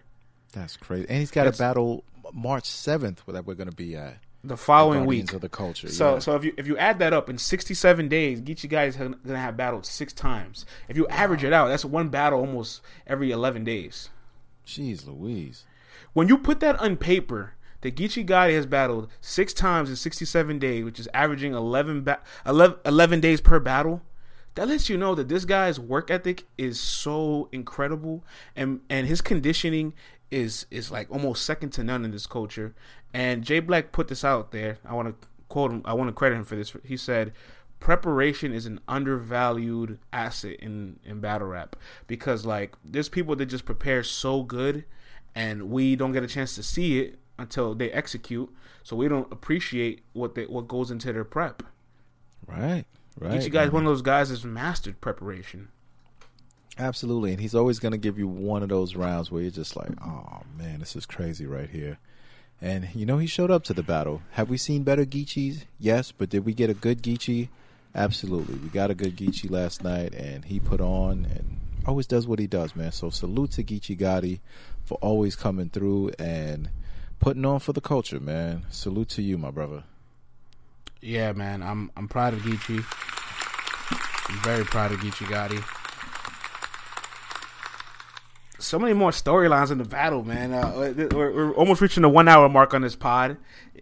[0.55, 1.05] That's crazy.
[1.09, 2.03] And he's got That's, a battle
[2.33, 4.17] March 7th that we're going to be at.
[4.43, 5.89] The following the week of the culture.
[5.89, 6.19] So yeah.
[6.19, 9.15] so if you if you add that up in 67 days, Geechee Gotti is going
[9.25, 10.67] to have battled 6 times.
[10.87, 11.15] If you wow.
[11.15, 14.09] average it out, that's one battle almost every 11 days.
[14.65, 15.65] Jeez Louise.
[16.13, 20.59] When you put that on paper, that Geechee Gotti has battled 6 times in 67
[20.59, 24.03] days, which is averaging 11, ba- 11, 11 days per battle,
[24.55, 28.23] that lets you know that this guy's work ethic is so incredible
[28.55, 29.93] and and his conditioning
[30.31, 32.73] is is like almost second to none in this culture.
[33.13, 34.79] And Jay Black put this out there.
[34.85, 35.81] I want to quote him.
[35.85, 36.75] I want to credit him for this.
[36.83, 37.33] He said,
[37.79, 41.75] "Preparation is an undervalued asset in in battle rap
[42.07, 44.85] because like there's people that just prepare so good,
[45.33, 48.53] and we don't get a chance to see it until they execute.
[48.83, 51.63] So we don't appreciate what they what goes into their prep.
[52.45, 52.85] Right.
[53.17, 53.41] Right.
[53.41, 55.69] Each guy, one of those guys, has mastered preparation.
[56.77, 59.77] Absolutely, and he's always going to give you one of those rounds where you're just
[59.77, 61.99] like, "Oh man, this is crazy right here."
[62.61, 64.21] And you know, he showed up to the battle.
[64.31, 65.63] Have we seen better Geechees?
[65.79, 67.49] Yes, but did we get a good Geechee?
[67.93, 72.27] Absolutely, we got a good Geechee last night, and he put on and always does
[72.27, 72.91] what he does, man.
[72.91, 74.39] So salute to Geechee Gotti
[74.83, 76.69] for always coming through and
[77.19, 78.65] putting on for the culture, man.
[78.69, 79.83] Salute to you, my brother.
[81.01, 82.83] Yeah, man, I'm I'm proud of Geechee.
[84.27, 85.63] I'm very proud of Geechee Gotti.
[88.59, 90.53] So many more storylines in the battle, man.
[90.53, 93.37] Uh, we're, we're almost reaching the one hour mark on this pod.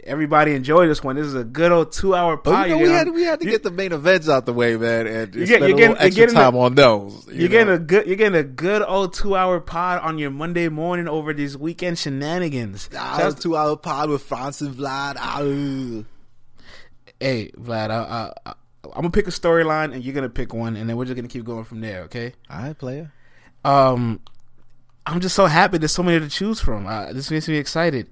[0.06, 1.16] Everybody enjoy this one.
[1.16, 2.54] This is a good old two hour pod.
[2.72, 4.52] Oh, you know, we had we had to you- get the main events out the
[4.52, 6.60] way, man, and You spend get- a you're little getting- you're extra getting time the-
[6.60, 7.28] on those.
[7.28, 8.08] you You're getting a good.
[8.08, 11.98] You're getting a good old two hour pod on your Monday morning over these weekend
[12.00, 12.90] shenanigans.
[12.98, 15.16] Ah, Shout two hour pod with France and Vlad.
[15.20, 15.38] Ah.
[17.20, 18.54] hey, Vlad, I, I, I,
[18.86, 21.28] I'm gonna pick a storyline and you're gonna pick one, and then we're just gonna
[21.30, 22.02] keep going from there.
[22.04, 22.34] Okay.
[22.50, 23.12] All right, player.
[23.64, 24.20] Um,
[25.06, 26.88] I'm just so happy there's so many to choose from.
[26.88, 28.10] Uh, this makes me excited.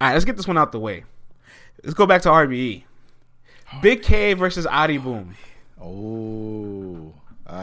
[0.00, 1.04] All right, let's get this one out the way.
[1.82, 2.84] Let's go back to RBE.
[3.82, 5.34] Big K versus Adi Boom.
[5.80, 7.14] Oh.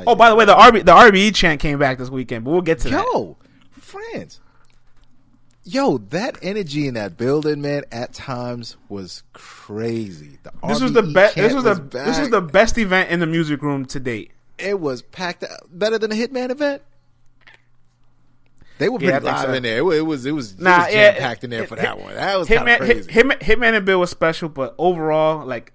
[0.07, 2.61] Oh, by the way, the RB the RBE chant came back this weekend, but we'll
[2.61, 3.05] get to that.
[3.13, 3.37] Yo,
[3.71, 4.39] friends.
[5.63, 10.39] Yo, that energy in that building, man, at times was crazy.
[10.43, 11.35] The This was the best.
[11.35, 14.31] This was the this was the best event in the music room to date.
[14.57, 15.59] It was packed out.
[15.71, 16.81] better than the Hitman event.
[18.81, 19.53] They were Yeah, pretty think live so.
[19.53, 19.77] in there.
[19.77, 21.81] It was it was, it was, Nah, it yeah, jam in there it- for it-
[21.83, 22.15] that one.
[22.15, 23.11] That was kind of crazy.
[23.11, 25.71] Hit, Hitman, Hitman and Bill was special, but overall, like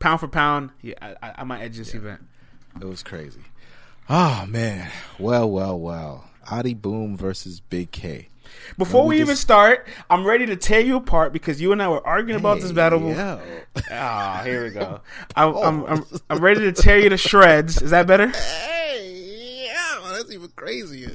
[0.00, 2.20] pound for pound, yeah, I, I, might edge this event.
[2.80, 3.42] It was crazy.
[4.10, 4.90] Oh man.
[5.20, 6.24] Well, well, well.
[6.50, 8.28] Adi Boom versus Big K.
[8.76, 11.88] Before we, we even start, I'm ready to tear you apart because you and I
[11.88, 13.00] were arguing about this battle.
[13.08, 13.38] Yeah.
[13.90, 15.00] Ah, here we go.
[15.36, 17.80] I'm, I'm, I'm, I'm ready to tear you to shreds.
[17.80, 18.28] Is that better?
[18.28, 21.12] Hey, yeah, that's even crazier.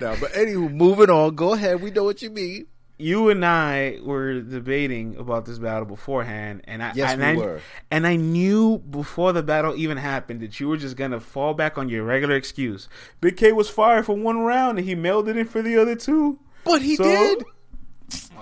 [0.00, 1.34] No, but anywho, moving on.
[1.34, 1.80] Go ahead.
[1.82, 2.66] We know what you mean.
[2.98, 7.34] You and I were debating about this battle beforehand, and I Yes, and we I,
[7.46, 7.60] were.
[7.90, 11.76] and I knew before the battle even happened that you were just gonna fall back
[11.76, 12.88] on your regular excuse.
[13.20, 15.94] Big K was fired for one round, and he mailed it in for the other
[15.94, 16.38] two.
[16.64, 17.04] But he So?
[17.04, 17.44] did.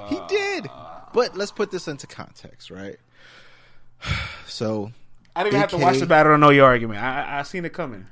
[0.08, 0.66] He uh, did.
[1.12, 2.96] But let's put this into context, right?
[4.46, 4.92] So
[5.34, 7.00] I didn't even have to watch the battle to know your argument.
[7.02, 8.06] I, I seen it coming.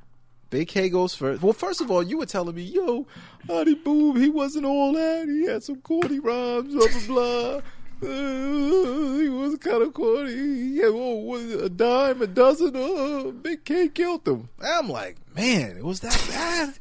[0.53, 1.41] Big K goes first.
[1.41, 3.07] Well, first of all, you were telling me, yo,
[3.47, 5.27] honey Boom, he wasn't all that.
[5.27, 7.61] He had some corny rhymes, blah, blah, blah.
[8.07, 10.35] Uh, he was kind of corny.
[10.35, 12.77] He had, oh, was a dime, a dozen.
[12.77, 14.51] Uh, Big K killed him.
[14.63, 16.75] I'm like, man, it was that bad.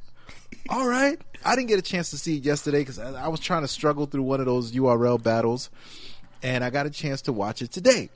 [0.70, 1.18] all right.
[1.46, 3.70] I didn't get a chance to see it yesterday because I, I was trying to
[3.70, 5.70] struggle through one of those URL battles,
[6.44, 8.10] and I got a chance to watch it today.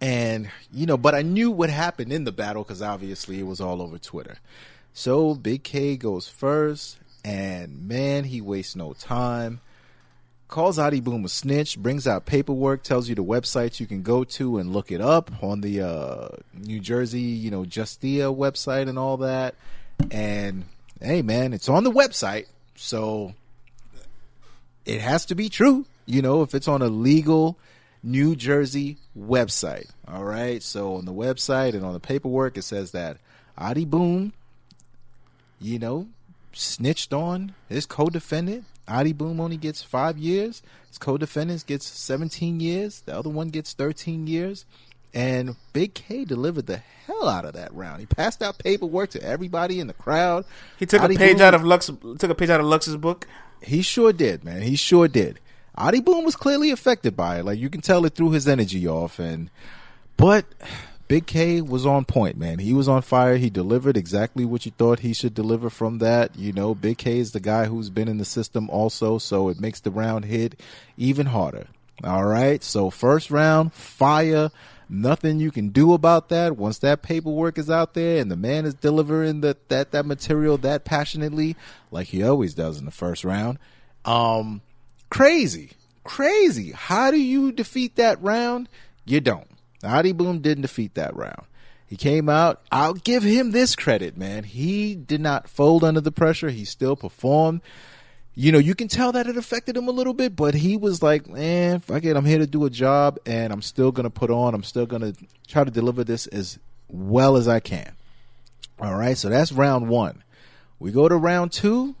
[0.00, 3.60] And, you know, but I knew what happened in the battle because obviously it was
[3.60, 4.38] all over Twitter.
[4.92, 9.60] So Big K goes first, and man, he wastes no time.
[10.48, 14.24] Calls Adi Boom a snitch, brings out paperwork, tells you the websites you can go
[14.24, 18.98] to and look it up on the uh, New Jersey, you know, Justia website and
[18.98, 19.56] all that.
[20.10, 20.64] And
[21.02, 22.46] hey, man, it's on the website,
[22.76, 23.34] so
[24.86, 25.84] it has to be true.
[26.06, 27.58] You know, if it's on a legal
[28.02, 29.90] New Jersey website.
[30.06, 30.62] All right.
[30.62, 33.18] So on the website and on the paperwork, it says that
[33.56, 34.32] Adi Boom,
[35.60, 36.08] you know,
[36.52, 38.64] snitched on his co-defendant.
[38.86, 40.62] Adi Boom only gets five years.
[40.88, 43.00] His co-defendant gets 17 years.
[43.00, 44.64] The other one gets 13 years.
[45.14, 48.00] And Big K delivered the hell out of that round.
[48.00, 50.44] He passed out paperwork to everybody in the crowd.
[50.78, 51.86] He took Adi a page out of Lux.
[51.86, 53.26] Took a page out of Lux's book.
[53.62, 54.62] he sure did, man.
[54.62, 55.40] He sure did.
[55.78, 57.44] Adi Boom was clearly affected by it.
[57.44, 59.50] Like you can tell it threw his energy off and
[60.16, 60.44] but
[61.06, 62.58] Big K was on point, man.
[62.58, 63.36] He was on fire.
[63.36, 66.36] He delivered exactly what you thought he should deliver from that.
[66.36, 69.58] You know, Big K is the guy who's been in the system also, so it
[69.58, 70.60] makes the round hit
[70.98, 71.68] even harder.
[72.04, 72.62] All right.
[72.62, 74.50] So first round, fire.
[74.90, 76.56] Nothing you can do about that.
[76.56, 80.56] Once that paperwork is out there and the man is delivering that that that material
[80.58, 81.56] that passionately,
[81.90, 83.58] like he always does in the first round,
[84.04, 84.62] um,
[85.10, 85.72] crazy,
[86.04, 86.72] crazy.
[86.72, 88.68] How do you defeat that round?
[89.04, 89.48] You don't.
[89.82, 91.44] Adi Boom didn't defeat that round.
[91.86, 92.60] He came out.
[92.70, 94.44] I'll give him this credit, man.
[94.44, 96.50] He did not fold under the pressure.
[96.50, 97.62] He still performed.
[98.34, 101.02] You know, you can tell that it affected him a little bit, but he was
[101.02, 102.14] like, man, fuck it.
[102.16, 104.54] I'm here to do a job and I'm still going to put on.
[104.54, 105.14] I'm still going to
[105.48, 107.96] try to deliver this as well as I can.
[108.78, 109.16] All right.
[109.16, 110.22] So that's round one.
[110.78, 111.96] We go to round two.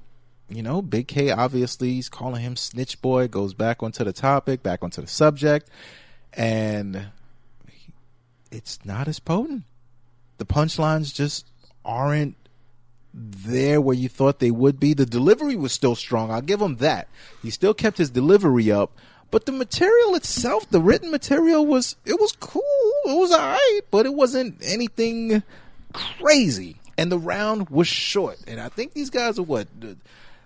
[0.50, 4.62] You know, Big K obviously he's calling him snitch boy, goes back onto the topic,
[4.62, 5.68] back onto the subject,
[6.32, 7.08] and
[8.50, 9.64] it's not as potent.
[10.38, 11.46] The punchlines just
[11.84, 12.36] aren't
[13.12, 14.94] there where you thought they would be.
[14.94, 16.30] The delivery was still strong.
[16.30, 17.08] I'll give him that.
[17.42, 18.92] He still kept his delivery up,
[19.30, 22.62] but the material itself, the written material was it was cool.
[23.04, 25.42] It was alright, but it wasn't anything
[25.92, 26.76] crazy.
[26.96, 28.38] And the round was short.
[28.46, 29.68] And I think these guys are what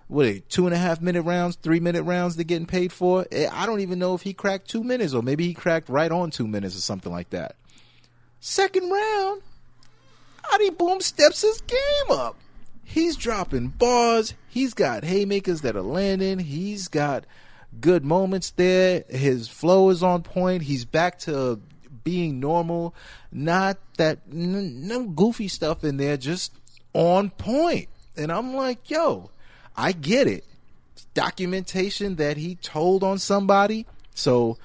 [0.07, 3.25] what are two and a half minute rounds, three minute rounds they're getting paid for.
[3.31, 6.11] Eh, I don't even know if he cracked two minutes or maybe he cracked right
[6.11, 7.55] on two minutes or something like that.
[8.39, 9.41] Second round,
[10.53, 12.35] Adi Boom steps his game up.
[12.83, 14.33] he's dropping bars.
[14.49, 16.39] He's got haymakers that are landing.
[16.39, 17.25] He's got
[17.79, 19.05] good moments there.
[19.09, 20.63] His flow is on point.
[20.63, 21.59] He's back to
[22.03, 22.93] being normal.
[23.31, 26.51] Not that n- no goofy stuff in there, just
[26.93, 27.87] on point.
[28.17, 29.31] And I'm like, yo,
[29.75, 30.45] I get it.
[31.13, 33.85] Documentation that he told on somebody.
[34.15, 34.57] So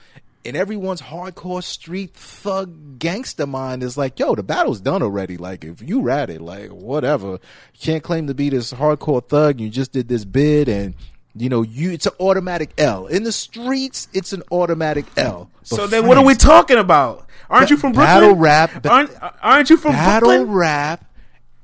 [0.44, 5.36] in everyone's hardcore street thug gangster mind is like, yo, the battle's done already.
[5.36, 7.32] Like, if you rat it, like, whatever.
[7.32, 7.38] You
[7.80, 9.60] can't claim to be this hardcore thug.
[9.60, 10.94] You just did this bid and,
[11.34, 13.06] you know, you, it's an automatic L.
[13.06, 15.50] In the streets, it's an automatic L.
[15.60, 17.26] But So then, what are we talking about?
[17.50, 18.20] Aren't you from Brooklyn?
[18.20, 20.50] Battle rap- Aren't uh, Aren't you from Battle Brooklyn?
[20.54, 21.04] rap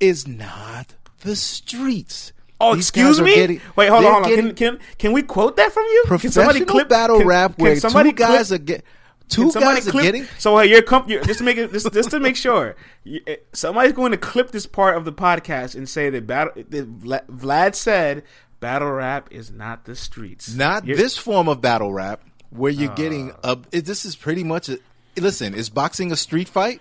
[0.00, 2.32] is not the streets.
[2.64, 3.34] Oh, These excuse me.
[3.34, 4.30] getting- Wait, hold on, hold on.
[4.34, 6.04] Can, can can we quote that from you?
[6.18, 8.84] Can somebody clip battle can- rap where somebody two guys clip- are get
[9.28, 11.92] two somebody guys are getting So hey, you're, com- you're just to make it just,
[11.92, 15.74] just to make sure you- eh, somebody's going to clip this part of the podcast
[15.74, 18.22] and say that battle that Vlad said
[18.60, 20.54] battle rap is not the streets.
[20.54, 22.94] Not You're- this form of battle rap where you're Uh.
[22.94, 23.58] getting a.
[23.72, 24.78] It, this is pretty much a.
[25.16, 26.80] Listen, is boxing a street fight?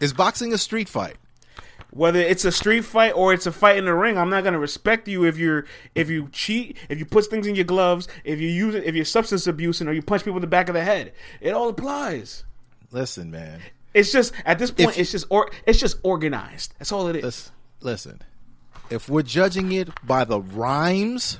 [0.00, 1.16] Is boxing a street fight?
[1.92, 4.58] Whether it's a street fight or it's a fight in the ring, I'm not gonna
[4.58, 8.40] respect you if you're if you cheat, if you put things in your gloves, if
[8.40, 10.74] you use it, if you're substance abusing or you punch people in the back of
[10.74, 11.12] the head.
[11.40, 12.44] It all applies.
[12.90, 13.60] Listen, man.
[13.94, 16.72] It's just at this point, If- it's just or it's just organized.
[16.78, 17.22] That's all it is.
[17.24, 18.22] Listen, listen.
[18.90, 21.38] If we're judging it by the rhymes,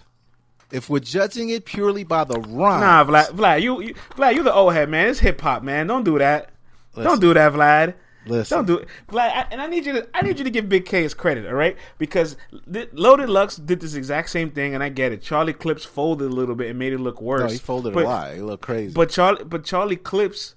[0.71, 4.43] if we're judging it purely by the rhymes, Nah, Vlad, Vlad, you, you Vlad, you
[4.43, 5.09] the old head man.
[5.09, 5.87] It's hip hop, man.
[5.87, 6.51] Don't do that.
[6.95, 7.11] Listen.
[7.11, 7.95] Don't do that, Vlad.
[8.27, 8.59] Listen.
[8.59, 8.89] Don't do it.
[9.13, 11.47] I, and I need you to, I need you to give Big K his credit,
[11.47, 11.77] all right?
[11.99, 12.37] Because
[12.73, 15.23] th- Loaded Lux did this exact same thing, and I get it.
[15.23, 17.41] Charlie Clips folded a little bit and made it look worse.
[17.43, 18.35] no, he folded But- a lot.
[18.35, 18.93] He looked crazy.
[18.95, 20.55] But Charlie, but Charlie Clips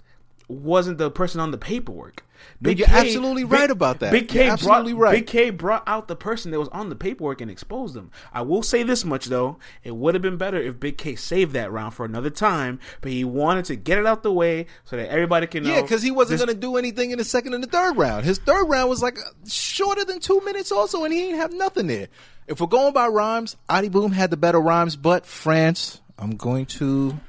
[0.48, 2.24] wasn't the person on the paperwork.
[2.62, 4.12] No, you're absolutely right about that.
[4.12, 5.12] Big K brought right.
[5.12, 8.12] Big K brought out the person that was on the paperwork and exposed them.
[8.34, 11.54] I will say this much though: it would have been better if Big K saved
[11.54, 14.98] that round for another time, but he wanted to get it out the way so
[14.98, 17.64] that everybody can yeah, because he wasn't going to do anything in the second and
[17.64, 18.26] the third round.
[18.26, 19.18] His third round was like
[19.48, 22.08] shorter than two minutes, also, and he didn't have nothing there.
[22.48, 26.68] If we're going by rhymes, Adi Boom had the better rhymes, but France, I'm going
[26.68, 27.20] to,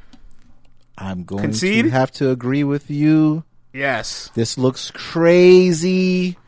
[0.98, 1.86] I'm going Concede?
[1.86, 3.44] to have to agree with you.
[3.76, 6.38] Yes, This looks crazy,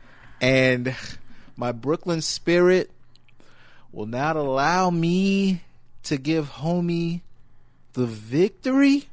[0.40, 0.96] and
[1.58, 2.90] my Brooklyn spirit
[3.92, 5.60] will not allow me
[6.04, 7.20] to give homie
[7.92, 9.08] the victory.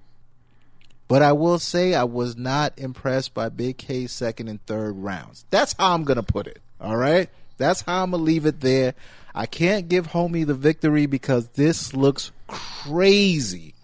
[1.10, 5.44] But I will say I was not impressed by Big K's second and third rounds.
[5.50, 6.62] That's how I'm gonna put it.
[6.80, 8.94] All right, that's how I'm gonna leave it there.
[9.36, 13.75] I can't give homie the victory because this looks crazy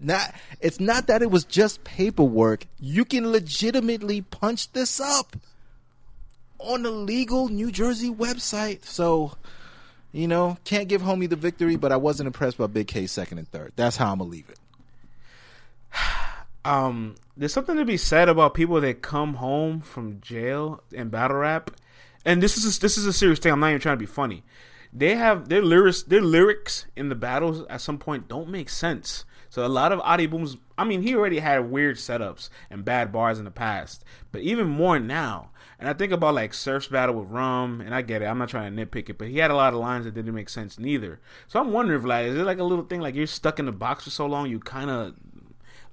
[0.00, 2.66] not it's not that it was just paperwork.
[2.78, 5.36] You can legitimately punch this up
[6.58, 8.84] on the legal New Jersey website.
[8.84, 9.36] So,
[10.12, 13.38] you know, can't give homie the victory, but I wasn't impressed by Big K second
[13.38, 13.72] and third.
[13.76, 14.58] That's how I'm gonna leave it.
[16.64, 21.38] um, there's something to be said about people that come home from jail and battle
[21.38, 21.70] rap,
[22.24, 23.52] and this is a, this is a serious thing.
[23.52, 24.42] I'm not even trying to be funny.
[24.92, 29.24] They have their lyrics, their lyrics in the battles at some point don't make sense.
[29.56, 33.10] So a lot of Adi Boom's, I mean, he already had weird setups and bad
[33.10, 35.48] bars in the past, but even more now.
[35.78, 38.26] And I think about like Surf's battle with Rum, and I get it.
[38.26, 40.34] I'm not trying to nitpick it, but he had a lot of lines that didn't
[40.34, 41.20] make sense neither.
[41.48, 43.72] So I'm wondering, Vlad, is it like a little thing like you're stuck in the
[43.72, 45.14] box for so long, you kind of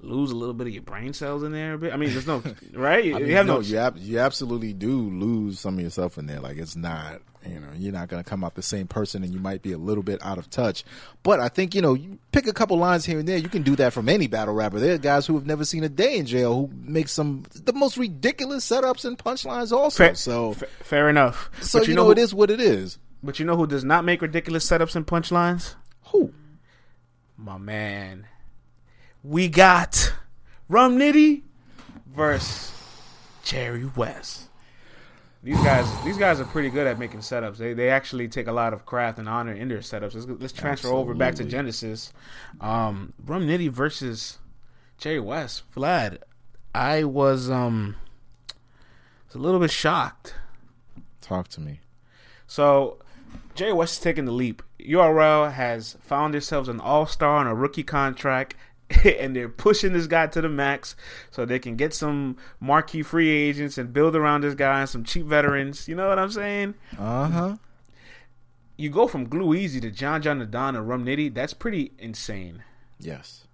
[0.04, 1.94] lose a little bit of your brain cells in there a bit?
[1.94, 2.44] I mean, there's no
[2.74, 3.04] right.
[3.04, 3.60] You, I mean, you have no, no.
[3.62, 6.40] you, ab- you absolutely do lose some of yourself in there.
[6.40, 9.34] Like it's not, you know, you're not going to come out the same person, and
[9.34, 10.84] you might be a little bit out of touch.
[11.24, 13.38] But I think you know, you pick a couple lines here and there.
[13.38, 14.80] You can do that from any battle rapper.
[14.80, 17.74] There are guys who have never seen a day in jail who make some the
[17.74, 19.72] most ridiculous setups and punchlines.
[19.72, 21.50] Also, Fair, so fa- fair enough.
[21.62, 22.98] so but you, know, who, it is what it is.
[23.22, 25.76] But you know who does not make ridiculous setups and punchlines?
[26.08, 26.34] Who?
[27.38, 28.28] My man.
[29.24, 30.14] We got
[30.68, 31.44] Rum Nitty
[32.14, 32.74] versus
[33.44, 34.50] Jerry West.
[35.42, 37.58] These guys, these guys are pretty good at making setups.
[37.58, 40.14] They they actually take a lot of craft and honor in their setups.
[40.14, 42.14] Let's, let's transfer over back to Genesis.
[42.62, 44.40] Um, Rum Nitty versus
[44.98, 45.64] Jerry West.
[45.74, 46.20] Vlad,
[46.74, 47.96] I was um,
[49.28, 50.36] was a little bit shocked.
[51.22, 51.80] Talk to me.
[52.48, 53.00] So
[53.56, 54.64] Jerry West is taking the leap.
[54.80, 58.56] URL has found themselves an all star on a rookie contract,
[59.20, 60.96] and they're pushing this guy to the max
[61.32, 65.04] so they can get some marquee free agents and build around this guy and some
[65.04, 65.88] cheap veterans.
[65.88, 66.76] You know what I'm saying?
[66.98, 67.58] Uh huh.
[68.76, 71.34] You go from Gluezy to John John Da Don and Rum Nitty.
[71.34, 72.64] That's pretty insane.
[73.00, 73.48] Yes.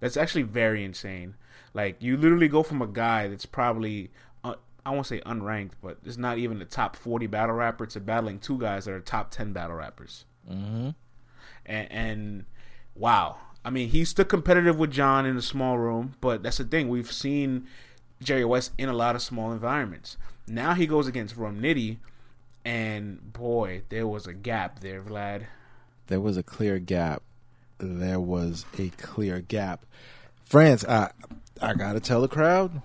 [0.00, 1.34] That's actually very insane.
[1.72, 4.10] Like you literally go from a guy that's probably
[4.44, 8.00] uh, I won't say unranked, but it's not even the top forty battle rapper to
[8.00, 10.24] battling two guys that are top ten battle rappers.
[10.50, 10.90] Mm-hmm.
[11.66, 12.44] And, and
[12.94, 16.64] wow, I mean, he's still competitive with John in a small room, but that's the
[16.64, 16.88] thing.
[16.88, 17.66] We've seen
[18.22, 20.16] Jerry West in a lot of small environments.
[20.46, 21.96] Now he goes against Rum Nitty,
[22.64, 25.46] and boy, there was a gap there, Vlad.
[26.06, 27.24] There was a clear gap.
[27.78, 29.84] There was a clear gap.
[30.44, 31.10] Friends, I
[31.60, 32.82] I gotta tell the crowd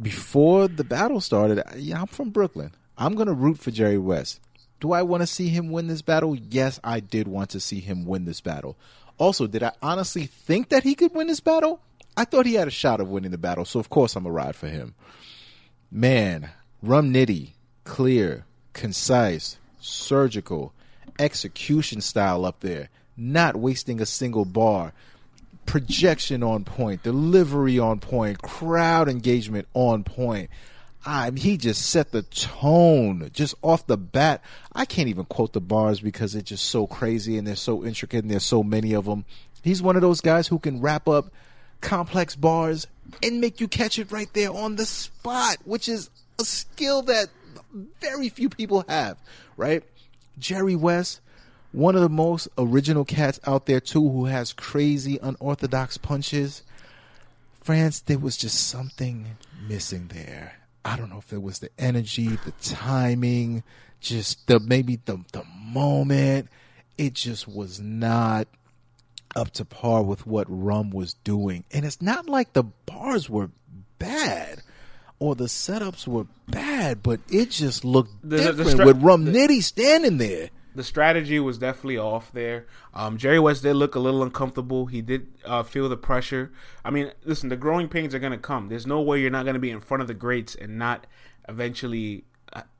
[0.00, 1.62] before the battle started.
[1.76, 2.72] Yeah, I'm from Brooklyn.
[2.96, 4.40] I'm gonna root for Jerry West.
[4.80, 6.34] Do I want to see him win this battle?
[6.34, 8.76] Yes, I did want to see him win this battle.
[9.18, 11.80] Also, did I honestly think that he could win this battle?
[12.16, 14.30] I thought he had a shot of winning the battle, so of course I'm a
[14.30, 14.94] ride for him.
[15.90, 16.50] Man,
[16.82, 17.52] Rum Nitty,
[17.84, 20.72] clear, concise, surgical,
[21.18, 24.92] execution style up there, not wasting a single bar,
[25.66, 30.50] projection on point, delivery on point, crowd engagement on point.
[31.06, 34.42] I he just set the tone just off the bat.
[34.74, 38.24] I can't even quote the bars because it's just so crazy and they're so intricate
[38.24, 39.24] and there's so many of them.
[39.62, 41.32] He's one of those guys who can wrap up
[41.80, 42.88] complex bars
[43.22, 47.28] and make you catch it right there on the spot, which is a skill that
[48.00, 49.16] very few people have,
[49.56, 49.84] right?
[50.38, 51.20] Jerry West,
[51.70, 56.64] one of the most original cats out there too, who has crazy unorthodox punches.
[57.60, 59.36] France, there was just something
[59.68, 60.65] missing there.
[60.86, 63.62] I don't know if it was the energy, the timing,
[64.00, 66.48] just the maybe the the moment.
[66.96, 68.46] It just was not
[69.34, 71.64] up to par with what Rum was doing.
[71.72, 73.50] And it's not like the bars were
[73.98, 74.62] bad
[75.18, 79.26] or the setups were bad, but it just looked The- the- the different with Rum
[79.26, 80.50] Nitty standing there.
[80.76, 82.66] The strategy was definitely off there.
[82.94, 84.86] Um, Jerry West did look a little uncomfortable.
[84.86, 86.52] He did uh, feel the pressure.
[86.84, 88.68] I mean, listen, the growing pains are going to come.
[88.68, 91.06] There's no way you're not going to be in front of the greats and not
[91.48, 92.24] eventually,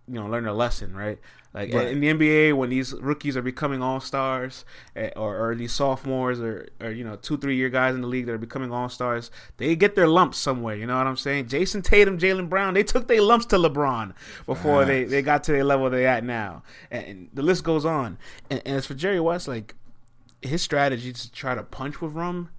[0.08, 1.18] you know, learn a lesson, right?
[1.52, 1.88] Like Right.
[1.88, 6.38] in the NBA, when these rookies are becoming all stars, eh, or, or these sophomores,
[6.38, 8.88] or, or you know, two three year guys in the league that are becoming all
[8.90, 10.76] stars, they get their lumps somewhere.
[10.76, 11.46] You know what I'm saying?
[11.46, 14.12] Jayson Tatum, Jaylen Brown, they took their lumps to LeBron
[14.44, 17.84] before they, they got to the level they're at now, and, and the list goes
[17.84, 18.18] on.
[18.50, 19.74] And, and as for Jerry West, like
[20.42, 22.50] his strategy to try to punch with rum.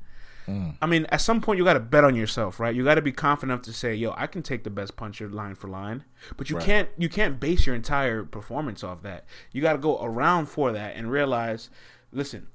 [0.47, 0.75] Mm.
[0.81, 2.73] I mean, at some point you got to bet on yourself, right?
[2.73, 5.27] You got to be confident enough to say, "Yo, I can take the best puncher
[5.27, 6.05] line for line,"
[6.37, 6.65] but you Right.
[6.65, 9.25] can't you can't base your entire performance off that.
[9.51, 11.69] You got to go around for that and realize,
[12.13, 12.47] listen,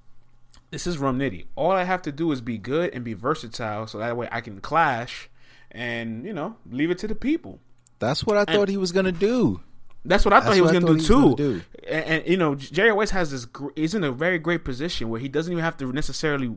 [0.70, 1.46] this is Rum Nitty.
[1.54, 4.40] All I have to do is be good and be versatile, so that way I
[4.40, 5.28] can clash,
[5.70, 7.60] and you know, leave it to the people.
[7.98, 9.60] That's what I thought he was gonna do.
[10.04, 11.60] That's what I thought That's he was going to do thought he was too.
[11.84, 11.86] do.
[11.88, 13.44] And, and you know, Jerry West has this.
[13.44, 16.56] gr- He's in a very great position where he doesn't even have to necessarily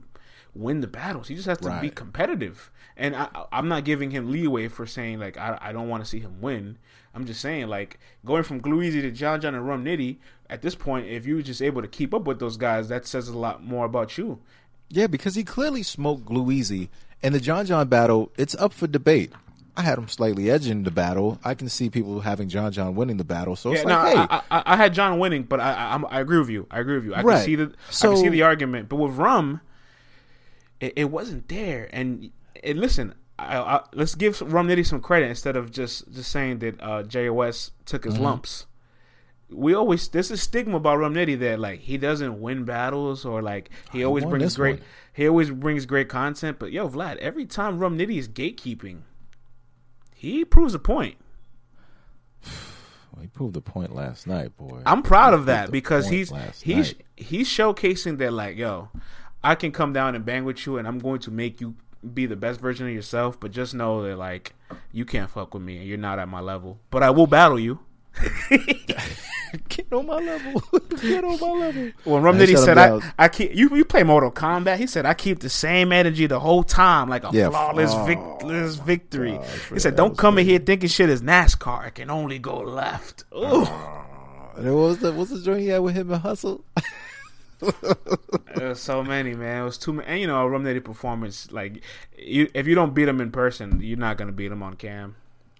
[0.55, 1.27] win the battles.
[1.27, 2.71] He just has to be competitive.
[2.97, 6.03] And I, I- I'm not giving him leeway for saying like I, I don't want
[6.03, 6.77] to see him win.
[7.13, 10.17] I'm just saying like going from Gluezy to John John and Rum Nitty.
[10.49, 13.05] At this point, if you were just able to keep up with those guys, that
[13.07, 14.39] says a lot more about you.
[14.89, 16.89] Yeah, because he clearly smoked Gluezy.
[17.23, 19.31] And the John John battle, it's up for debate.
[19.77, 21.39] I had him slightly edging the battle.
[21.43, 23.55] I can see people having John John winning the battle.
[23.55, 25.83] So Yeah, it's no, like, hey, I, I, I had John winning, but I, I,
[25.91, 26.67] I'm- agree with you.
[26.69, 27.13] I agree with you.
[27.15, 27.37] I Right.
[27.37, 29.59] can see the I can see the argument, but with Rum,
[30.79, 31.89] it, it wasn't there.
[31.91, 32.31] And,
[32.63, 36.59] and listen, I, I, let's give Rum Nitty some credit instead of just just saying
[36.59, 38.11] that uh, West took Mm-hmm.
[38.11, 38.65] his lumps.
[39.49, 43.41] We always there's a stigma about Rum Nitty that like he doesn't win battles or
[43.41, 44.87] like he always brings great one.
[45.13, 46.57] he always brings great content.
[46.59, 49.01] But yo, Vlad, every time Rum Nitty is gatekeeping,
[50.15, 51.17] he proves a point.
[52.43, 54.81] well, he proved the point last night, boy.
[54.85, 56.29] I'm proud of that because he's
[56.61, 57.01] he's night.
[57.15, 58.89] he's showcasing that like yo,
[59.45, 61.75] I can come down and bang with you, and I'm going to make you
[62.13, 63.39] be the best version of yourself.
[63.39, 64.53] But just know that like
[64.91, 66.79] you can't fuck with me, and you're not at my level.
[66.89, 67.79] But I will battle you.
[69.69, 70.61] Get on my level.
[71.01, 71.91] Get on my level.
[72.03, 72.99] When Rum Nitty said I.
[73.17, 76.39] I keep you you play Mortal Kombat, he said I keep the same energy the
[76.39, 77.49] whole time, like a Yeah.
[77.49, 79.33] flawless Oh, victless victory.
[79.37, 81.87] gosh, he said, "Don't was come in here thinking shit is NASCAR.
[81.87, 83.61] It can only go left." Oh.
[83.63, 84.59] Ooh.
[84.61, 86.63] And what was the what's the joint he had with him and Hustle?
[88.75, 89.61] So many, man.
[89.61, 90.07] It was too many.
[90.07, 91.83] And you know, a Rum performance, like,
[92.17, 95.15] you, if you don't beat him in person, you're not gonna beat him on cam.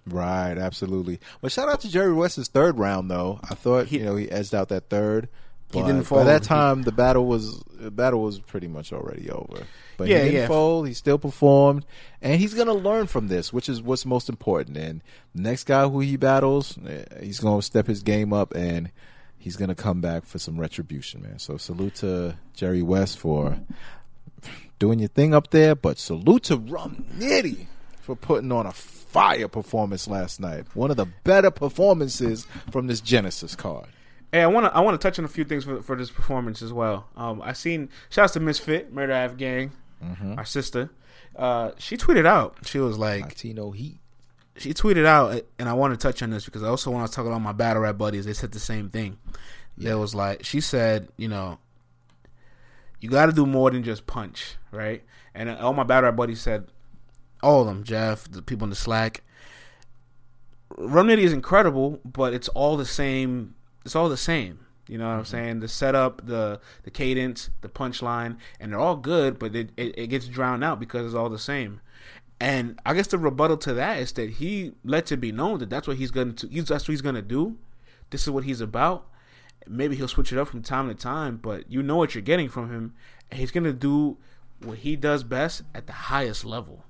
[0.06, 1.18] Right, absolutely.
[1.40, 3.40] But shout out to Jerry West's third round though.
[3.48, 5.28] I thought He- you know he edged out that third.
[5.72, 6.20] He didn't fold.
[6.26, 9.64] By that time, the battle was the battle was pretty much already over.
[9.96, 10.46] But Yeah, he didn't yeah.
[10.46, 10.86] fold.
[10.86, 11.84] He still performed,
[12.22, 14.76] and he's gonna learn from this, which is what's most important.
[14.76, 15.02] And
[15.34, 18.92] the next guy who he battles, eh, he's gonna step his game up, and
[19.46, 21.38] he's gonna come back for some retribution, man.
[21.38, 23.60] So salute to Jerry West for
[24.80, 27.66] doing your thing up there, but salute to Rum Nitty
[28.00, 30.64] for putting on a fire performance last night.
[30.74, 33.86] One of the better performances from this Genesis card.
[34.32, 36.10] Hey, I want to I want to touch on a few things for, for this
[36.10, 37.06] performance as well.
[37.16, 39.70] Um, I seen shouts to Misfit Murder Ave Gang,
[40.04, 40.34] Mm-hmm.
[40.38, 40.90] our sister.
[41.36, 42.56] Uh, she tweeted out.
[42.66, 43.98] She was like, Latino Heat.
[44.58, 47.14] She tweeted out, and I want to touch on this because I also want to
[47.14, 48.24] talk about my battle rap buddies.
[48.24, 49.18] They said the same thing.
[49.76, 51.58] There was like she said, you know,
[53.00, 55.02] you got to do more than just punch, right?
[55.34, 56.68] And all my battle rap buddies said,
[57.42, 59.22] all of them, Jeff, the people in the Slack.
[60.78, 63.54] Rum is incredible, but it's all the same.
[63.84, 64.60] It's all the same.
[64.88, 65.30] You know what I'm mm-hmm.
[65.30, 65.60] saying?
[65.60, 70.06] The setup, the the cadence, the punchline, and they're all good, but it, it, it
[70.08, 71.80] gets drowned out because it's all the same.
[72.38, 75.70] And I guess the rebuttal to that is that he lets it be known that
[75.70, 76.48] that's what he's going to.
[76.48, 77.56] He's, that's what he's going to do.
[78.10, 79.06] This is what he's about.
[79.66, 82.48] Maybe he'll switch it up from time to time, but you know what you're getting
[82.48, 82.94] from him.
[83.30, 84.18] And he's going to do
[84.62, 86.84] what he does best at the highest level.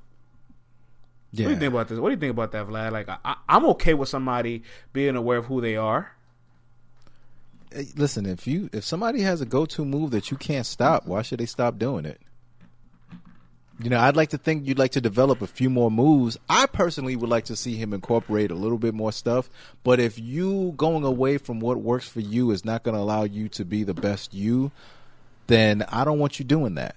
[1.32, 1.46] Yeah.
[1.46, 1.98] What do you think about this?
[1.98, 2.92] What do you think about that, Vlad?
[2.92, 4.62] Like, I, I'm okay with somebody
[4.92, 6.12] being aware of who they are.
[7.72, 11.06] Hey, Listen, if you if somebody has a go to move that you can't stop,
[11.06, 12.20] why should they stop doing it?
[13.78, 16.38] You know, I'd like to think you'd like to develop a few more moves.
[16.48, 19.50] I personally would like to see him incorporate a little bit more stuff.
[19.84, 23.24] But if you going away from what works for you is not going to allow
[23.24, 24.70] you to be the best you,
[25.46, 26.96] then I don't want you doing that.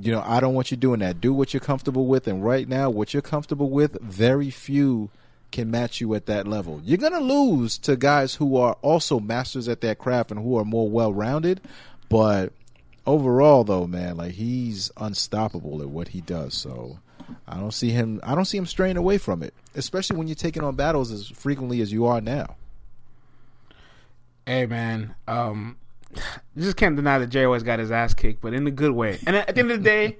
[0.00, 1.22] You know, I don't want you doing that.
[1.22, 2.28] Do what you're comfortable with.
[2.28, 5.08] And right now, what you're comfortable with, very few
[5.50, 6.80] can match you at that level.
[6.84, 10.58] You're going to lose to guys who are also masters at their craft and who
[10.58, 11.62] are more well rounded.
[12.10, 12.52] But
[13.08, 16.54] overall, though, man, like he's unstoppable at what he does.
[16.54, 16.98] So
[17.48, 18.20] I don't see him.
[18.22, 21.26] I don't see him straying away from it, especially when you're taking on battles as
[21.26, 22.56] frequently as you are now.
[24.46, 25.14] Hey, man.
[25.26, 25.76] Um,
[26.54, 28.92] you just can't deny that Jay always got his ass kicked, but in a good
[28.92, 29.18] way.
[29.26, 30.18] And at the end of the day,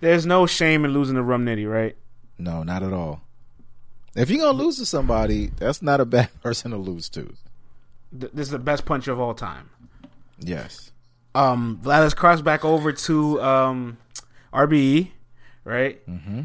[0.00, 1.96] there's no shame in losing to Rum Nitty, right?
[2.38, 3.20] No, not at all.
[4.14, 7.34] If you're gonna lose to somebody, that's not a bad person to lose to.
[8.12, 9.70] This is the best puncher of all time.
[10.38, 10.91] Yes.
[11.34, 13.96] Um, Vlad, let's cross back over to um,
[14.52, 15.10] RBE,
[15.64, 16.06] right?
[16.08, 16.42] Mm-hmm.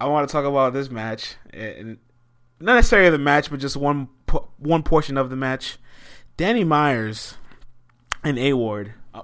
[0.00, 1.98] I want to talk about this match, and
[2.60, 5.78] not necessarily the match, but just one po- one portion of the match.
[6.36, 7.34] Danny Myers
[8.22, 8.92] and A Ward.
[9.14, 9.22] Uh,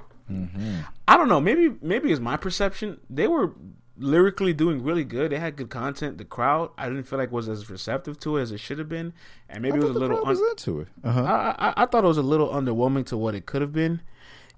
[1.07, 1.41] I don't know.
[1.41, 3.01] Maybe maybe it's my perception.
[3.11, 3.53] They were
[3.99, 5.31] lyrically doing really good.
[5.31, 6.17] They had good content.
[6.17, 8.89] The crowd, I didn't feel like was as receptive to it as it should have
[8.89, 9.13] been,
[9.51, 10.25] and maybe it was a little.
[10.25, 10.89] was into it.
[11.05, 11.23] Uh-huh.
[11.23, 14.01] I, I I thought it was a little underwhelming to what it could have been.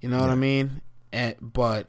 [0.05, 0.83] You know what I mean?
[1.15, 1.87] And but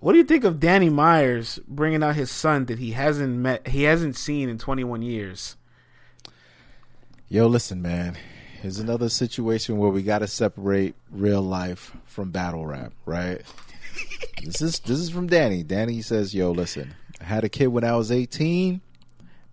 [0.00, 3.68] what do you think of Danny Myers bringing out his son that he hasn't met,
[3.68, 5.54] he hasn't seen in 21 years?
[7.28, 8.18] Yo, listen, man.
[8.60, 13.40] Here's another situation where we got to separate real life from battle rap, right?
[14.42, 15.62] this is this is from Danny.
[15.62, 16.92] Danny says, "Yo, listen.
[17.20, 18.80] I had a kid when I was 18.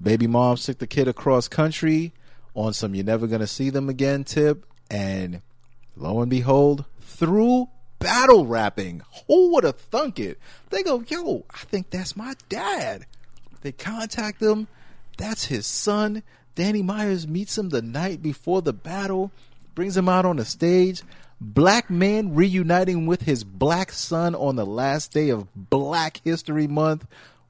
[0.01, 2.13] Baby mom took the kid across country
[2.55, 5.43] on some you're never gonna see them again tip, and
[5.95, 7.69] lo and behold, through
[7.99, 10.39] battle rapping, who would have thunk it?
[10.69, 13.05] They go, yo, I think that's my dad.
[13.61, 14.67] They contact him.
[15.17, 16.23] That's his son.
[16.55, 19.31] Danny Myers meets him the night before the battle,
[19.73, 21.01] brings him out on the stage.
[21.39, 27.05] Black man reuniting with his black son on the last day of Black History Month.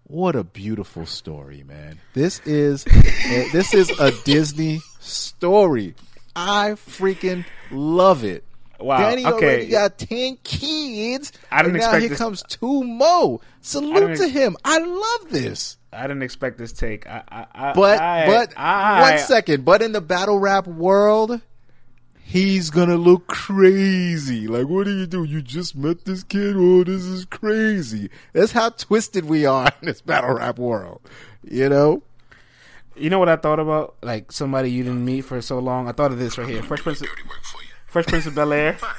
[0.06, 2.00] What a beautiful story, man.
[2.14, 5.96] This is this is a Disney story.
[6.36, 8.44] I freaking love it.
[8.84, 9.46] Wow, Danny okay.
[9.46, 11.32] already got ten kids.
[11.52, 13.40] I didn't expect here this- comes two more.
[13.62, 14.58] Salute ex- to him.
[14.66, 15.78] I love this.
[15.94, 17.08] I didn't expect this take.
[17.08, 19.64] I, I, I, But I, but one second.
[19.64, 21.40] But in the battle rap world,
[22.24, 24.48] he's gonna look crazy.
[24.48, 25.24] Like, what do you do?
[25.24, 26.56] You just met this kid?
[26.58, 28.10] Oh, this is crazy.
[28.34, 31.02] That's how twisted we are in this battle rap world.
[31.44, 32.04] You know?
[32.96, 33.96] You know what I thought about?
[34.04, 35.88] Like somebody you didn't meet for so long.
[35.88, 36.62] I thought of this right here.
[36.64, 37.53] Fresh Prince, Dirty work for you.
[37.94, 38.74] Fresh Prince of Bel Air.
[38.80, 38.90] Fine.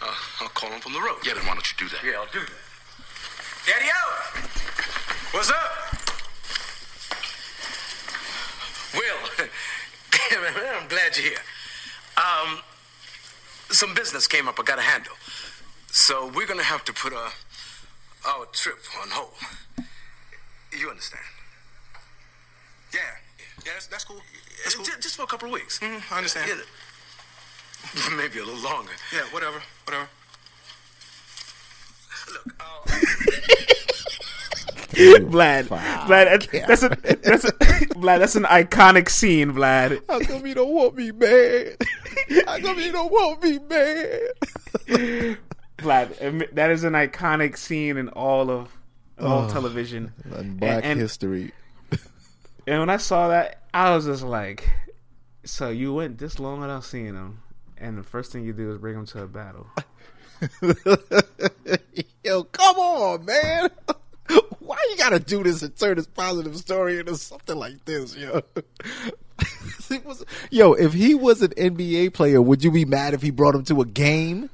[0.00, 1.16] Uh, I'll call him from the road.
[1.26, 2.04] Yeah, then why don't you do that?
[2.04, 2.62] Yeah, I'll do that.
[3.66, 4.38] Daddy out!
[5.32, 5.56] What's up?
[8.94, 9.48] Will,
[10.78, 11.38] I'm glad you're here.
[12.16, 12.60] Um,
[13.70, 15.14] some business came up I got to handle.
[15.90, 17.30] So we're going to have to put uh,
[18.24, 19.34] our trip on hold.
[20.70, 21.24] You understand?
[22.92, 23.00] Yeah.
[23.66, 24.20] Yeah, that's, that's cool.
[24.62, 24.84] That's cool.
[24.84, 25.80] Just, for a couple of weeks.
[25.82, 26.60] I understand.
[28.16, 28.92] maybe a little longer.
[29.12, 30.08] Yeah, whatever, whatever.
[32.32, 32.44] Look,
[35.24, 36.88] Vlad, Vlad, that's a
[37.22, 37.52] that's a
[37.94, 38.20] Vlad.
[38.20, 40.00] That's an iconic scene, Vlad.
[40.08, 41.74] How come you don't want me, man?
[42.46, 45.36] How come you don't want me, man?
[45.78, 48.68] Vlad, admit- that is an iconic scene in all of
[49.20, 50.12] all television.
[50.32, 51.52] And Black and, history.
[52.66, 54.68] And when I saw that, I was just like,
[55.44, 57.40] "So you went this long without seeing him,
[57.84, 59.66] and the first thing you do is bring him to a battle."
[62.24, 63.70] Yo, come on, man.
[64.58, 68.40] Why you gotta do this and turn this positive story into something like this, yo?
[70.04, 73.54] was, yo, if he was an NBA player, would you be mad if he brought
[73.54, 74.48] him to a game?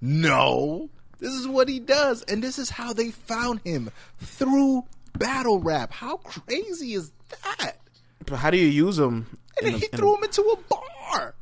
[0.00, 0.88] No.
[1.18, 4.84] This is what he does, and this is how they found him through
[5.18, 5.92] battle rap.
[5.92, 7.10] How crazy is
[7.42, 7.78] that?
[8.24, 9.26] But how do you use him?
[9.56, 11.34] And then he threw him into a bar.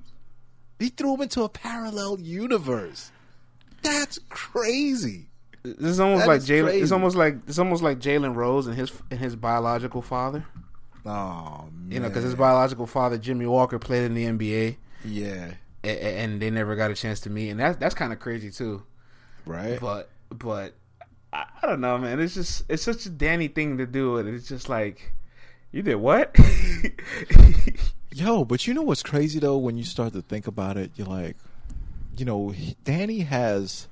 [0.79, 3.11] He threw him into a parallel universe.
[3.83, 5.27] That's crazy.
[5.63, 6.83] This is almost that like Jalen.
[6.83, 10.45] It's almost like it's almost like Jalen Rose and his and his biological father.
[11.07, 11.93] Oh man.
[11.93, 14.77] You know, because his biological father Jimmy Walker played in the NBA.
[15.05, 15.53] Yeah.
[15.83, 18.51] And, and they never got a chance to meet, and that's that's kind of crazy
[18.51, 18.83] too.
[19.47, 19.79] Right.
[19.81, 20.75] But but
[21.33, 22.21] I, I, don't know, man.
[22.21, 25.13] It's just it's such a Danny thing to do, and it's just like
[25.73, 26.37] you did what?
[28.15, 29.59] Yo, but you know what's crazy though?
[29.59, 31.37] When you start to think about it, you're like,
[32.17, 32.55] you know,
[32.85, 33.89] Danny has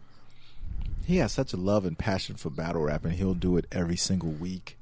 [1.04, 3.96] he has such a love and passion for battle rap, and he'll do it every
[3.96, 4.78] single week.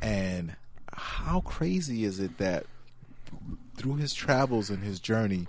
[0.00, 0.56] And
[0.90, 2.64] how crazy is it that
[3.76, 5.48] through his travels and his journey,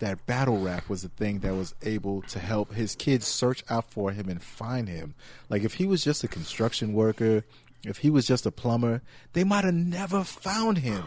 [0.00, 3.90] that battle rap was the thing that was able to help his kids search out
[3.90, 5.14] for him and find him.
[5.48, 7.44] Like if he was just a construction worker,
[7.82, 9.00] if he was just a plumber,
[9.32, 11.04] they might have never found him.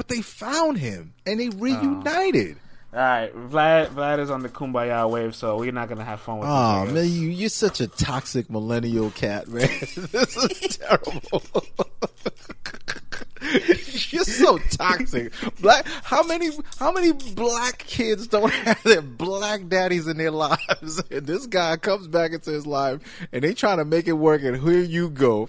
[0.00, 1.58] But they found him and they oh.
[1.58, 2.56] reunited.
[2.90, 2.98] Oh.
[2.98, 3.88] All right, Vlad.
[3.88, 6.48] Vlad is on the kumbaya wave, so we're not gonna have fun with.
[6.48, 9.68] Oh man, you you're such a toxic millennial cat, man.
[9.68, 11.42] this is terrible.
[14.10, 15.32] You're so toxic.
[15.60, 15.86] Black.
[16.04, 16.50] How many?
[16.78, 21.02] How many black kids don't have their black daddies in their lives?
[21.10, 23.00] And this guy comes back into his life,
[23.32, 24.42] and they trying to make it work.
[24.42, 25.48] And here you go.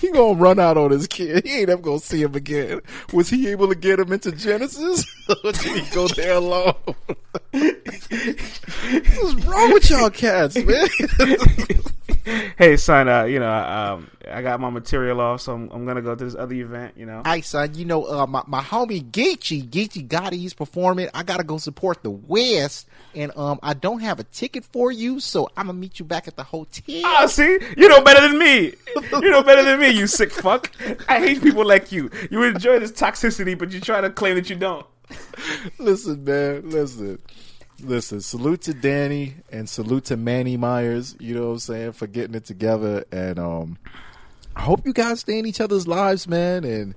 [0.00, 1.44] He gonna run out on his kid.
[1.44, 2.80] He ain't ever gonna see him again.
[3.12, 5.04] Was he able to get him into Genesis?
[5.44, 6.74] or did he go there alone?
[7.52, 10.88] What's wrong with y'all cats, man?
[12.56, 13.08] hey, son.
[13.08, 16.24] Uh, you know, um, I got my material off, so I'm, I'm, gonna go to
[16.24, 16.94] this other event.
[16.96, 17.22] You know.
[17.24, 17.74] Hey, son.
[17.74, 21.08] You know, uh, my my homie Geechee, Geechee Gotti, he's performing.
[21.14, 25.20] I gotta go support the West, and um, I don't have a ticket for you,
[25.20, 27.02] so I'm gonna meet you back at the hotel.
[27.04, 28.74] Ah, see, you know better than me.
[29.12, 29.90] You know better than me.
[29.90, 30.70] You sick fuck.
[31.08, 32.10] I hate people like you.
[32.30, 34.86] You enjoy this toxicity, but you try to claim that you don't.
[35.78, 36.68] listen, man.
[36.68, 37.18] Listen.
[37.82, 42.06] Listen, salute to Danny and salute to Manny Myers, you know what I'm saying, for
[42.06, 43.04] getting it together.
[43.10, 43.78] And um
[44.56, 46.94] I hope you guys stay in each other's lives, man, and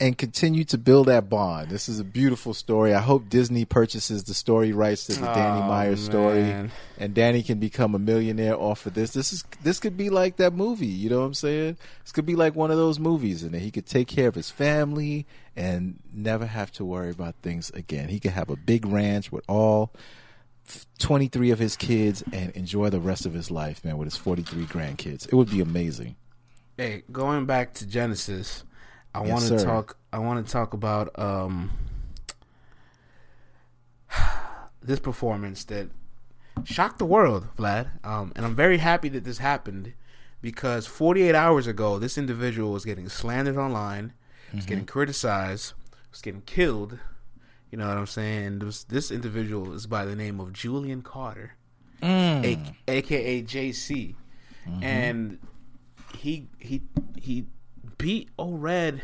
[0.00, 1.70] and continue to build that bond.
[1.70, 2.92] This is a beautiful story.
[2.92, 6.68] I hope Disney purchases the story rights to the oh, Danny Myers story,
[6.98, 9.12] and Danny can become a millionaire off of this.
[9.12, 10.86] This is this could be like that movie.
[10.86, 11.76] You know what I'm saying?
[12.02, 14.50] This could be like one of those movies, and he could take care of his
[14.50, 18.08] family and never have to worry about things again.
[18.08, 19.92] He could have a big ranch with all
[20.98, 24.64] 23 of his kids and enjoy the rest of his life, man, with his 43
[24.64, 25.26] grandkids.
[25.26, 26.16] It would be amazing.
[26.76, 28.64] Hey, going back to Genesis,
[29.14, 29.96] I yes, want to talk.
[30.12, 31.70] I want to talk about um,
[34.82, 35.90] this performance that
[36.64, 38.04] shocked the world, Vlad.
[38.04, 39.92] Um, and I'm very happy that this happened
[40.42, 44.12] because 48 hours ago, this individual was getting slandered online,
[44.48, 44.56] mm-hmm.
[44.56, 45.74] was getting criticized,
[46.10, 46.98] was getting killed.
[47.70, 48.58] You know what I'm saying?
[48.58, 51.54] This, this individual is by the name of Julian Carter,
[52.02, 52.44] mm.
[52.44, 54.16] a, aka JC,
[54.66, 54.82] mm-hmm.
[54.82, 55.38] and
[56.16, 56.82] he he
[57.16, 57.46] he
[57.98, 59.02] beat O-Red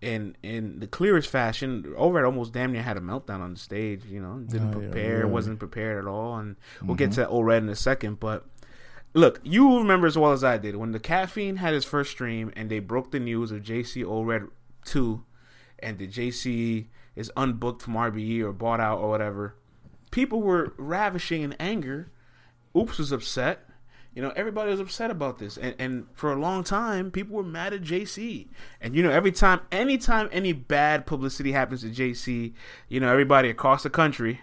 [0.00, 1.94] in in the clearest fashion.
[1.96, 4.04] O-Red almost damn near had a meltdown on the stage.
[4.06, 6.96] You know, didn't oh, prepare, yeah, wasn't prepared at all, and we'll mm-hmm.
[6.96, 8.20] get to O-Red in a second.
[8.20, 8.46] But
[9.14, 12.52] look, you remember as well as I did when the caffeine had his first stream
[12.56, 14.44] and they broke the news of JC O-Red
[14.84, 15.24] two,
[15.78, 16.86] and the JC
[17.16, 19.56] is unbooked from RBE or bought out or whatever.
[20.10, 22.10] People were ravishing in anger.
[22.76, 23.69] Oops was upset.
[24.14, 27.44] You know, everybody was upset about this, and and for a long time, people were
[27.44, 28.48] mad at JC.
[28.80, 32.52] And you know, every time, anytime any bad publicity happens to JC,
[32.88, 34.40] you know, everybody across the country,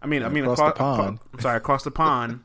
[0.00, 1.18] I mean, I mean, across, across the pond.
[1.26, 2.40] Across, sorry, across the pond,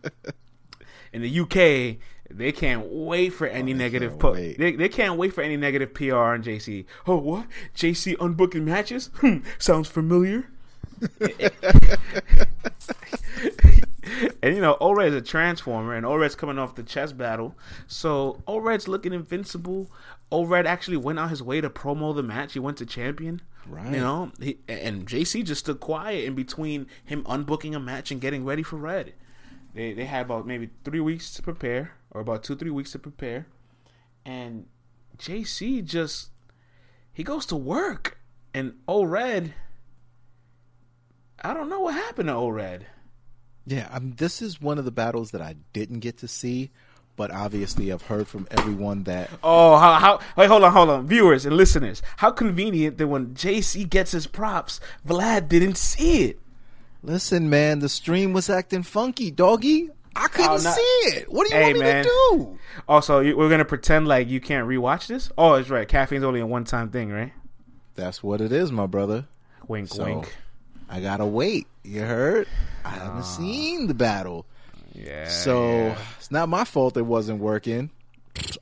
[1.13, 1.97] in the UK,
[2.31, 4.17] they can't wait for any oh, negative.
[4.17, 6.85] Po- they they can't wait for any negative PR on JC.
[7.05, 7.45] Oh, what?
[7.75, 9.11] JC unbooking matches?
[9.17, 10.49] Hmm, sounds familiar.
[14.43, 17.55] and you know, O-Red's a transformer, and O-Red's coming off the chess battle,
[17.87, 19.89] so O-Red's looking invincible.
[20.31, 22.53] O-Red actually went out his way to promo the match.
[22.53, 23.93] He went to champion, right?
[23.93, 28.19] You know, he, and JC just stood quiet in between him unbooking a match and
[28.19, 29.13] getting ready for Red.
[29.73, 32.99] They they had about maybe three weeks to prepare, or about two three weeks to
[32.99, 33.47] prepare,
[34.25, 34.65] and
[35.17, 36.29] JC just
[37.13, 38.17] he goes to work,
[38.53, 39.53] and O-Red.
[41.43, 42.87] I don't know what happened to O-Red.
[43.65, 46.69] Yeah, I mean, this is one of the battles that I didn't get to see,
[47.15, 50.19] but obviously I've heard from everyone that Oh, how, how?
[50.37, 52.01] Wait, hold on, hold on, viewers and listeners.
[52.17, 56.39] How convenient that when JC gets his props, Vlad didn't see it.
[57.01, 59.89] listen, man, the stream was acting funky, doggy.
[60.15, 61.31] I couldn't Oh, not- see it.
[61.31, 62.03] What do you Hey, want me man.
[62.03, 62.59] to do?
[62.87, 65.29] Also, we're gonna pretend like you can't rewatch this.
[65.37, 65.87] Oh, it's right.
[65.87, 67.33] Caffeine's only a one-time thing, right?
[67.95, 69.25] That's what it is, my brother.
[69.67, 70.33] Wink, So wink.
[70.89, 71.67] I gotta wait.
[71.83, 72.47] You heard?
[72.85, 73.21] I haven't ah.
[73.21, 74.45] seen the battle.
[74.93, 75.27] Yeah.
[75.27, 75.97] So yeah.
[76.17, 77.89] it's not my fault it wasn't working.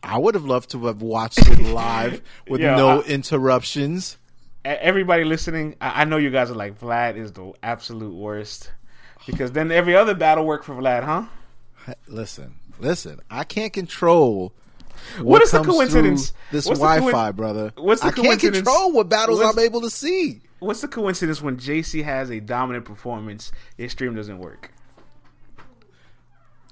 [0.02, 4.18] I would have loved to have watched it live with Yeah, no I- interruptions.
[4.66, 8.72] Everybody listening, I-, I know you guys are like Vlad is the absolute worst
[9.26, 11.94] because then every other battle worked for Vlad, huh?
[12.08, 13.20] Listen, listen.
[13.30, 14.54] I can't control.
[15.18, 16.32] What, What is the coincidence?
[16.52, 17.74] This What's Wi-Fi, coin- brother.
[17.76, 18.38] what's the coincidence?
[18.38, 20.42] I can't control what battles What's- I'm able to see.
[20.64, 24.72] What's the coincidence when JC has a dominant performance, his stream doesn't work?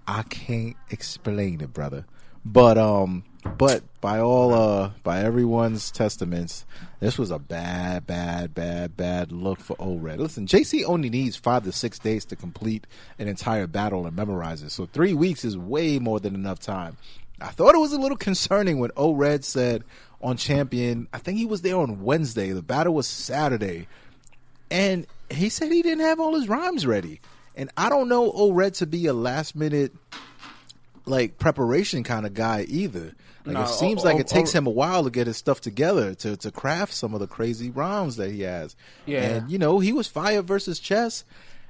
[0.07, 2.05] I can't explain it, brother.
[2.45, 3.26] But um,
[3.57, 6.65] but by all uh, by everyone's testaments,
[7.01, 10.22] this was a bad, bad, bad, bad look for O-Red.
[10.22, 12.88] Listen, JC only needs five to six days to complete
[13.19, 14.72] an entire battle and memorize it.
[14.72, 16.95] So three weeks is way more than enough time.
[17.41, 19.84] I thought it was a little concerning when O-Red said
[20.23, 21.07] on Champion.
[21.14, 22.52] I think he was there on Wednesday.
[22.52, 23.88] The battle was Saturday,
[24.69, 27.19] and he said he didn't have all his rhymes ready.
[27.56, 29.93] And I don't know O-Red to be a last minute
[31.06, 33.14] like preparation kind of guy either.
[33.45, 35.27] Like No, it seems O- like O- it takes O- him a while to get
[35.27, 38.76] his stuff together to to craft some of the crazy rhymes that he has.
[39.06, 39.22] Yeah.
[39.23, 41.26] and you know he was fire versus chess,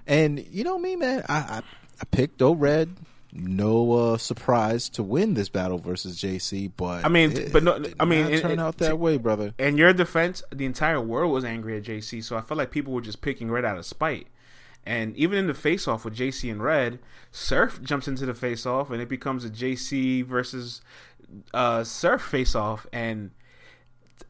[0.06, 1.24] and you know me, man.
[1.30, 1.62] I I,
[2.02, 2.96] I picked O Red.
[3.34, 7.82] No uh, surprise to win this battle versus JC, but I mean, it- but no,
[8.00, 9.54] I mean, it- turn it- out that way, brother.
[9.58, 12.92] In your defense, the entire world was angry at JC, so I felt like people
[12.94, 14.28] were just picking Red out of spite.
[14.86, 17.00] And even in the face off with JC and Red,
[17.32, 20.82] Surf jumps into the face off and it becomes a JC versus
[21.54, 22.88] uh, Surf face off.
[22.92, 23.30] And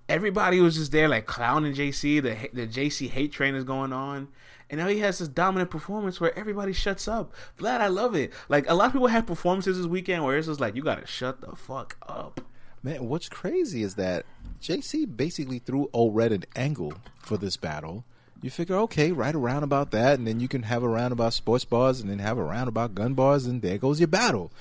[0.10, 2.22] everybody was just there like clowning JC.
[2.22, 4.28] The, the JC hate train is going on.
[4.72, 7.34] And now he has this dominant performance where everybody shuts up.
[7.60, 8.32] Vlad, I love it.
[8.48, 11.02] Like a lot of people have performances this weekend where it's just like, you got
[11.02, 12.40] to shut the fuck up.
[12.82, 14.26] Man, what's crazy is that
[14.62, 18.06] JC basically threw O Red an angle for this battle.
[18.42, 21.34] You figure, okay, right around about that, and then you can have a round about
[21.34, 24.52] sports bars, and then have a round about gun bars, and there goes your battle.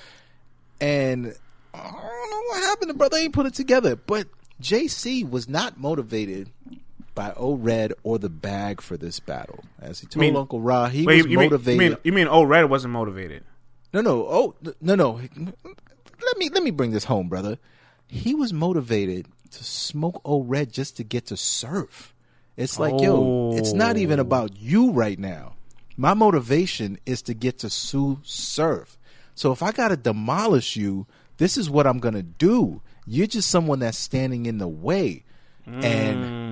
[0.83, 1.35] And
[1.73, 2.91] I don't know what happened.
[2.91, 3.97] The brother ain't put it together.
[3.97, 4.29] But
[4.61, 6.51] JC was not motivated
[7.15, 9.65] by O Red or the bag for this battle.
[9.81, 11.79] As he told mean- Uncle Ra, he Wait, was you, mean, you motivated.
[11.79, 13.45] mean you mean oh Red wasn't motivated?
[13.93, 14.27] No, no.
[14.29, 15.21] Oh, no, no.
[16.23, 17.59] Let me let me bring this home, brother.
[18.07, 22.15] He was motivated to smoke O Red just to get to surf.
[22.57, 24.23] It's like, yo, it's not even Oh.
[24.23, 25.55] about you right now.
[25.97, 28.99] My motivation is to get to sue surf.
[29.35, 31.07] So if I gotta demolish you,
[31.39, 32.83] this is what I'm gonna do.
[33.07, 35.25] You're just someone that's standing in the way.
[35.67, 36.50] And mm.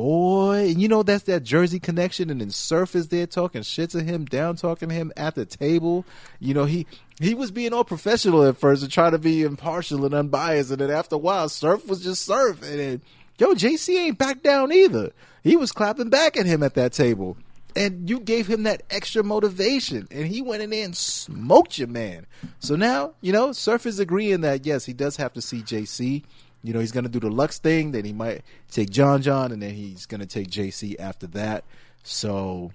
[0.00, 3.90] Boy, and you know that's that Jersey connection, and then Surf is there talking shit
[3.90, 6.06] to him, down talking to him at the table.
[6.38, 6.86] You know he
[7.20, 10.80] he was being all professional at first and trying to be impartial and unbiased, and
[10.80, 13.02] then after a while, Surf was just Surf, and then
[13.38, 15.12] yo JC ain't back down either.
[15.44, 17.36] He was clapping back at him at that table,
[17.76, 21.88] and you gave him that extra motivation, and he went in there and smoked your
[21.88, 22.26] man.
[22.58, 26.24] So now you know Surf is agreeing that yes, he does have to see JC.
[26.62, 29.50] You know, he's going to do the Lux thing, then he might take John John,
[29.52, 31.64] and then he's going to take JC after that.
[32.02, 32.72] So,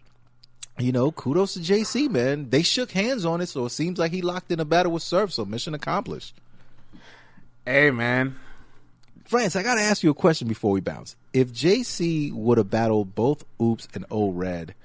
[0.80, 2.50] you know, kudos to JC, man.
[2.50, 5.04] They shook hands on it, so it seems like he locked in a battle with
[5.04, 6.36] Surf, so mission accomplished.
[7.66, 8.36] Hey man,
[9.26, 11.16] France, I got to ask you a question before we bounce.
[11.34, 14.76] If JC would have battled both Oops and O Red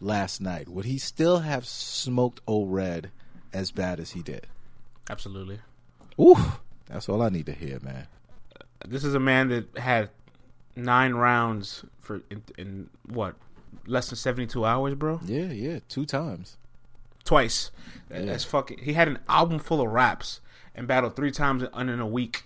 [0.00, 3.10] last night, would he still have smoked O Red
[3.52, 4.46] as bad as he did?
[5.10, 5.58] absolutely.
[6.18, 6.38] Ooh,
[6.86, 8.06] that's all I need to hear, man.
[8.86, 10.10] This is a man that had
[10.76, 13.36] nine rounds for in, in what
[13.86, 15.20] less than seventy two hours, bro.
[15.24, 16.56] Yeah, yeah, two times.
[17.24, 17.70] Twice.
[18.08, 18.78] That's fucking.
[18.78, 20.40] He had an album full of raps
[20.74, 22.44] and battled three times in, in a week.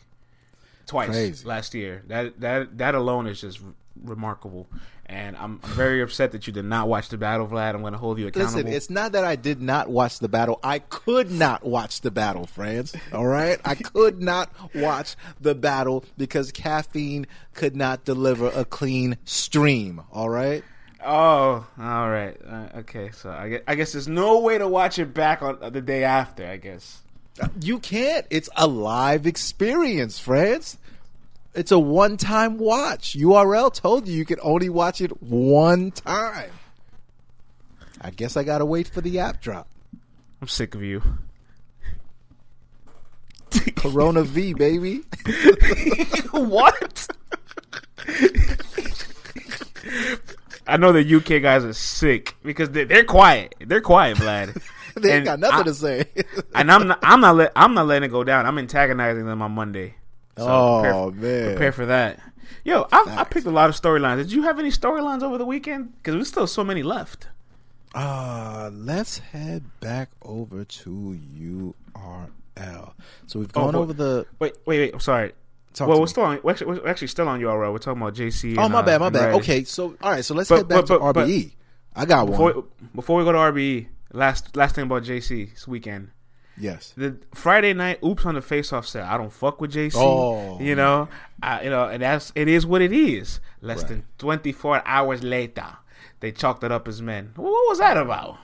[0.86, 1.46] Twice Crazy.
[1.46, 2.02] last year.
[2.06, 3.60] That that that alone is just
[4.00, 4.68] remarkable.
[5.08, 7.74] And I'm very upset that you did not watch the battle, Vlad.
[7.74, 8.64] I'm going to hold you accountable.
[8.64, 10.58] Listen, it's not that I did not watch the battle.
[10.64, 12.94] I could not watch the battle, friends.
[13.12, 13.60] All right?
[13.64, 20.02] I could not watch the battle because caffeine could not deliver a clean stream.
[20.12, 20.64] All right?
[21.04, 22.36] Oh, all right.
[22.44, 25.58] Uh, okay, so I guess, I guess there's no way to watch it back on
[25.62, 26.44] uh, the day after.
[26.44, 27.02] I guess.
[27.60, 28.26] You can't.
[28.30, 30.78] It's a live experience, friends.
[31.56, 33.16] It's a one time watch.
[33.18, 36.50] URL told you you could only watch it one time.
[38.00, 39.66] I guess I gotta wait for the app drop.
[40.42, 41.02] I'm sick of you.
[43.76, 45.00] Corona V, baby.
[46.30, 47.06] what?
[50.68, 53.54] I know the UK guys are sick because they're, they're quiet.
[53.60, 54.60] They're quiet, Vlad.
[54.96, 56.04] they ain't And got nothing I- to say.
[56.54, 58.46] and I'm not, I'm not let, I'm not letting it go down.
[58.46, 59.94] I'm antagonizing them on Monday.
[60.38, 61.50] So oh prepare, man.
[61.54, 62.20] prepare for that.
[62.64, 64.18] Yo, I, I picked a lot of storylines.
[64.18, 65.94] Did you have any storylines over the weekend?
[65.96, 67.28] Because there's still so many left.
[67.94, 71.18] Uh, let's head back over to
[72.56, 72.92] URL.
[73.26, 73.78] So we've Oh, gone boy.
[73.78, 74.26] over the.
[74.38, 74.94] Wait, wait, wait.
[74.94, 75.32] I'm sorry.
[75.74, 76.10] Talk well, we're me.
[76.10, 76.40] still on.
[76.42, 77.72] We're actually, we're actually still on URL.
[77.72, 78.56] We're talking about JC.
[78.58, 79.26] Oh and, my uh, bad, my and bad.
[79.28, 79.34] Ray.
[79.36, 81.52] Okay, so all right, so let's But- head back but- to but- but- RBE.
[81.94, 82.32] I got one.
[82.52, 82.64] Before
[82.94, 86.10] before we go to RBE, last last thing about JC this weekend.
[86.58, 86.92] Yes.
[86.96, 89.04] The Friday night, oops on the face off set.
[89.04, 89.92] I don't fuck with JC.
[89.96, 90.60] Oh.
[90.60, 91.08] you know,
[91.42, 93.40] I, you know, and that's it is what it is.
[93.60, 93.88] Less Right.
[93.88, 95.66] than twenty four hours later,
[96.20, 97.32] they chalked it up as men.
[97.36, 98.38] What was that about?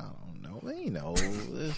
[0.00, 0.70] I don't know.
[0.72, 1.14] You know.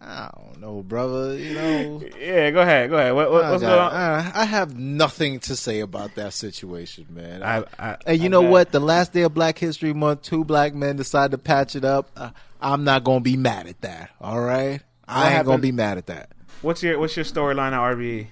[0.00, 1.36] I don't know, brother.
[1.36, 2.02] You know.
[2.18, 3.14] Yeah, go ahead, go ahead.
[3.14, 3.92] What, what's got- going on?
[3.92, 7.42] I- I have nothing to say about that situation, man.
[7.42, 8.50] I, I, And you I know bet.
[8.50, 8.72] what?
[8.72, 12.10] The last day of Black History Month, two black men decide to patch it up.
[12.16, 14.10] Uh, I'm not gonna be mad at that.
[14.20, 16.30] All right, I ain't gonna be mad at that.
[16.62, 18.26] What's your what's your storyline at RBE?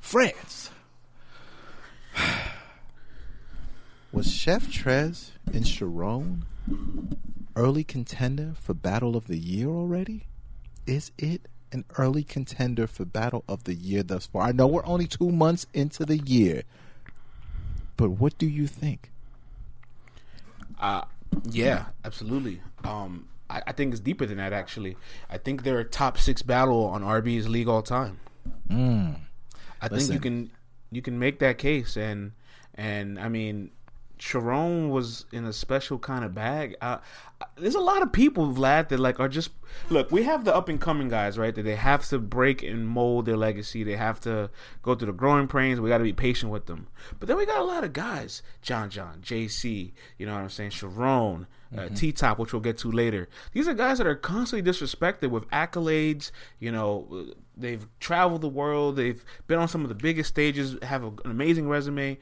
[0.00, 0.70] France.
[4.10, 6.46] Was Chef Trez and Sharon
[7.54, 10.24] early contender for Battle of the Year already?
[10.86, 11.42] Is it
[11.72, 14.42] an early contender for Battle of the Year thus far?
[14.42, 16.62] I know we're only two months into the year,
[17.96, 19.10] but what do you think?
[20.80, 21.02] Uh,
[21.50, 22.60] yeah, absolutely.
[22.84, 24.52] Um, I, I think it's deeper than that.
[24.52, 24.96] Actually,
[25.30, 28.20] I think they're a top six battle on RB's league all time.
[29.80, 30.12] I think Mm.
[30.12, 30.50] You can
[30.90, 32.32] you can make that case, and
[32.74, 33.70] and I mean,
[34.18, 36.76] Sharon was in a special kind of bag.
[36.80, 36.98] Uh,
[37.56, 39.50] there's a lot of people, Vlad, that like are just
[39.90, 40.10] look.
[40.10, 41.54] We have the up and coming guys, right?
[41.54, 43.84] That they have to break and mold their legacy.
[43.84, 44.50] They have to
[44.82, 45.80] go through the growing pains.
[45.80, 46.88] We got to be patient with them.
[47.18, 49.92] But then we got a lot of guys, John John, JC.
[50.18, 50.70] You know what I'm saying?
[50.70, 51.46] Sharon.
[51.76, 53.28] Uh, T Top, which we'll get to later.
[53.52, 56.30] These are guys that are constantly disrespected with accolades.
[56.58, 57.26] You know,
[57.58, 58.96] they've traveled the world.
[58.96, 60.76] They've been on some of the biggest stages.
[60.82, 62.18] Have an amazing resume.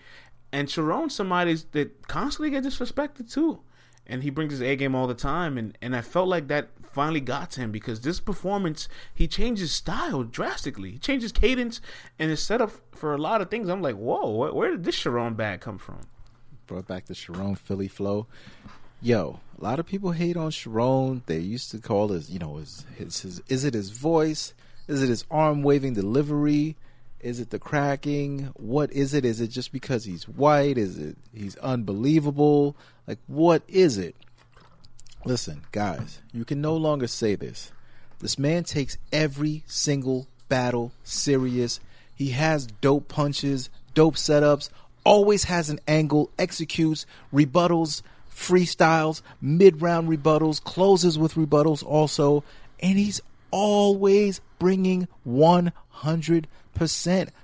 [0.52, 3.60] And Sharon's somebody that constantly gets disrespected too.
[4.06, 5.58] And he brings his A game all the time.
[5.58, 9.72] And, and I felt like that finally got to him because this performance, he changes
[9.72, 10.92] style drastically.
[10.92, 11.80] He changes cadence
[12.18, 13.68] and his setup for a lot of things.
[13.68, 16.06] I'm like, whoa, where, where did this Sharon bag come from?
[16.66, 18.26] brought back the Sharon Philly flow.
[19.00, 21.22] Yo, a lot of people hate on Sharon.
[21.26, 24.54] They used to call his, you know, his, his, his is it his voice?
[24.88, 26.76] Is it his arm waving delivery?
[27.26, 28.52] Is it the cracking?
[28.54, 29.24] What is it?
[29.24, 30.78] Is it just because he's white?
[30.78, 32.76] Is it he's unbelievable?
[33.04, 34.14] Like what is it?
[35.24, 37.72] Listen, guys, you can no longer say this.
[38.20, 41.80] This man takes every single battle serious.
[42.14, 44.70] He has dope punches, dope setups,
[45.02, 52.44] always has an angle, executes, rebuttals, freestyles, mid round rebuttals, closes with rebuttals also,
[52.78, 53.20] and he's
[53.50, 55.72] always bringing 100%.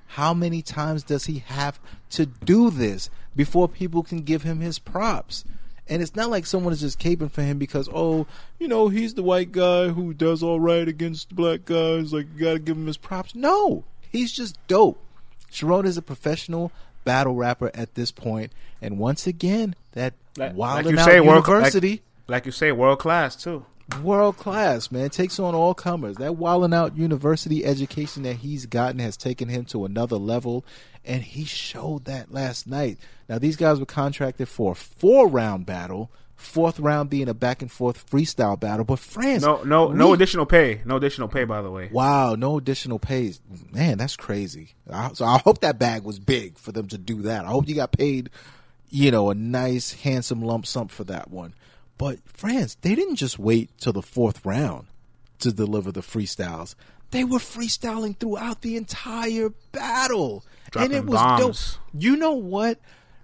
[0.06, 1.80] How many times does he have
[2.10, 5.44] to do this before people can give him his props?
[5.88, 8.26] And it's not like someone is just caping for him because, oh,
[8.58, 12.12] you know, he's the white guy who does all right against the black guys.
[12.12, 13.34] Like, you got to give him his props.
[13.34, 15.02] No, he's just dope.
[15.50, 16.72] Sharon is a professional
[17.04, 21.20] battle rapper at this point, and once again, that Like, Wild like you Out say,
[21.20, 23.66] world, University, like, like you say, world class too.
[24.02, 26.16] World class, man, takes on all comers.
[26.16, 30.64] That Wildin' Out University education that he's gotten has taken him to another level,
[31.04, 32.98] and he showed that last night.
[33.28, 37.62] Now, these guys were contracted for a four round battle, fourth round being a back
[37.62, 40.80] and forth freestyle battle, but France, No, no, no additional pay.
[40.84, 41.88] No additional pay, by the way.
[41.92, 43.40] Wow, no additional pays.
[43.72, 44.74] Man, that's crazy.
[44.90, 47.44] I, so I hope that bag was big for them to do that.
[47.44, 48.30] I hope you got paid,
[48.90, 51.54] you know, a nice, handsome lump sum for that one.
[51.98, 54.86] But France, they didn't just wait till the fourth round
[55.40, 56.74] to deliver the freestyles.
[57.10, 61.72] They were freestyling throughout the entire battle, Dropping and it was bombs.
[61.74, 62.02] dope.
[62.02, 62.78] You know what?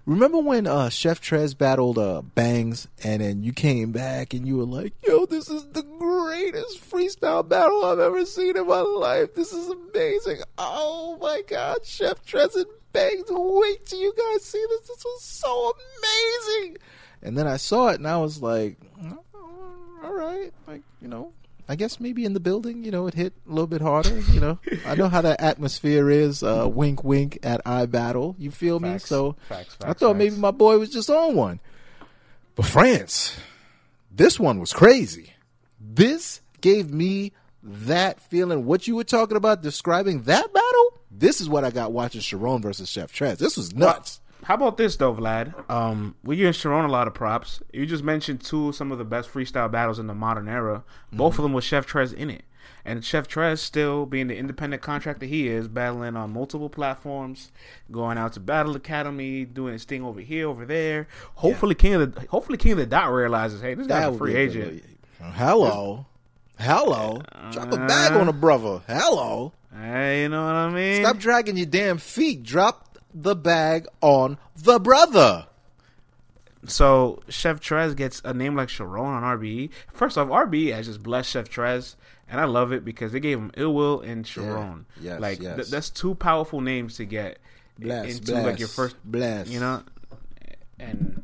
[0.05, 4.57] Remember when uh, Chef Trez battled uh, Bangs, and then you came back and you
[4.57, 9.35] were like, "Yo, this is the greatest freestyle battle I've ever seen in my life.
[9.35, 10.39] This is amazing.
[10.57, 13.25] Oh my God, Chef Trez and Bangs!
[13.29, 14.87] Wait till you guys see this.
[14.87, 16.77] This was so amazing."
[17.21, 19.19] And then I saw it, and I was like, "Oh,
[20.03, 21.33] "All right, like you know,
[21.67, 24.19] I guess maybe in the building, you know, it hit a little bit harder.
[24.19, 26.41] You know, I know how that atmosphere is.
[26.43, 28.35] Uh, wink, wink at eye battle.
[28.39, 28.97] You feel me?
[28.99, 31.59] So Facts, I facts, thought maybe my boy was just on one.
[32.55, 33.37] But France,
[34.11, 35.33] this one was crazy.
[35.79, 38.65] This gave me that feeling.
[38.65, 40.93] What you were talking about describing that battle.
[41.11, 43.37] This is what I got watching Sharon versus Chef Trez.
[43.37, 44.21] This was nuts.
[44.43, 45.69] How about this though, Vlad?
[45.69, 47.61] Um, we giving Sharon a lot of props.
[47.73, 50.83] You just mentioned two of some of the best freestyle battles in the modern era.
[51.11, 52.43] Both of them with Chef Trez in it,
[52.85, 57.51] and Chef Trez still being the independent contractor he is, battling on multiple platforms,
[57.91, 61.07] going out to Battle Academy, doing his thing over here, over there.
[61.35, 64.35] Hopefully, King of the hopefully King of the Dot realizes, hey, this guy's a free
[64.35, 64.81] agent.
[64.81, 64.97] good-
[65.33, 66.05] Hello.
[66.57, 67.21] Hello.
[67.51, 68.81] Drop a bag on a brother.
[68.87, 69.53] Hello.
[69.73, 71.03] Hey, you know what I mean?
[71.03, 72.43] Stop dragging your damn feet.
[72.43, 75.47] Drop the bag on the brother.
[76.65, 79.69] So Chef Trez gets a name like Charron on RBE.
[79.93, 81.95] First off, RBE has just blessed Chef Trez,
[82.27, 84.85] and I love it because they gave him Ill Will and Charron.
[84.99, 85.55] Yes, like yes.
[85.55, 87.39] th- that's two powerful names to get
[87.77, 89.47] Bless, into like your first bless.
[89.47, 89.83] You know,
[90.77, 91.23] and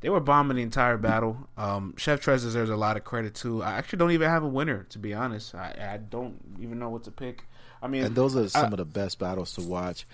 [0.00, 1.48] they were bombing the entire battle.
[1.56, 3.62] Um, Chef Trez deserves a lot of credit too.
[3.62, 5.56] I actually don't even have a winner to be honest.
[5.56, 7.44] I, I don't even know what to pick.
[7.80, 10.04] I mean, And those are some I- of the best battles to watch.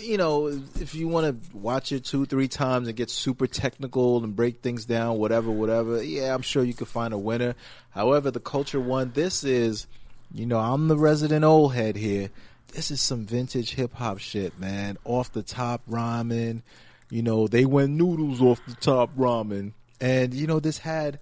[0.00, 4.22] You know, if you want to watch it two, three times and get super technical
[4.24, 7.54] and break things down, whatever, whatever, yeah, I'm sure you could find a winner.
[7.90, 9.86] However, the culture one, this is,
[10.32, 12.30] you know, I'm the resident old head here.
[12.72, 14.96] This is some vintage hip hop shit, man.
[15.04, 16.62] Off the top ramen.
[17.10, 19.72] You know, they went noodles off the top ramen.
[20.00, 21.18] And, you know, this had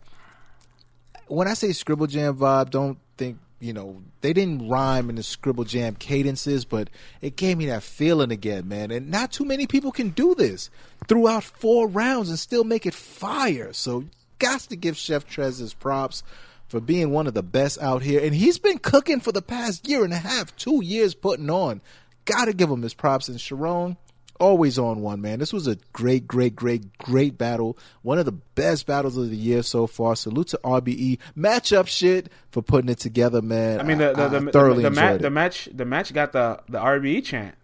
[1.26, 5.22] when I say Scribble Jam vibe, don't think you know they didn't rhyme in the
[5.22, 6.88] Scribble Jam cadences, but
[7.20, 8.90] it gave me that feeling again, man.
[8.90, 10.70] And not too many people can do this
[11.06, 13.72] throughout four rounds and still make it fire.
[13.72, 14.04] So,
[14.38, 16.22] got to give Chef Trez his props
[16.68, 19.88] for being one of the best out here, and he's been cooking for the past
[19.88, 21.80] year and a half, two years putting on.
[22.26, 23.28] Got to give him his props.
[23.28, 23.96] And Charron,
[24.38, 25.38] always on one, man.
[25.38, 27.78] This was a great, great, great, great battle.
[28.02, 30.16] One of the best battles of the year so far.
[30.16, 33.80] Salute to RBE matchup shit for putting it together, man.
[33.80, 36.60] I mean, the the, the, thoroughly the, the, ma- the match the match got the
[36.68, 37.54] the RBE chant.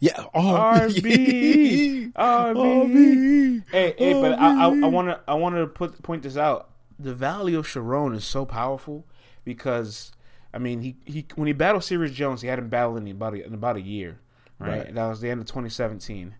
[0.00, 3.62] yeah, oh, RB, RB.
[3.70, 6.70] Hey, hey, but I, I, I want to, I want to put point this out.
[6.98, 9.06] The value of Charron is so powerful
[9.44, 10.12] because,
[10.52, 13.46] I mean, he, he when he battled Serius Jones, he hadn't battled in about a,
[13.46, 14.18] in about a year,
[14.64, 14.84] right?
[14.84, 14.94] Right.
[14.94, 16.34] That was the end of 2017,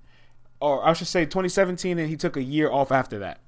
[0.61, 3.41] or I should say 2017, and he took a year off after that.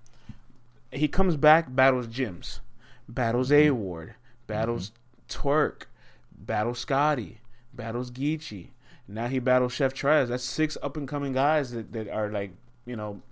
[0.92, 2.60] He comes back, battles Jims,
[3.08, 3.68] battles mm-hmm.
[3.68, 4.14] A Ward,
[4.46, 5.48] battles mm-hmm.
[5.48, 5.82] Twork,
[6.36, 7.40] battles Scotty,
[7.72, 8.68] battles Geechi.
[9.08, 10.28] Now he battles Chef Trez.
[10.28, 12.52] That's six up and coming guys that, that are like,
[12.84, 13.22] you know,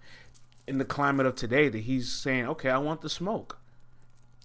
[0.67, 3.59] in the climate of today that he's saying, okay, I want the smoke.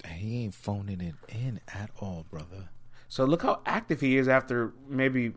[0.05, 2.69] he ain't phoning it in at all, brother.
[3.10, 5.34] So look how active he is after maybe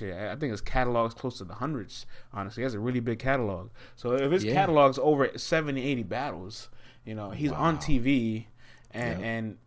[0.00, 2.06] I think his catalog's close to the hundreds.
[2.32, 3.68] Honestly, he has a really big catalog.
[3.94, 4.54] So if his Yeah.
[4.54, 6.70] catalog's over 70, 80 battles,
[7.04, 8.46] you know, he's on TV
[8.92, 9.26] and Yeah.
[9.26, 9.58] and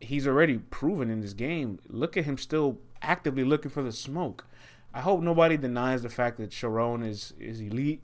[0.00, 1.78] he's already proven in this game.
[1.88, 4.46] Look at him still actively looking for the smoke.
[4.94, 8.02] I hope nobody denies the fact that Charron is is elite.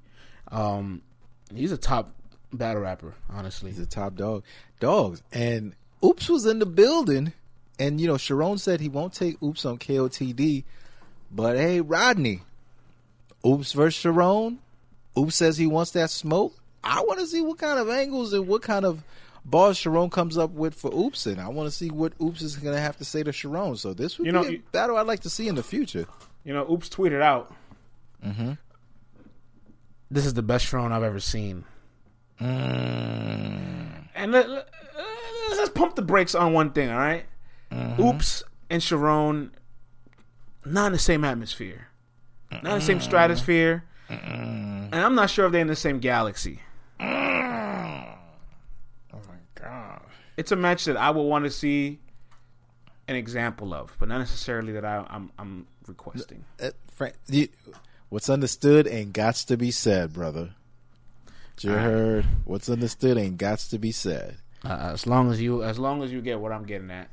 [0.49, 1.03] Um,
[1.55, 2.15] he's a top
[2.53, 3.71] battle rapper, honestly.
[3.71, 4.45] He's a top dog.
[4.81, 5.23] Dogs.
[5.33, 7.33] And Oops was in the building.
[7.83, 10.65] And, you know, Charron said he won't take Oops on KOTD.
[11.31, 12.43] But, hey, Rodney,
[13.47, 14.59] Oops versus Charron.
[15.19, 16.55] Oops says he wants that smoke.
[16.85, 19.03] I want to see what kind of angles and what kind of
[19.45, 21.27] bars Charron comes up with for Oops.
[21.27, 23.77] And I want to see what Oops is going to have to say to Charron.
[23.79, 25.63] So this would You be know, a you- battle I'd like to see in the
[25.63, 26.07] future.
[26.45, 27.53] You know, Oops tweeted out,
[28.25, 28.53] Mm-hmm.
[30.11, 31.65] "This is the best Charron I've ever seen."
[32.41, 34.07] Mm.
[34.15, 34.67] And let, let,
[35.51, 37.25] us just pump the brakes on one thing, all right?
[37.73, 38.03] Mm-hmm.
[38.03, 39.51] Oops and Charron,
[40.65, 41.89] not in the same atmosphere,
[42.51, 46.61] not in the same stratosphere, and I'm not sure if they're in the same galaxy.
[47.01, 48.17] Oh, my
[49.55, 50.03] God.
[50.37, 51.99] It's a match that I would want to see
[53.09, 56.45] an example of, but not necessarily that I, I'm I'm requesting.
[56.63, 57.49] uh, Frank, you,
[58.11, 60.51] what's understood ain't got to be said, brother.
[61.61, 62.27] You heard?
[62.45, 64.37] What's understood ain't got to be said.
[64.65, 67.09] Uh, as long as you, as long as you get what I'm getting at.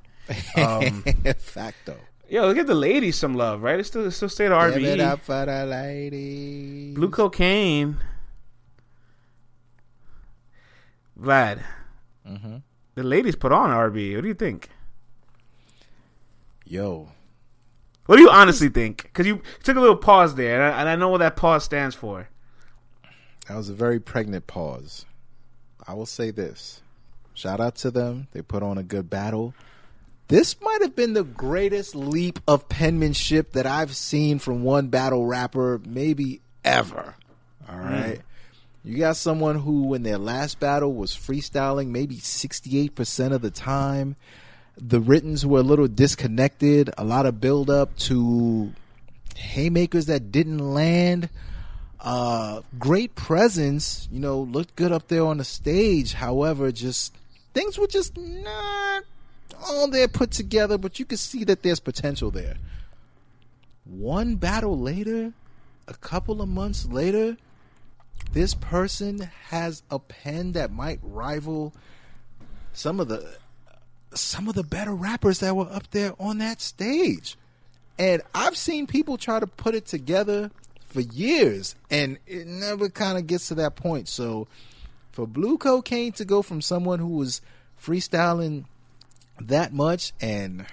[0.55, 1.03] Um,
[1.39, 1.97] Facto.
[2.29, 3.79] yo, look at the ladies some love, right?
[3.79, 6.95] It's still, it's still state of Give it up for the ladies.
[6.95, 7.97] Blue cocaine.
[11.19, 11.61] Vlad.
[12.27, 12.57] Mm-hmm.
[12.95, 14.15] The ladies put on RB.
[14.15, 14.69] What do you think?
[16.65, 17.09] Yo,
[18.05, 19.03] What do you honestly think?
[19.03, 21.63] Because you took a little pause there, and I, and I know what that pause
[21.63, 22.29] stands for.
[23.47, 25.05] that was a very pregnant pause.
[25.87, 26.81] I will say this.
[27.33, 28.27] Shout out to them.
[28.33, 29.55] They put on a good battle.
[30.29, 35.25] This might have been the greatest leap of penmanship that I've seen from one battle
[35.25, 37.15] rapper, maybe ever.
[37.67, 38.21] All right.
[38.83, 44.15] You got someone who, in their last battle, was freestyling maybe 68% of the time.
[44.77, 48.71] The writtens were a little disconnected, a lot of build up to
[49.35, 51.29] haymakers that didn't land.
[51.99, 56.13] Uh, great presence, you know, looked good up there on the stage.
[56.13, 57.15] However, just
[57.55, 59.03] things were just not
[59.53, 62.55] all there put together, but you can see that there's potential there.
[63.85, 65.33] One battle later,
[65.87, 67.37] a couple of months later,
[68.33, 71.73] this person has a pen that might rival
[72.73, 73.37] some of the
[74.13, 77.37] some of the better rappers that were up there on that stage.
[77.97, 80.49] And I've seen people try to put it together
[80.87, 84.07] for years and it never kind of gets to that point.
[84.07, 84.47] So
[85.11, 87.41] for Blue Cocaine to go from someone who was
[87.81, 88.65] freestyling
[89.41, 90.65] that much and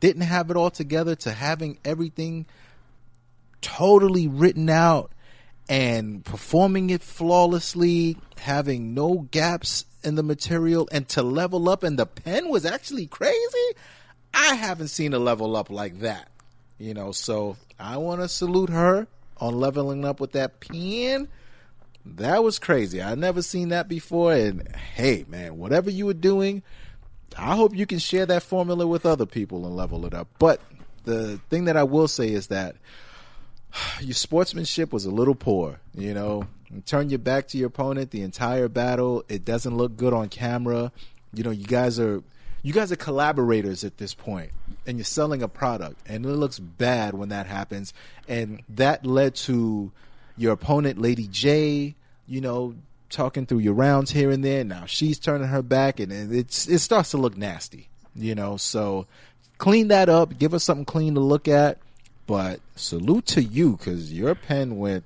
[0.00, 2.46] didn't have it all together to having everything
[3.60, 5.12] totally written out
[5.68, 11.98] and performing it flawlessly, having no gaps in the material, and to level up, and
[11.98, 13.68] the pen was actually crazy.
[14.34, 16.28] I haven't seen a level up like that,
[16.78, 17.12] you know.
[17.12, 19.06] So I want to salute her
[19.38, 21.28] on leveling up with that pen.
[22.04, 23.00] That was crazy.
[23.00, 24.32] I never seen that before.
[24.32, 26.62] And hey, man, whatever you were doing,
[27.38, 30.28] I hope you can share that formula with other people and level it up.
[30.38, 30.60] But
[31.04, 32.76] the thing that I will say is that
[34.00, 35.80] your sportsmanship was a little poor.
[35.94, 39.24] You know, you turn your back to your opponent the entire battle.
[39.28, 40.92] It doesn't look good on camera.
[41.34, 42.22] You know, you guys are
[42.62, 44.52] you guys are collaborators at this point,
[44.86, 47.92] and you're selling a product, and it looks bad when that happens.
[48.28, 49.90] And that led to
[50.36, 51.94] your opponent, Lady J.
[52.26, 52.74] You know,
[53.12, 54.64] talking through your rounds here and there.
[54.64, 57.88] Now she's turning her back, and it's it starts to look nasty.
[58.14, 59.06] You know, so
[59.58, 60.38] clean that up.
[60.38, 61.78] Give us something clean to look at.
[62.26, 65.04] But salute to you because your pen went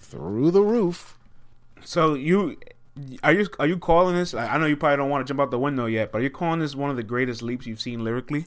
[0.00, 1.16] through the roof.
[1.84, 2.56] So you
[3.22, 4.34] are you are you calling this?
[4.34, 6.30] I know you probably don't want to jump out the window yet, but are you
[6.30, 8.46] calling this one of the greatest leaps you've seen lyrically?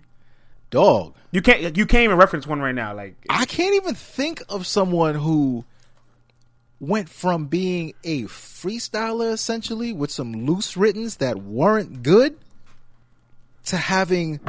[0.72, 2.96] Dog, you can't you can't even reference one right now.
[2.96, 5.66] Like I can't even think of someone who
[6.80, 12.38] went from being a freestyler essentially with some loose writtens that weren't good
[13.66, 14.40] to having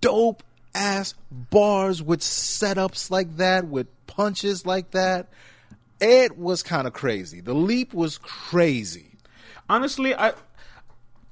[0.00, 0.42] dope
[0.74, 5.28] ass bars with setups like that, with punches like that.
[6.00, 7.40] It was kind of crazy.
[7.40, 9.12] The leap was crazy.
[9.68, 10.34] Honestly, I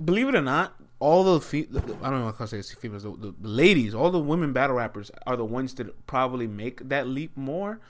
[0.02, 3.10] believe it or not, all the fe- I don't know what I say females, the,
[3.10, 7.36] the, ladies, all the women battle rappers are the ones that probably make that leap
[7.36, 7.80] more,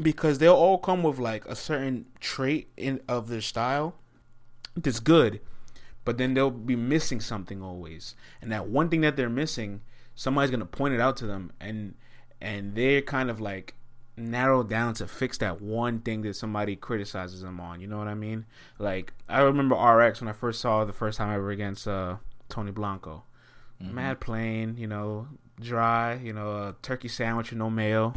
[0.00, 3.94] because they'll all come with like a certain trait in of their style
[4.76, 5.40] that's good,
[6.04, 9.82] but then they'll be missing something always, and that one thing that they're missing
[10.14, 11.94] somebody's gonna point it out to them and
[12.40, 13.74] and they're kind of like
[14.16, 17.80] narrowed down to fix that one thing that somebody criticizes them on.
[17.80, 18.46] You know what I mean?
[18.78, 22.16] Like I remember RX when I first saw the first time ever against uh,
[22.48, 23.24] Tony Blanco.
[23.82, 23.94] Mm-hmm.
[23.94, 25.26] Mad plain, you know,
[25.60, 28.14] dry, you know, a turkey sandwich with no mayo.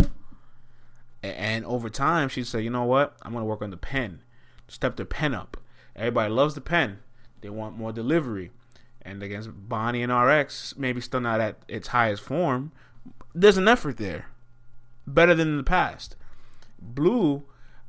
[1.36, 3.18] And over time, she said, "You know what?
[3.22, 4.22] I'm gonna work on the pen.
[4.68, 5.58] Step the pen up.
[5.96, 7.00] Everybody loves the pen.
[7.42, 8.52] They want more delivery
[9.08, 12.74] and against Bonnie and RX, maybe still not at its highest form,
[13.34, 14.28] there's an effort there.
[15.08, 16.18] Better than in the past.
[16.80, 17.46] Blue,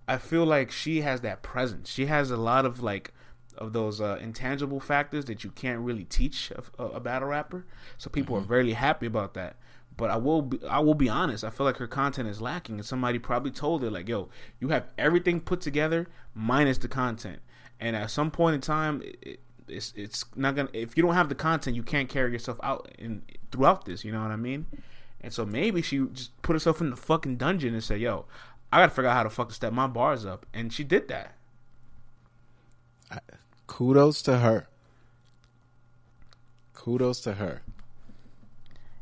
[0.07, 1.91] I feel like she has that presence.
[1.91, 3.13] She has a lot of like
[3.59, 7.67] of those uh, intangible factors that you can't really teach a, a battle rapper.
[7.99, 8.45] So people mm-hmm.
[8.45, 9.57] are very happy about that.
[9.97, 11.43] But I will be, I will be honest.
[11.43, 14.29] I feel like her content is lacking, and somebody probably told her like, "Yo,
[14.61, 17.41] you have everything put together minus the content."
[17.81, 21.29] And at some point in time, it, it's it's not gonna if you don't have
[21.29, 24.67] the content you can't carry yourself out in throughout this you know what i mean
[25.21, 28.25] and so maybe she just put herself in the fucking dungeon and said yo
[28.73, 31.35] i gotta figure out how to fucking step my bars up and she did that
[33.69, 34.67] kudos to her.
[36.75, 37.63] Kudos to her.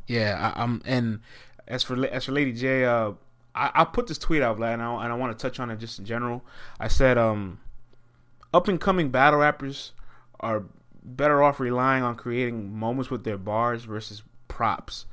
[0.07, 1.21] Yeah I, am and
[1.67, 3.13] as for as for lady j uh
[3.55, 5.79] I, I put this tweet out and I, and I want to touch on it
[5.79, 6.45] just in general.
[6.79, 7.61] I said um
[8.53, 9.93] up and coming battle rappers
[10.41, 10.65] are
[11.03, 15.07] better off relying on creating moments with their bars versus props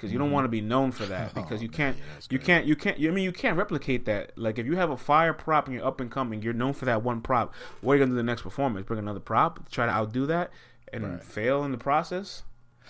[0.00, 2.38] because you don't want to be known for that because oh, you can't man, you
[2.38, 4.32] can't you can't I mean you can't replicate that.
[4.36, 6.86] Like if you have a fire prop and you're up and coming you're known for
[6.86, 8.86] that one prop what are you gonna do the next performance?
[8.86, 9.68] Bring another prop?
[9.70, 10.50] Try to outdo that
[10.92, 11.22] and right.
[11.22, 12.44] fail in the process?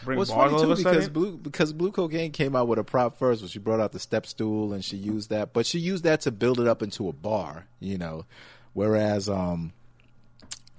[0.05, 3.19] Bring well, bars all too, because blue because blue cocaine came out with a prop
[3.19, 6.05] first when she brought out the step stool and she used that but she used
[6.05, 8.24] that to build it up into a bar you know?
[8.73, 9.73] Whereas um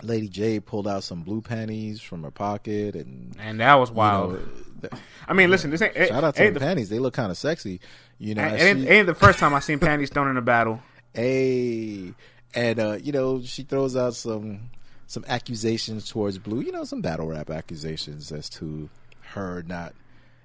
[0.04, 3.96] Lady J pulled out some blue panties from her pocket, and and that was you
[3.96, 4.34] wild.
[4.34, 4.40] know,
[4.82, 4.94] th-
[5.28, 6.90] I mean, listen, this ain't shout out to the the, panties.
[6.90, 7.80] They look kind of sexy,
[8.18, 8.44] you know.
[8.44, 10.82] it and ain't, ain't the first time I seen panties thrown in a battle.
[11.14, 12.14] Hey,
[12.54, 14.70] and uh, you know she throws out some
[15.12, 16.62] some accusations towards Blue.
[16.62, 18.90] You know, some battle rap accusations as to
[19.34, 19.94] her not,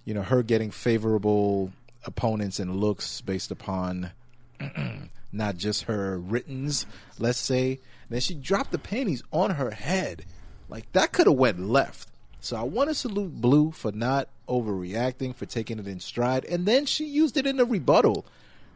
[0.04, 1.70] you know, her getting favorable
[2.04, 4.10] opponents and looks based upon
[5.32, 6.84] not just her writtens.
[7.20, 7.78] Let's say.
[8.08, 10.24] Then she dropped the panties on her head,
[10.68, 12.08] like that could have went left.
[12.40, 16.66] So I want to salute Blue for not overreacting, for taking it in stride, and
[16.66, 18.24] then she used it in a rebuttal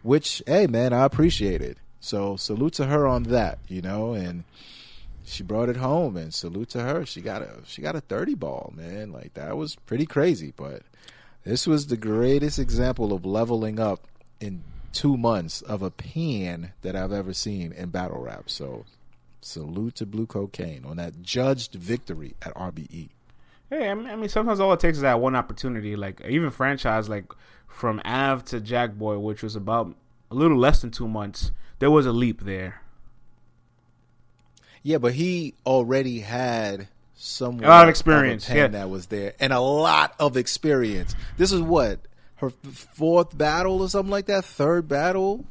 [0.02, 1.78] which hey man i appreciate it.
[2.00, 4.14] So salute to her on that you know?
[4.14, 4.44] And
[5.24, 7.06] she brought it home and salute to her.
[7.06, 9.12] She got a she got a 30 ball man.
[9.12, 10.52] Like that was pretty crazy.
[10.56, 10.82] But
[11.44, 14.06] this was the greatest example of leveling up
[14.40, 14.62] in
[14.92, 18.50] two months of a pan that i've ever seen in battle rap.
[18.50, 18.84] So
[19.40, 23.08] salute to blue cocaine on that judged victory at rbe
[23.70, 25.94] Hey, I mean, sometimes all it takes is that one opportunity.
[25.94, 27.26] Like even franchise, like
[27.68, 29.94] from Av to Jack Boy, which was about
[30.28, 31.52] a little less than two months.
[31.78, 32.82] There was a leap there.
[34.82, 38.66] Yeah, but he already had some A lot of experience, pen yeah.
[38.68, 41.14] that was there, and a lot of experience.
[41.36, 42.00] This is what
[42.36, 45.44] her fourth battle or something like that, third battle.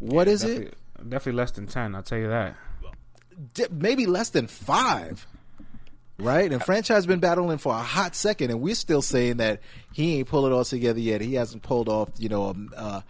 [0.00, 1.10] What is definitely, it?
[1.10, 1.94] Definitely less than ten.
[1.94, 2.56] I'll tell you that.
[3.70, 5.26] Maybe less than five.
[6.16, 9.60] Right, and franchise been battling for a hot second, and we're still saying that
[9.92, 11.20] he ain't pulled it all together yet.
[11.20, 13.00] He hasn't pulled off, you know, um, uh,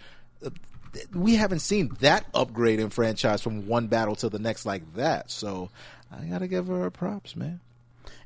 [1.13, 5.31] we haven't seen that upgrade in franchise from one battle to the next like that.
[5.31, 5.71] So
[6.11, 7.61] I gotta give her props, man.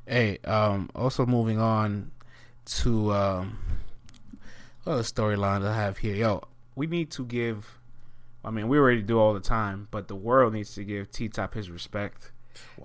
[0.05, 2.11] Hey, um, also moving on
[2.65, 3.59] to um,
[4.85, 6.15] other storylines I have here.
[6.15, 6.43] Yo,
[6.75, 7.78] we need to give.
[8.43, 11.27] I mean, we already do all the time, but the world needs to give T
[11.29, 12.31] Top his respect.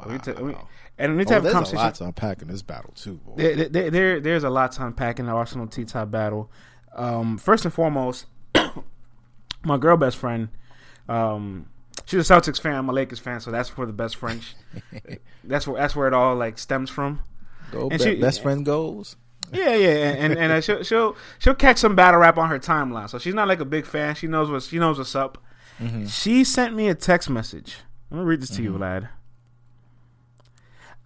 [0.07, 0.69] We to- we- Wow.
[0.99, 2.93] and we need to Oh, have a there's a lot to unpack in this battle
[2.95, 3.21] too.
[3.37, 6.51] There, there, there, there's a lot to unpack in the Arsonal T Top battle.
[6.95, 8.27] Um, first and foremost,
[9.65, 10.49] my girl best friend,
[11.09, 11.67] um,
[12.05, 12.75] she's a Celtics fan.
[12.77, 14.43] I'm a Lakers fan, so that's for the best friend.
[15.45, 17.21] that's where that's where it all like stems from.
[17.73, 19.17] Go and be- she- best friend goes.
[19.53, 22.59] Yeah, yeah, and and, and uh, she'll she'll she'll catch some battle rap on her
[22.59, 23.09] timeline.
[23.09, 24.15] So she's not like a big fan.
[24.15, 25.39] She knows what she knows what's up.
[26.09, 27.79] She sent me a text message.
[28.11, 29.09] Let me read this to you, lad.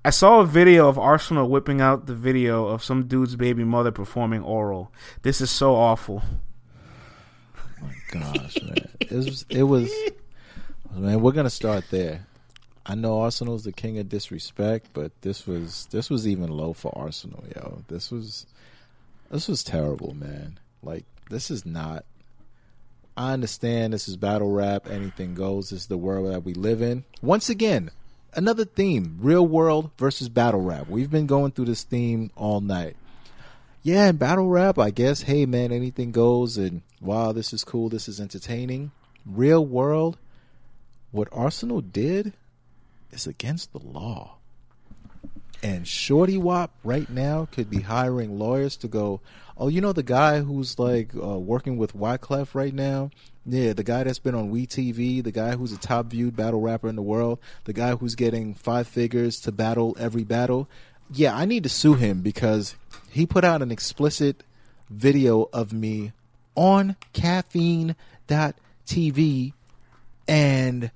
[0.05, 3.90] I saw a video of Arsonal whipping out the video of some dude's baby mother
[3.90, 4.93] performing oral.
[5.23, 6.23] This is so awful.
[7.82, 9.47] Oh My gosh, man, it was.
[9.48, 9.93] It was.
[10.94, 12.27] Man, we're gonna start there.
[12.90, 16.90] I know Arsonal's the king of disrespect, but this was this was even low for
[16.93, 17.82] Arsonal, yo.
[17.89, 18.47] This was
[19.31, 20.59] this was terrible, man.
[20.82, 22.06] Like this is not.
[23.15, 24.89] I understand this is battle rap.
[24.89, 25.69] Anything goes.
[25.69, 27.05] This is the world that we live in.
[27.20, 27.90] Once again,
[28.32, 30.89] another theme: real world versus battle rap.
[30.89, 32.97] We've been going through this theme all night.
[33.82, 37.90] Yeah, in battle rap, I guess, hey man, anything goes and wow, this is cool,
[37.90, 38.93] this is entertaining.
[39.27, 40.16] Real world,
[41.10, 42.32] what Arsonal did
[43.11, 44.37] is against the law.
[45.63, 49.21] And Shorty Wop right now could be hiring lawyers to go,
[49.57, 53.11] oh, you know the guy who's like uh, working with Wyclef right now?
[53.45, 56.89] Yeah, the guy that's been on WeTV, the guy who's a top viewed battle rapper
[56.89, 60.69] in the world, the guy who's getting five figures to battle every battle.
[61.11, 62.77] Yeah, I need to sue him because
[63.11, 64.45] he put out an explicit
[64.91, 66.13] video of me
[66.55, 67.95] on caffeine.tv
[70.29, 70.91] and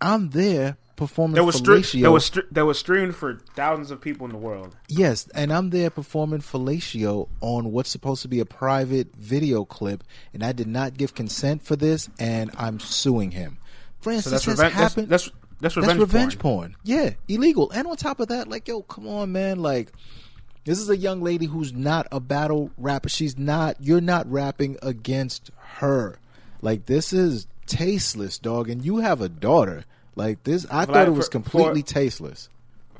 [0.00, 2.02] I'm there performing That was fellatio.
[2.02, 4.76] that was that was streamed for thousands of people in the world.
[4.88, 10.04] Yes, and I'm there performing fellatio on what's supposed to be a private video clip,
[10.32, 13.58] and I did not give consent for this, and I'm suing him.
[14.00, 14.74] Francis So that's has revenge.
[14.74, 15.08] That's, happened.
[15.08, 15.30] that's
[15.60, 15.98] that's revenge.
[15.98, 16.60] That's revenge porn.
[16.60, 16.76] porn.
[16.84, 17.70] Yeah, illegal.
[17.70, 19.60] And on top of that, like, yo, come on, man.
[19.60, 19.92] Like,
[20.64, 23.08] this is a young lady who's not a battle rapper.
[23.08, 23.76] She's not.
[23.80, 26.18] You're not rapping against her.
[26.60, 28.68] Like, this is tasteless, dog.
[28.68, 29.84] And you have a daughter.
[30.16, 32.48] Like this, I thought it was for- completely for- tasteless.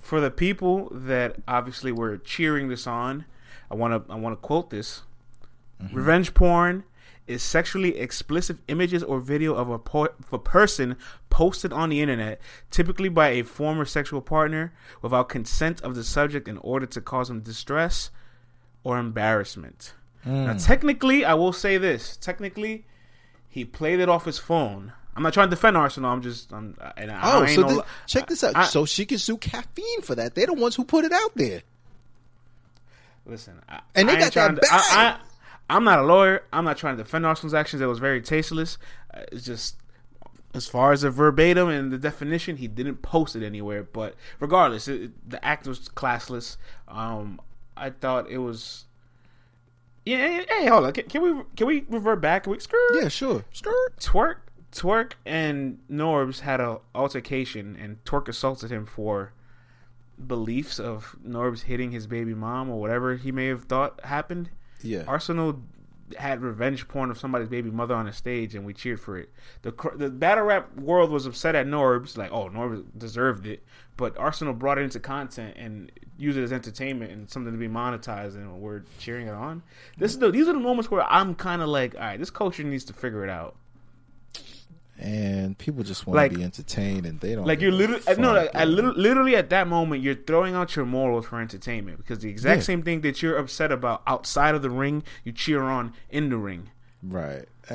[0.00, 3.24] for the people that obviously were cheering this on,
[3.70, 5.02] I want to I want to quote this.
[5.82, 5.96] Mm-hmm.
[5.96, 6.84] Revenge porn
[7.26, 10.96] is sexually explicit images or video of a, po- of a person
[11.30, 12.38] posted on the internet,
[12.70, 17.30] typically by a former sexual partner, without consent of the subject in order to cause
[17.30, 18.10] him distress
[18.82, 19.94] or embarrassment.
[20.26, 20.66] Now, mm.
[20.66, 22.84] technically, I will say this: technically,
[23.48, 24.92] he played it off his phone.
[25.16, 26.06] I'm not trying to defend Arsonal.
[26.06, 28.56] I'm just, I'm, and I Oh, ain't so no this, check this out.
[28.56, 30.34] I- so she can sue caffeine for that.
[30.34, 31.62] They're the ones who put it out there.
[33.26, 34.78] Listen, I, And they I got that to- I.
[34.80, 35.16] I,
[35.70, 36.42] I'm not a lawyer.
[36.52, 37.80] I'm not trying to defend Arsonal's actions.
[37.80, 38.76] It was very tasteless.
[39.14, 39.76] Uh, it's just
[40.52, 43.82] as far as the verbatim and the definition, he didn't post it anywhere.
[43.82, 46.58] But regardless, it, the act was classless.
[46.86, 47.40] Um,
[47.76, 48.84] I thought it was.
[50.04, 50.92] Yeah, hey, hold on.
[50.92, 52.42] Can, can we can we revert back?
[52.44, 52.78] Can we skirt?
[53.00, 53.46] Yeah, sure.
[53.54, 53.96] Skirt.
[54.00, 54.36] Twork,
[54.74, 59.32] Twork, and Norbs had a altercation, and Twork assaulted him for
[60.26, 64.50] beliefs of Norbs hitting his baby mom or whatever he may have thought happened.
[64.82, 65.04] Yeah.
[65.04, 65.62] Arsonal
[66.18, 69.30] had revenge porn of somebody's baby mother on a stage, and we cheered for it.
[69.62, 73.64] The the battle rap world was upset at Norbs, like, oh, Norbs deserved it,
[73.96, 77.68] but Arsonal brought it into content and used it as entertainment and something to be
[77.68, 79.62] monetized, and we're cheering it on.
[79.98, 82.30] This is the these are the moments where I'm kind of like, all right, this
[82.30, 83.56] culture needs to figure it out.
[84.96, 88.32] And people just want Like- to be entertained, and they don't Like you're literally no,
[88.32, 92.20] like, I literally, literally at that moment you're throwing out your morals for entertainment because
[92.20, 92.64] the exact Yeah.
[92.64, 96.36] same thing that you're upset about outside of the ring, you cheer on in the
[96.36, 96.70] ring.
[97.02, 97.44] Right.
[97.68, 97.74] I,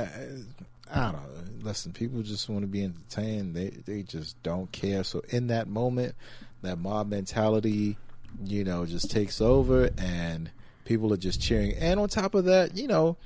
[0.92, 1.20] I don't know.
[1.62, 3.54] Listen, people just want to be entertained.
[3.54, 5.04] They they just don't care.
[5.04, 6.16] So in that moment,
[6.62, 7.98] that mob mentality,
[8.46, 10.50] you know, just takes over, and
[10.86, 11.74] people are just cheering.
[11.74, 13.18] And on top of that, you know,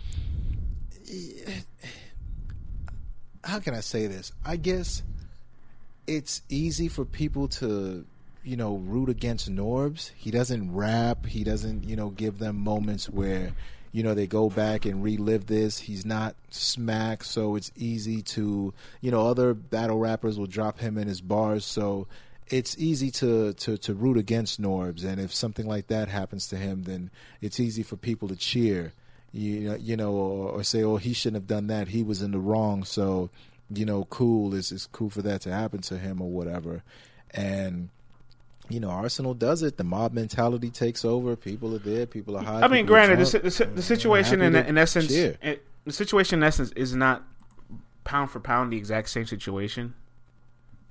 [3.44, 4.32] how can I say this?
[4.46, 5.04] I guess
[6.08, 8.06] it's easy for people to
[8.44, 10.12] you know root against Norbs.
[10.16, 11.26] He doesn't rap.
[11.26, 13.52] He doesn't you know give them moments where
[13.92, 15.80] you know they go back and relive this.
[15.80, 20.98] He's not smack, so it's easy to you know other battle rappers will drop him
[20.98, 21.66] in his bars.
[21.66, 22.08] So
[22.50, 26.58] it's easy to, to, to root against Norbs, and if something like that happens to
[26.58, 27.10] him, then
[27.42, 28.92] it's easy for people to cheer
[29.34, 31.88] you know, you know, or, or say, "Oh, he shouldn't have done that.
[31.90, 33.30] He was in the wrong." So,
[33.74, 36.84] you know, cool is is cool for that to happen to him or whatever.
[37.32, 37.90] And
[38.70, 39.78] you know, Arsonal does it.
[39.78, 41.36] The mob mentality takes over.
[41.36, 42.06] People are there.
[42.06, 42.62] People are high.
[42.62, 46.72] I mean, granted, the, the, the situation in in essence, it, the situation in essence
[46.72, 47.24] is not
[48.04, 49.96] pound for pound the exact same situation.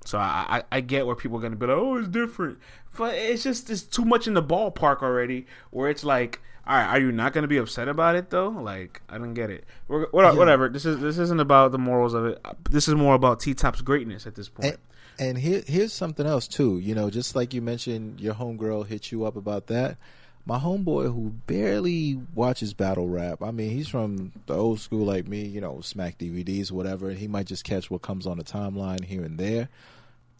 [0.05, 2.59] So I, I, I get where people are going to be like, oh, it's different,
[2.97, 5.47] but it's just it's too much in the ballpark already.
[5.71, 8.49] Where it's like, all right, are you not going to be upset about it though?
[8.49, 9.65] Like, I don't get it.
[9.87, 10.33] We're, what- Yeah.
[10.39, 10.69] Whatever.
[10.69, 12.45] This is this isn't about the morals of it.
[12.69, 14.77] This is more about T Top's greatness at this point.
[15.19, 16.79] And, and here, here's something else too.
[16.79, 19.97] You know, just like you mentioned, your homegirl hit you up about that.
[20.45, 25.25] My homeboy, who barely watches battle rap, I mean, he's from the old school like
[25.27, 25.45] me.
[25.45, 27.09] You know, smack DVDs, whatever.
[27.09, 29.69] And he might just catch what comes on the timeline here and there.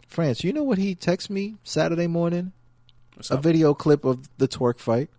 [0.07, 2.51] France, you know what he texted me Saturday morning?
[3.29, 5.09] A video clip of the Twork fight.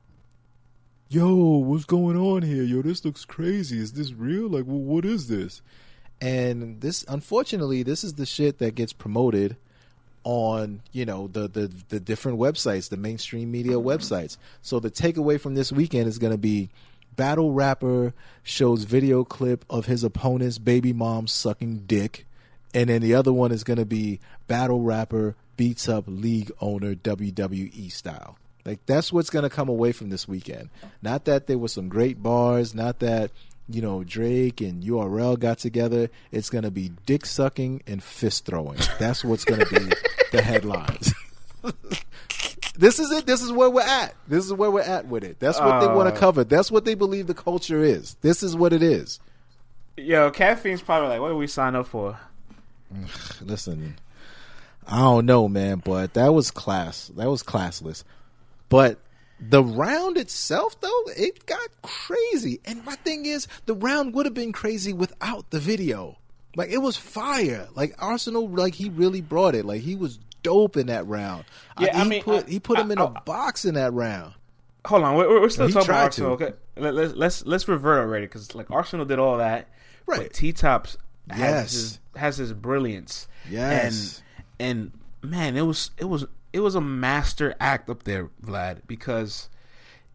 [1.15, 2.65] Yo, what's going on here?
[2.65, 3.78] Yo, this looks crazy.
[3.78, 4.49] Is this real?
[4.49, 5.62] Like, well, what is this?
[6.20, 9.57] And this, unfortunately, this is the shit that gets promoted
[10.24, 14.39] on you know the the the different websites, the mainstream media websites.
[14.61, 16.69] So the takeaway from this weekend is going to be
[17.15, 18.12] battle rapper
[18.43, 22.27] shows video clip of his opponent's baby mom sucking dick,
[22.74, 24.19] and then the other one is going to be
[24.49, 28.36] battle rapper beats up league owner WWE style.
[28.65, 30.70] Like that's what's going to come away from this weekend.
[31.03, 33.31] Not that there were some great bars, not that
[33.69, 36.09] you know Drake and URL got together.
[36.32, 38.78] It's going to be dick sucking and fist throwing.
[38.99, 39.95] That's what's going to be
[40.32, 41.12] the headlines.
[42.78, 43.27] this is it.
[43.27, 44.15] This is where we're at.
[44.28, 45.39] This is where we're at with it.
[45.41, 46.12] That's what they want Uh.
[46.12, 46.45] to cover.
[46.45, 48.15] That's what they believe the culture is.
[48.23, 49.20] This is what it is.
[49.97, 52.19] Yo, caffeine's probably like, what did we sign up for?
[53.41, 53.97] Listen,
[54.86, 57.09] I don't know, man, but that was class.
[57.16, 58.05] That was classless.
[58.74, 58.98] But
[59.40, 62.60] the round itself, though, it got crazy.
[62.64, 66.18] And my thing is, the round would have been crazy without the video.
[66.56, 67.68] Like it was fire.
[67.74, 69.64] Like Arsonal, like he really brought it.
[69.64, 71.44] Like he was dope in that round.
[71.80, 73.92] Yeah, I he mean, put I- he put him in I- a box in that
[73.92, 74.34] round.
[74.86, 76.16] Hold on, we're, we're still He talking about Arsonal.
[76.16, 76.44] to.
[76.44, 79.68] Okay, Let, let's let's let's revert already because like Arsonal did all that,
[80.06, 80.32] Right.
[80.32, 80.96] T Tops
[81.30, 81.72] has Yes.
[81.72, 83.26] his, has his brilliance.
[83.51, 84.22] Yes.
[84.59, 84.92] and
[85.22, 89.48] and man, it was it was it was a master act up there, Vlad, because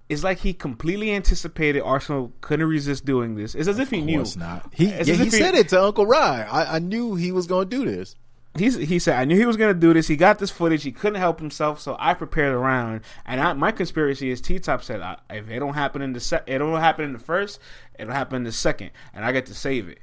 [0.08, 3.56] it's like he completely anticipated Arsonal couldn't resist doing this.
[3.56, 4.24] It's as if he knew.
[4.38, 4.74] not.
[4.74, 6.48] He yeah, he said it to Uncle Rye.
[6.50, 8.16] I, I knew he was going to do this.
[8.58, 10.08] He's, he said, I knew he was going to do this.
[10.08, 10.82] He got this footage.
[10.84, 13.02] He couldn't help himself, so I prepared a round.
[13.26, 16.44] And I, my conspiracy is T Top said, if it don't happen in the se-
[16.48, 17.60] it don't happen in the first,
[18.00, 20.00] it'll happen in the second, and I get to save it.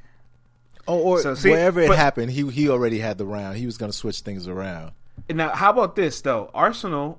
[0.86, 3.56] Oh, or So, see, wherever it but- happened, he he already had the round.
[3.56, 4.92] He was going to switch things around.
[5.28, 6.50] And now, how about this though?
[6.54, 7.18] Arsonal.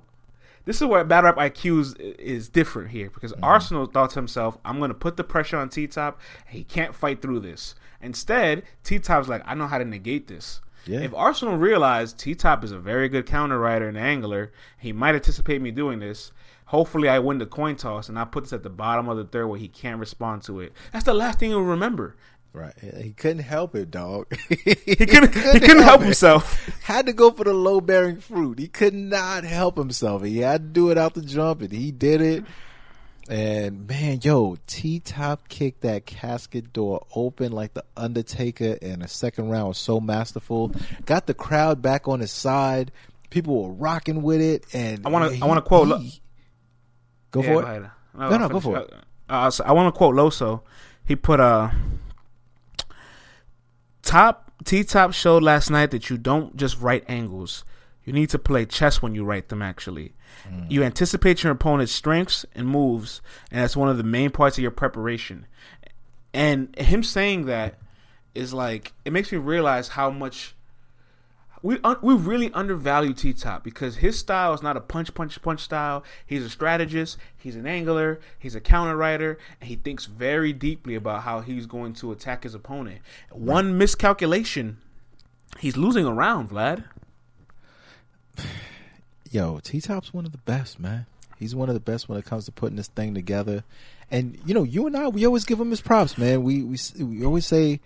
[0.64, 3.44] This is where battle rap IQ is, is different here because Mm-hmm.
[3.44, 6.20] Arsonal thought to himself, "I'm going to put the pressure on T Top.
[6.46, 10.60] He can't fight through this." Instead, T Top's like, "I know how to negate this."
[10.86, 11.00] Yeah.
[11.00, 15.14] If Arsonal realized T Top is a very good counter writer and angler, he might
[15.14, 16.32] anticipate me doing this.
[16.66, 19.24] Hopefully, I win the coin toss and I put this at the bottom of the
[19.24, 20.72] third where he can't respond to it.
[20.92, 22.14] That's the last thing he'll remember.
[22.52, 22.72] Right.
[23.02, 24.34] He couldn't help it, dog.
[24.48, 24.56] he
[24.96, 25.34] couldn't.
[25.34, 26.04] he couldn't help it.
[26.06, 26.66] himself.
[26.82, 28.58] Had to go for the low bearing fruit.
[28.58, 30.24] He could not help himself.
[30.24, 32.44] He had to do it out the jump, and he did it.
[33.28, 39.08] And man, yo, T Top kicked that casket door open like the Undertaker, and the
[39.08, 40.72] second round was so masterful.
[41.04, 42.90] Got the crowd back on his side.
[43.28, 46.22] People were rocking with it, and I wanna- I wanna quote- he-
[47.30, 47.64] go Yeah, for go it.
[47.64, 47.90] ahead.
[48.18, 48.94] No, no, go for it.
[49.28, 50.62] Uh, so I want to quote Loso.
[51.04, 51.68] He put uh
[54.08, 57.64] top T Top showed last night that you don't just write angles.
[58.04, 59.62] You need to play chess when you write them.
[59.62, 60.14] Actually,
[60.48, 60.70] Mm.
[60.70, 63.20] you anticipate your opponent's strengths and moves,
[63.50, 65.46] and that's one of the main parts of your preparation.
[66.32, 67.78] And him saying that
[68.34, 70.54] is like it makes me realize how much
[71.62, 75.40] we un- we really undervalue T Top because his style is not a punch punch
[75.42, 76.04] punch style.
[76.26, 77.18] He's a strategist.
[77.36, 78.20] He's an angler.
[78.38, 82.44] He's a counter writer, and he thinks very deeply about how he's going to attack
[82.44, 83.00] his opponent.
[83.30, 84.78] One miscalculation,
[85.58, 86.84] he's losing a round, Vlad.
[89.30, 91.06] yo, T Top's one of the best, man.
[91.38, 93.64] He's one of the best when it comes to putting this thing together.
[94.10, 96.42] And you know, you and I, we always give him his props, man.
[96.42, 97.80] We we we always say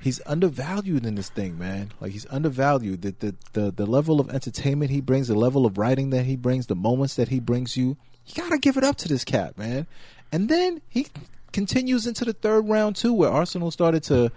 [0.00, 1.92] he's undervalued in this thing, man.
[2.00, 3.02] Like he's undervalued.
[3.02, 6.36] The the the, the level of entertainment he brings, the level of writing that he
[6.36, 7.96] brings, the moments that he brings you,
[8.26, 9.86] you gotta give it up to this cat, man.
[10.32, 11.06] And then he
[11.52, 14.30] continues into the third round too, where Arsonal started to,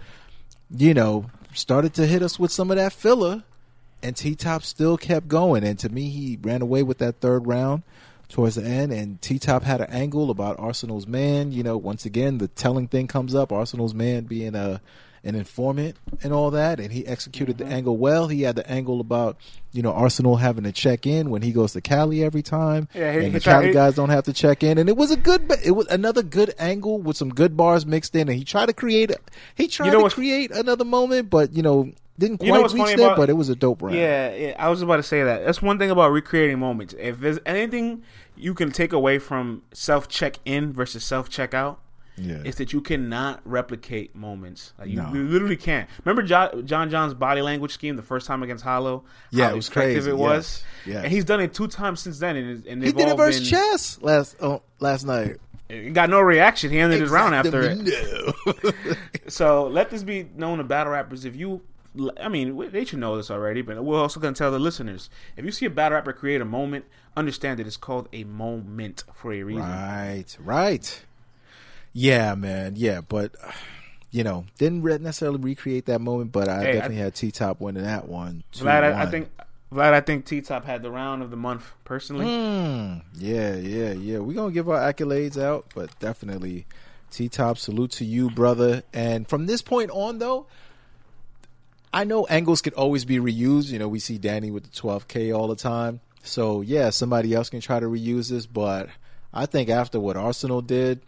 [0.70, 3.42] you know, started to hit us with some of that filler
[4.02, 5.64] and T Top still kept going.
[5.64, 7.82] And to me, he ran away with that third round
[8.28, 8.92] towards the end.
[8.92, 11.52] And T Top had an angle about Arsonal's man.
[11.52, 14.80] You know, once again, the telling thing comes up: Arsonal's man being a
[15.24, 16.80] an informant and all that.
[16.80, 17.68] And he executed Mm-hmm.
[17.68, 18.28] the angle well.
[18.28, 19.36] He had the angle about
[19.72, 23.12] you know Arsonal having to check in when he goes to Cali every time, Yeah,
[23.12, 24.78] he- and he the Cali guys don't have to check in.
[24.78, 28.14] And it was a good, it was another good angle with some good bars mixed
[28.16, 28.28] in.
[28.28, 29.10] And he tried to create,
[29.54, 31.90] he tried you know to create another moment, but you know.
[32.18, 33.96] Didn't quite You know reach there, about- but it was a dope round.
[33.96, 35.42] Yeah, yeah, I was about to say that.
[35.46, 36.94] That's one thing about recreating moments.
[36.98, 38.02] If there's anything
[38.36, 41.80] you can take away from self check in versus self check out,
[42.20, 42.42] Yeah.
[42.44, 44.72] it's that you cannot replicate moments.
[44.78, 45.12] Like you, No.
[45.12, 45.88] you literally can't.
[46.04, 49.04] Remember jo- John John's body language scheme the first time against Hollow?
[49.30, 50.10] Yeah, How it was crazy.
[50.10, 50.62] It was.
[50.84, 51.04] Yes, yes.
[51.04, 53.58] And he's done it two times since then, and, and He did it versus been.
[53.58, 55.36] chess last oh, last night.
[55.68, 56.70] He got no reaction.
[56.72, 57.78] He ended his round after it.
[57.78, 58.72] No.
[59.28, 61.24] So let this be known to battle rappers.
[61.24, 61.62] If you,
[62.20, 65.08] I mean, they should know this already, but we're also going to tell the listeners.
[65.36, 66.84] If you see a battle rapper create a moment,
[67.16, 69.62] understand that it's called a moment for a reason.
[69.62, 71.04] right, right.
[71.92, 72.74] Yeah, man.
[72.76, 73.34] Yeah, but
[74.10, 77.60] you know, didn't necessarily recreate that moment, but I Hey, I- definitely had T Top
[77.60, 78.42] winning that one.
[78.54, 79.30] Vlad, I, I think
[79.72, 82.26] Vlad, I think T Top had the round of the month personally.
[82.26, 84.18] Mm, yeah, yeah, yeah.
[84.18, 86.66] We're gonna give our accolades out, but definitely
[87.10, 88.82] T Top, salute to you, brother.
[88.92, 90.46] And from this point on though,
[91.92, 93.70] I know angles could always be reused.
[93.70, 96.00] You know, we see Danny with the twelve K all the time.
[96.22, 98.88] So yeah, somebody else can try to reuse this, but
[99.32, 101.00] I think after what Arsonal did,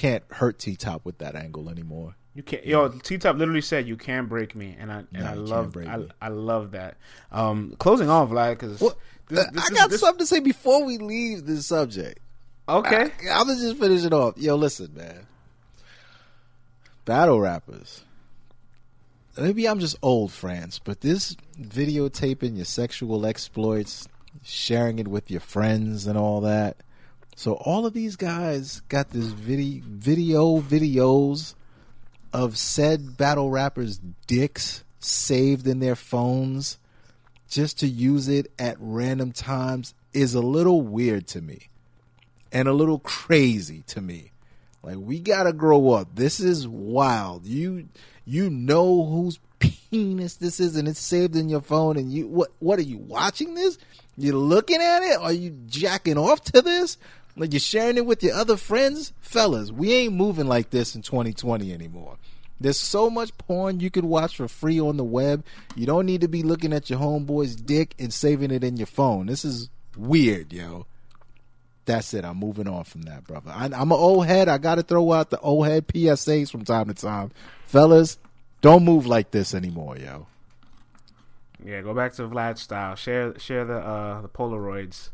[0.00, 2.14] can't hurt T Top with that angle anymore.
[2.34, 2.88] You can't, yo.
[2.88, 6.06] T Top literally said, "You can't break me," and I and No, I love, I.
[6.22, 6.96] I love that.
[7.30, 8.96] Um, closing off, Vlad, because Well,
[9.30, 12.18] I got something to say before we leave this subject.
[12.66, 14.38] Okay, I, I'm gonna just finish it off.
[14.38, 15.26] Yo, listen, man.
[17.04, 18.02] Battle rappers.
[19.36, 24.08] Maybe I'm just old, France, but this videotaping your sexual exploits,
[24.42, 26.78] sharing it with your friends and all that.
[27.36, 31.54] So all of these guys got this video, video videos
[32.32, 36.78] of said battle rappers' dicks saved in their phones
[37.48, 41.68] just to use it at random times is a little weird to me
[42.52, 44.32] and a little crazy to me.
[44.82, 46.14] Like we gotta grow up.
[46.14, 47.44] This is wild.
[47.46, 47.88] You
[48.24, 51.96] you know whose penis this is, and it's saved in your phone.
[51.96, 53.78] And you what what are you watching this?
[54.16, 55.18] You looking at it?
[55.18, 56.96] Are you jacking off to this?
[57.40, 59.72] Like you're sharing it with your other friends, fellas.
[59.72, 62.18] We ain't moving like this in 2020 anymore.
[62.60, 65.44] There's so much porn you could watch for free on the web.
[65.74, 68.86] You don't need to be looking at your homeboy's dick and saving it in your
[68.86, 69.26] phone.
[69.26, 70.86] This is weird, yo
[71.90, 72.24] that's it.
[72.24, 73.50] I'm moving on from that, brother.
[73.50, 74.48] I, I'm an old head.
[74.48, 77.32] I got to throw out the old head PSAs from time to time,
[77.66, 78.18] fellas.
[78.60, 80.26] Don't move like this anymore, yo.
[81.64, 81.80] yeah.
[81.80, 82.94] Go back to Vlad style.
[82.94, 85.10] Share share the uh the Polaroids.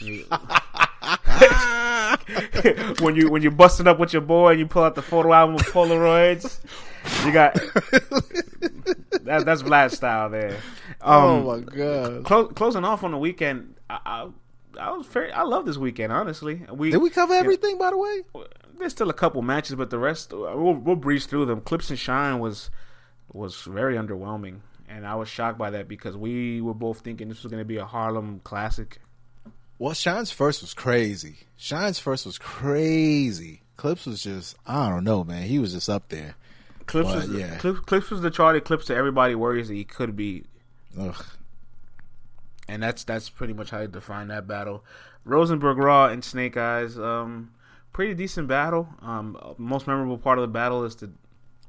[3.00, 5.32] When you when you're busting up with your boy and you pull out the photo
[5.32, 6.58] album of Polaroids,
[7.24, 7.54] you got
[9.22, 10.56] that, that's Vlad style there.
[11.00, 12.24] Um, Oh, my god.
[12.24, 14.28] clo- closing off on the weekend, I, I,
[14.80, 15.30] I was very.
[15.32, 16.12] I love this weekend.
[16.12, 18.22] Honestly, we Did we cover everything, by the way?
[18.78, 21.60] There's still a couple matches, but the rest we'll, we'll breeze through them.
[21.60, 22.70] Clips and Shine was
[23.32, 27.42] was very underwhelming, and I was shocked by that because we were both thinking this
[27.42, 28.98] was going to be a Harlem classic.
[29.78, 31.36] Well, Shine's first was crazy.
[31.56, 33.62] Shine's first was crazy.
[33.76, 35.42] Clips was just, I don't know, man.
[35.44, 36.34] He was just up there.
[36.86, 37.56] Clips But, was yeah.
[37.58, 40.44] Clips, Clips was the Charlie Clips that everybody worries that he could be,
[40.98, 41.24] Ugh.
[42.68, 44.84] and that's that's pretty much how you define that battle.
[45.24, 47.50] Rosenberg Raw and Snake Eyes, um,
[47.92, 48.88] pretty decent battle.
[49.02, 51.10] Um, most memorable part of the battle is the,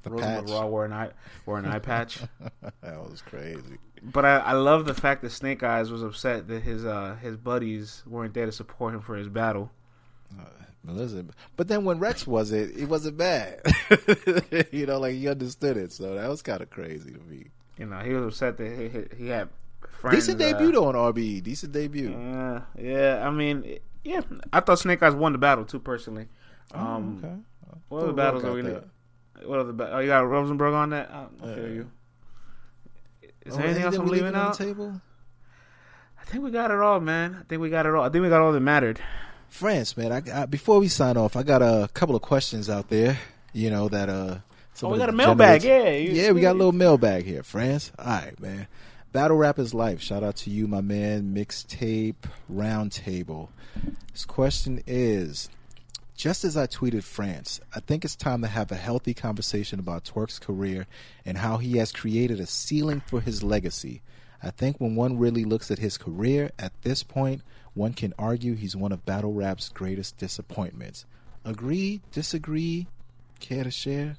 [0.04, 0.54] The Rosenberg patch.
[0.54, 1.10] Raw wore an eye
[1.48, 2.20] wore an eye patch.
[2.82, 3.80] That was crazy.
[4.03, 7.36] But I, I love the fact that Snake Eyes was upset that his uh his
[7.38, 9.72] buddies weren't there to support him for his battle.
[10.84, 11.26] Melissa.
[11.57, 13.61] But then when Rex was it, it wasn't bad.
[14.72, 15.91] you know, like he understood it.
[15.91, 17.48] So that was kind of crazy to me.
[17.78, 19.49] You know, he was upset that he, he, he had
[19.99, 20.26] friends.
[20.28, 21.44] Decent uh, debut on RBE.
[21.44, 22.14] Decent debut.
[22.14, 24.22] Uh, yeah, I mean, yeah,
[24.53, 26.28] I thought Snake Eyes won the battle too personally.
[26.74, 27.36] Um, okay.
[27.90, 28.64] What other battles are we?
[29.45, 29.74] What other?
[29.74, 31.10] Ba- oh, you got Rosenberg on that.
[31.14, 31.74] Oh, I feel Yeah.
[31.74, 31.91] you.
[33.48, 34.57] Is Oh, there anything else I'm leaving on out?
[34.57, 35.02] the table?
[36.19, 37.38] I think we got it all, man.
[37.40, 38.03] I think we got it all.
[38.03, 38.99] I think we got all that mattered.
[39.49, 40.11] France, man.
[40.11, 43.18] I, I, before we sign off, I got a couple of questions out there.
[43.53, 44.38] You know that uh.
[44.84, 45.64] Oh, we got a mailbag.
[45.64, 47.91] Yeah, yeah, we got a little mailbag here, France.
[47.98, 48.68] All right, man.
[49.11, 50.02] Battle rap is life.
[50.02, 51.34] Shout out to you, my man.
[51.34, 52.15] Mixtape
[52.53, 53.48] roundtable.
[54.11, 55.49] This question is:
[56.18, 60.03] Just as I tweeted France, I think it's time to have a healthy conversation about
[60.03, 60.88] Twork's career
[61.23, 64.02] and how he has created a ceiling for his legacy.
[64.41, 67.44] I think when one really looks at his career at this point,
[67.76, 71.06] one can argue he's one of battle rap's greatest disappointments.
[71.45, 72.02] Agree?
[72.11, 72.88] Disagree?
[73.39, 74.18] Care to share?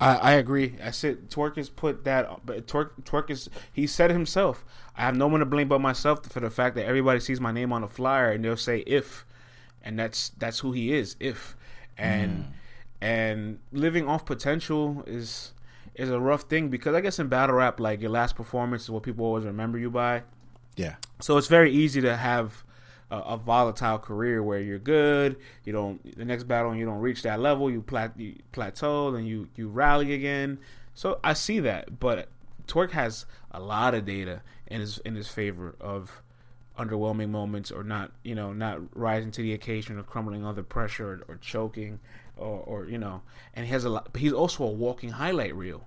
[0.00, 0.76] I, I agree.
[0.82, 4.64] I said Twork has put that, but Twork Twork is he said himself.
[4.96, 7.52] I have no one to blame but myself for the fact that everybody sees my
[7.52, 9.26] name on a flyer and they'll say if,
[9.86, 11.16] and that's that's who he is.
[11.20, 11.56] If,
[11.96, 12.46] and mm.
[13.00, 15.52] and living off potential is
[15.94, 18.90] is a rough thing because I guess in battle rap, like your last performance is
[18.90, 20.24] what people always remember you by.
[20.74, 20.96] Yeah.
[21.20, 22.64] So it's very easy to have
[23.10, 27.00] a, a volatile career where you're good, you don't the next battle and you don't
[27.00, 30.58] reach that level, you, plat, you plateau, then you you rally again.
[30.94, 32.28] So I see that, but
[32.66, 36.22] Twork has a lot of data in his in his favor of
[36.78, 41.24] underwhelming moments or not, you know, not rising to the occasion or crumbling under pressure
[41.28, 42.00] or, or choking
[42.36, 43.22] or, or you know,
[43.54, 44.08] and he has a lot.
[44.12, 45.86] But he's also a walking highlight reel.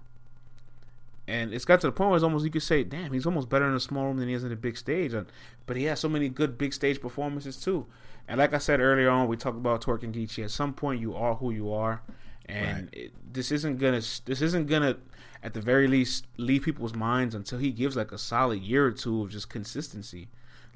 [1.28, 3.49] And it's got to the point where it's almost you could say, "Damn, he's almost
[3.49, 5.28] better in a small room than he is in a big stage." And,
[5.68, 7.86] but he has so many good big stage performances too.
[8.28, 10.44] And like I said earlier on, we talked about Twork and Geechi.
[10.44, 12.02] At some point, you are who you are,
[12.48, 13.03] and Right.
[13.06, 14.98] it, this isn't gonna this isn't gonna
[15.44, 18.91] at the very least leave people's minds until he gives like a solid year or
[18.91, 20.30] two of just consistency.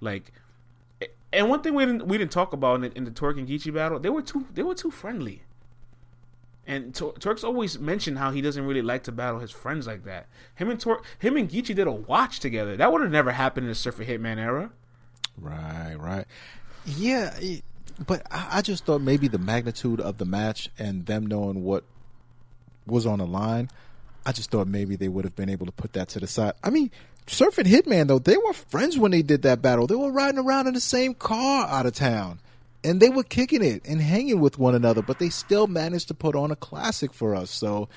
[0.03, 0.31] Like,
[1.31, 3.73] and one thing we didn't we didn't talk about in the, in the and Geechi
[3.73, 5.43] battle, they were too they were too friendly.
[6.65, 10.05] And Tor- Twork's always mentioned how he doesn't really like to battle his friends like
[10.05, 10.27] that.
[10.55, 12.77] Him and Twork, him and Geechi did a watch together.
[12.77, 14.71] That would have never happened in the Surfer Hitman era.
[15.37, 16.25] Right, right.
[16.85, 17.37] Yeah,
[18.05, 21.83] but I just thought maybe the magnitude of the match and them knowing what
[22.85, 23.69] was on the line,
[24.25, 26.53] I just thought maybe they would have been able to put that to the side.
[26.63, 26.91] I mean,
[27.27, 29.87] Surf and Hitman though, they were friends when they did that battle.
[29.87, 32.39] They were riding around in the same car out of town.
[32.83, 36.13] And they were kicking it and hanging with one another, but they still managed to
[36.13, 37.49] put on a classic for us.
[37.49, 37.87] So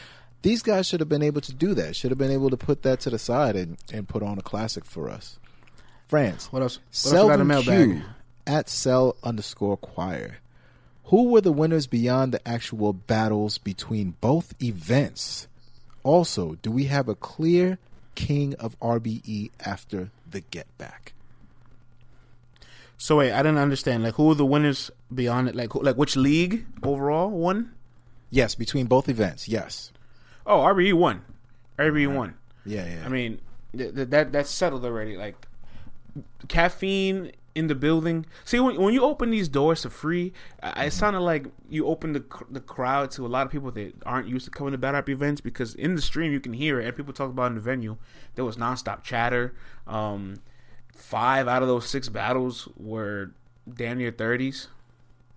[0.42, 1.96] these guys should have been able to do that.
[1.96, 4.42] Should have been able to put that to the side and, and put on a
[4.42, 5.40] classic for us.
[6.06, 6.52] France.
[6.52, 6.78] What else?
[7.02, 7.96] What else we got in the Selvin mailbag?
[7.96, 8.02] Q
[8.46, 10.38] at cell underscore choir.
[11.06, 15.48] Who were the winners beyond the actual battles between both events?
[16.02, 17.78] Also, do we have a clear
[18.16, 21.12] king of RBE after the get back?
[22.98, 24.02] So wait, I didn't understand.
[24.02, 25.54] Like, who are the winners beyond it?
[25.54, 27.72] Like, who, like which league overall won?
[28.30, 29.48] Yes, between both events.
[29.48, 29.92] Yes.
[30.46, 31.22] Oh, RBE won.
[31.78, 32.34] RBE won.
[32.64, 33.02] Yeah, yeah.
[33.04, 33.40] I mean,
[33.76, 35.16] th- th- that that's settled already.
[35.16, 35.36] Like,
[36.48, 38.26] caffeine in the building.
[38.44, 42.24] See, when, when you open these doors to free, it sounded like you opened the
[42.50, 45.08] the crowd to a lot of people that aren't used to coming to battle rap
[45.08, 47.54] events because in the stream you can hear it and people talk about it in
[47.56, 47.96] the venue.
[48.34, 49.54] There was nonstop chatter.
[49.86, 50.36] Um,
[50.94, 53.32] five out of those six battles were
[53.72, 54.68] damn near 30s.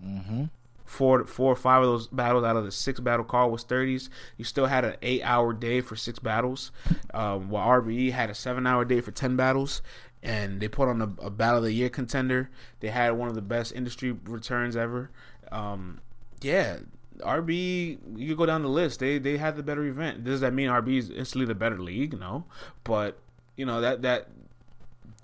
[0.04, 0.46] mm-hmm.
[0.86, 4.10] four four or five of those battles out of the six battle call was 30s.
[4.38, 6.72] You still had an eight hour day for six battles,
[7.14, 9.82] um, while RBE had a seven hour day for 10 battles.
[10.22, 12.50] And they put on a, a battle of the year contender.
[12.82, 15.12] They had one of the best industry returns ever.
[15.52, 16.02] Um,
[16.42, 16.80] yeah,
[17.20, 19.00] RB, you go down the list.
[19.00, 20.24] They they had the better event.
[20.24, 22.20] Does that mean RB is instantly the better league?
[22.20, 22.46] No,
[22.84, 23.18] but
[23.56, 24.28] you know that that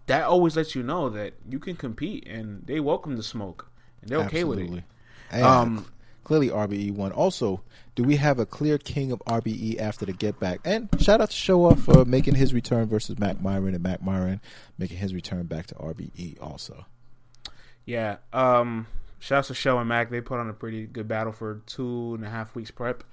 [0.08, 3.68] that always lets you know that you can compete, and they welcome the smoke,
[4.02, 4.84] and they're okay with it.
[5.42, 5.86] Um,
[6.24, 7.12] clearly RBE won.
[7.12, 7.62] Also,
[7.96, 10.60] do we have a clear king of RBE after the get back?
[10.66, 14.02] And shout out to Show Off for making his return versus Mac Myron and Mac
[14.02, 14.42] Myron
[14.78, 16.86] making his return back to RBE also.
[17.86, 18.18] Yeah.
[18.34, 18.88] Um,
[19.20, 20.10] shouts to Show and Mac.
[20.10, 23.04] They put on a pretty good battle for two and a half weeks prep.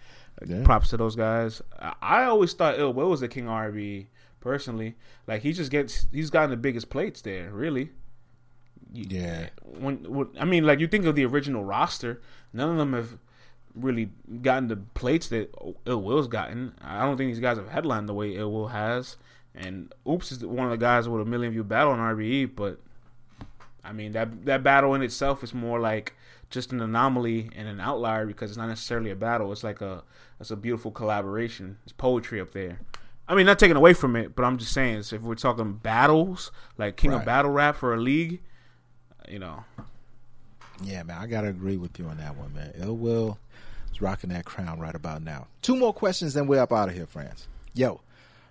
[0.46, 0.62] Yeah.
[0.64, 1.62] Props to those guys.
[2.00, 4.06] I, always thought Ill Will was the king RBE
[4.40, 4.96] personally.
[5.28, 7.50] Like he just gets he's gotten the biggest plates there.
[7.52, 7.90] Really.
[8.92, 9.48] You- Yeah.
[9.62, 12.20] When, when I mean, like you think of the original roster,
[12.52, 13.18] none of them have
[13.74, 14.10] really
[14.42, 15.54] gotten the plates that
[15.86, 16.74] Ill Will's gotten.
[16.82, 19.16] I don't think these guys have headlined the way Ill Will has.
[19.54, 22.78] And Oops is one of the guys with a million view battle on RBE, but
[23.84, 26.14] I mean that that battle in itself is more like
[26.50, 29.52] just an anomaly and an outlier because it's not necessarily a battle.
[29.52, 30.04] It's like a
[30.40, 31.78] it's a beautiful collaboration.
[31.84, 32.80] It's poetry up there.
[33.28, 35.74] I mean, not taking away from it, but I'm just saying so if we're talking
[35.74, 37.20] battles, like King Right.
[37.20, 38.40] of Battle Rap for a league,
[39.28, 39.64] you know,
[40.82, 42.72] Yeah, man, I gotta agree with you on that one, man.
[42.76, 43.38] Ill Will
[43.92, 45.46] is rocking that crown right about now.
[45.60, 47.46] Two more questions, then we're up out of here, friends.
[47.74, 48.00] Yo,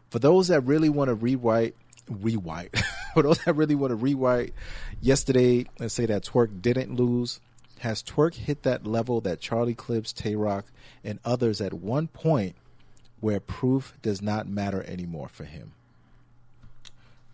[0.09, 1.76] for those that really want to rewrite,
[2.09, 2.76] rewrite.
[3.13, 4.53] for those that really want to rewrite
[5.01, 7.39] yesterday and say that Twork didn't lose,
[7.80, 10.65] has Twork hit that level that Charlie Clips, Tay Roc,
[11.03, 12.55] and others at one point
[13.19, 15.73] where proof does not matter anymore for him?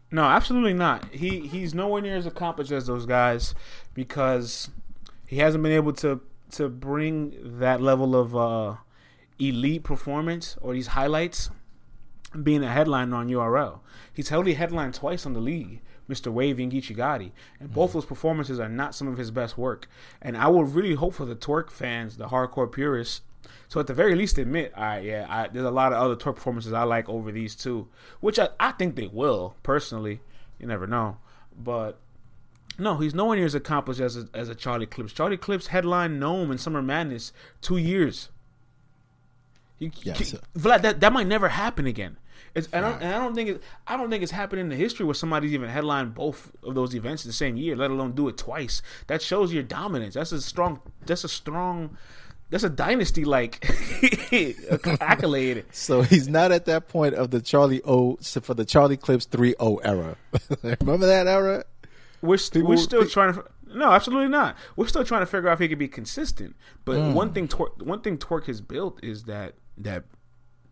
[0.10, 1.14] No, absolutely not.
[1.14, 3.54] He he's nowhere near as accomplished as those guys
[3.94, 4.70] because
[5.26, 6.22] he hasn't been able to
[6.52, 8.76] to bring that level of uh,
[9.40, 11.50] elite performance or these highlights
[12.44, 13.80] being a headline on URL.
[14.14, 16.32] He's held a headline twice on the league, Mr.
[16.32, 19.90] Wavy and Geechi Gotti, and both those performances are not some of his best work.
[20.22, 23.22] And I would really hope for the Twork fans, the hardcore purists,
[23.70, 26.16] so at the very least admit, all right, yeah, I, there's a lot of other
[26.16, 27.88] Twork performances I like over these two,
[28.20, 30.22] which I, I think they will personally.
[30.60, 31.18] You never know,
[31.56, 32.00] but
[32.78, 35.14] no, he's nowhere near as accomplished as a, as a Charlie Clips.
[35.14, 37.32] Charlie Clips headline NOME and Summer Madness
[37.62, 38.30] two years.
[39.80, 42.18] You, Yeah, so- Vlad, that that might never happen again.
[42.56, 43.02] It's, and, I, Right.
[43.02, 45.54] and I don't think it, I don't think it's happened in the history where somebody's
[45.54, 48.82] even headlined both of those events in the same year, let alone do it twice.
[49.08, 50.16] That shows your dominance.
[50.16, 50.80] That's a strong.
[51.06, 51.98] That's a strong.
[52.50, 53.64] That's a dynasty like
[55.02, 55.66] accolade.
[55.72, 59.80] So he's not at that point of the Charlie O for the Charlie Clips 3-0
[59.84, 60.16] era.
[60.82, 61.66] Remember that era?
[62.22, 63.46] We're st- People- we're still trying to.
[63.74, 64.56] No, absolutely not.
[64.76, 66.56] We're still trying to figure out if he can be consistent.
[66.86, 67.14] But Mm.
[67.14, 70.06] one thing, Twork, one thing Twork has built is that that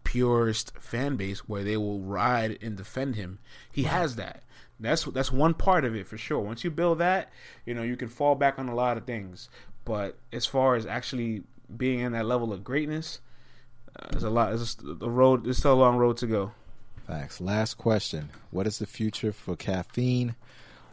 [0.03, 3.39] purist fan base where they will ride and defend him.
[3.71, 4.43] He has that.
[4.79, 6.39] That's that's one part of it for sure.
[6.39, 7.31] Once you build that,
[7.65, 9.49] you know you can fall back on a lot of things.
[9.85, 11.43] But as far as actually
[11.75, 13.19] being in that level of greatness,
[13.97, 14.47] uh, there's a lot.
[14.47, 15.45] There's a, the road.
[15.45, 16.51] There's still a long road to go.
[17.07, 17.39] Facts.
[17.39, 18.31] Last question.
[18.51, 20.35] What is the future for caffeine?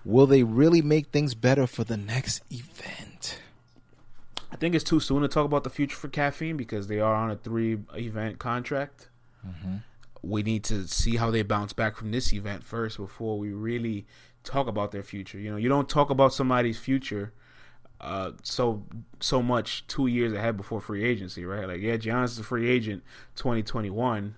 [0.05, 3.41] Will they really make things better for the next event?
[4.51, 7.15] I think it's too soon to talk about the future for caffeine because they are
[7.15, 9.09] on a three event contract.
[10.23, 14.07] We need to see how they bounce back from this event first before we really
[14.45, 15.39] talk about their future.
[15.39, 17.33] You know, you don't talk about somebody's future
[18.03, 18.85] uh, so
[19.20, 21.69] so much two years ahead before free agency, right?
[21.69, 23.05] Like, yeah, Giannis is a free agent
[23.37, 24.35] twenty twenty one,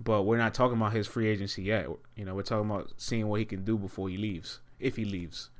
[0.00, 1.86] but we're not talking about his free agency yet.
[2.16, 5.04] You know, we're talking about seeing what he can do before he leaves, if he
[5.04, 5.50] leaves.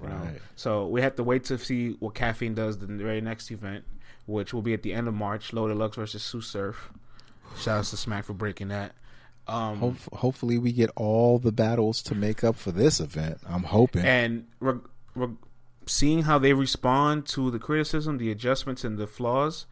[0.00, 0.14] you know?
[0.16, 0.40] Right.
[0.56, 3.84] So we have to wait to see what caffeine does the very next event,
[4.26, 5.52] which will be at the end of March.
[5.52, 6.90] Low Lux versus Sue Surf.
[7.56, 8.92] Shout out to Smack for breaking that.
[9.46, 13.38] Um, Hope, hopefully, we get all the battles to make up for this event.
[13.48, 14.04] I'm hoping.
[14.04, 14.80] and re-
[15.14, 15.36] re-
[15.86, 19.64] seeing how they respond to the criticism, the adjustments, and the flaws,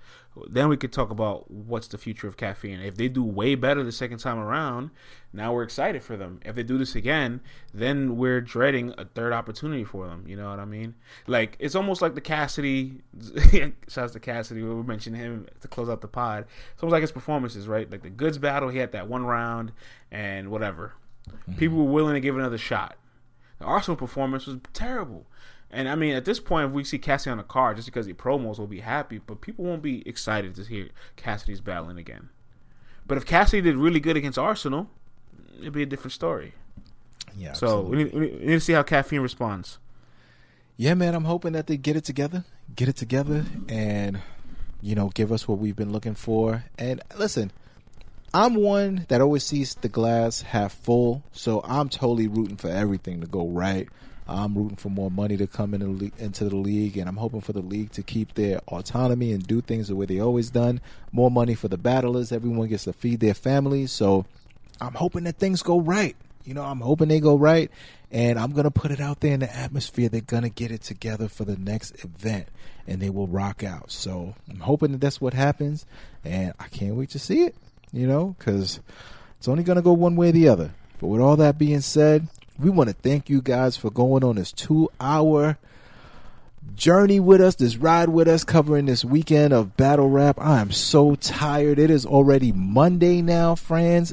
[0.49, 2.81] then we could talk about what's the future of caffeine.
[2.81, 4.91] If they do way better the second time around,
[5.33, 6.41] now we're excited for them.
[6.45, 7.41] If they do this again,
[7.73, 10.25] then we're dreading a third opportunity for them.
[10.27, 10.95] You know what I mean?
[11.27, 13.01] Like it's almost like the Cassidy.
[13.89, 14.63] shouts to Cassidy.
[14.63, 16.47] We mentioned him to close out the pod.
[16.73, 17.91] It's almost like his performances, right?
[17.91, 19.73] Like the Goodz battle, he had that one round
[20.11, 20.93] and whatever.
[21.29, 21.55] Mm-hmm.
[21.55, 22.97] People were willing to give another shot.
[23.59, 25.27] The Arsonal performance was terrible.
[25.71, 28.07] And I mean, at this point, if we see Cassidy on the card, just because
[28.07, 29.19] he promos, we'll be happy.
[29.19, 32.29] But people won't be excited to hear Cassidy's battling again.
[33.07, 34.87] But if Cassidy did really good against Arsonal,
[35.61, 36.55] it'd be a different story.
[37.37, 37.53] yeah.
[37.53, 39.79] So we need we need to see how Caffeine responds.
[40.77, 41.15] yeah, man.
[41.15, 42.45] I'm hoping that they get it together,
[42.75, 44.21] get it together, and
[44.81, 46.65] you know, give us what we've been looking for.
[46.79, 47.51] And listen,
[48.35, 53.21] I'm one that always sees the glass half full, so I'm totally rooting for everything
[53.21, 53.89] to go right.
[54.29, 57.41] I'm rooting for more money to come in the into the league, and I'm hoping
[57.41, 60.81] for the league to keep their autonomy and do things the way they always done.
[61.13, 62.33] More money for the battlers.
[62.33, 64.27] Everyone gets to feed their families, so
[64.81, 66.17] I'm hoping that things go right.
[66.45, 67.71] You know, I'm hoping they go right,
[68.11, 70.09] and I'm gonna put it out there in the atmosphere.
[70.09, 72.49] They're gonna get it together for the next event,
[72.87, 73.93] and they will rock out.
[73.93, 75.87] So I'm hoping that that's what happens,
[76.25, 77.55] and I can't wait to see it.
[77.93, 78.81] You know, because
[79.39, 80.75] it's only gonna go one way or the other.
[80.99, 82.27] But with all that being said,
[82.59, 85.59] we want to thank you guys for going on this two hour
[86.75, 90.41] journey with us, this ride with us, covering this weekend of battle rap.
[90.41, 91.79] I am so tired.
[91.79, 94.13] It is already Monday now, friends.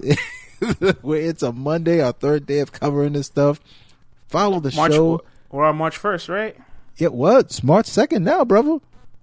[1.01, 3.59] Where it's a Monday, our third day of covering this stuff.
[4.27, 5.23] Follow the March, show.
[5.51, 6.57] We're on March first, right?
[6.97, 8.79] It was March second now, brother.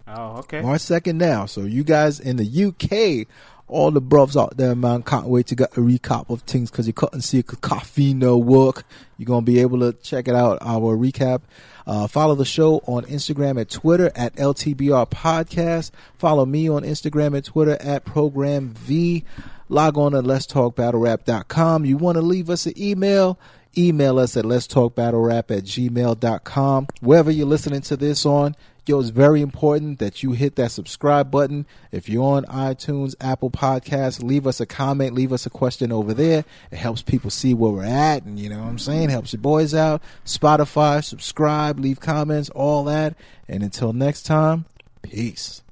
[0.07, 0.61] Oh, okay.
[0.61, 1.47] March second now.
[1.47, 3.27] So you guys in the UK,
[3.71, 6.87] all the brovs out there, man, can't wait to get a recap of things because
[6.87, 8.85] you couldn't see coffee no work.
[9.17, 10.59] You're gonna be able to check it out.
[10.61, 11.43] Our recap.
[11.87, 15.91] Uh, follow the show on Instagram and Twitter at LTBR Podcast.
[16.19, 19.25] Follow me on Instagram and Twitter at Program V.
[19.69, 21.85] Log on to Let's Talk Battle Rap.com.
[21.85, 23.39] You want to leave us an email?
[23.79, 26.89] Email us at Let's Talk Battle Rap at gmail.com.
[27.01, 28.57] Wherever you're listening to this on,
[28.91, 31.65] yo, it's very important that you hit that subscribe button.
[31.93, 36.13] If you're on iTunes, Apple Podcasts, leave us a comment, leave us a question over
[36.13, 36.45] there.
[36.73, 39.09] It helps people see where we're at, and you know what I'm saying?
[39.09, 40.03] Helps your boys out.
[40.25, 43.15] Spotify, subscribe, leave comments, all that.
[43.49, 44.65] And until next time,
[45.03, 45.63] peace.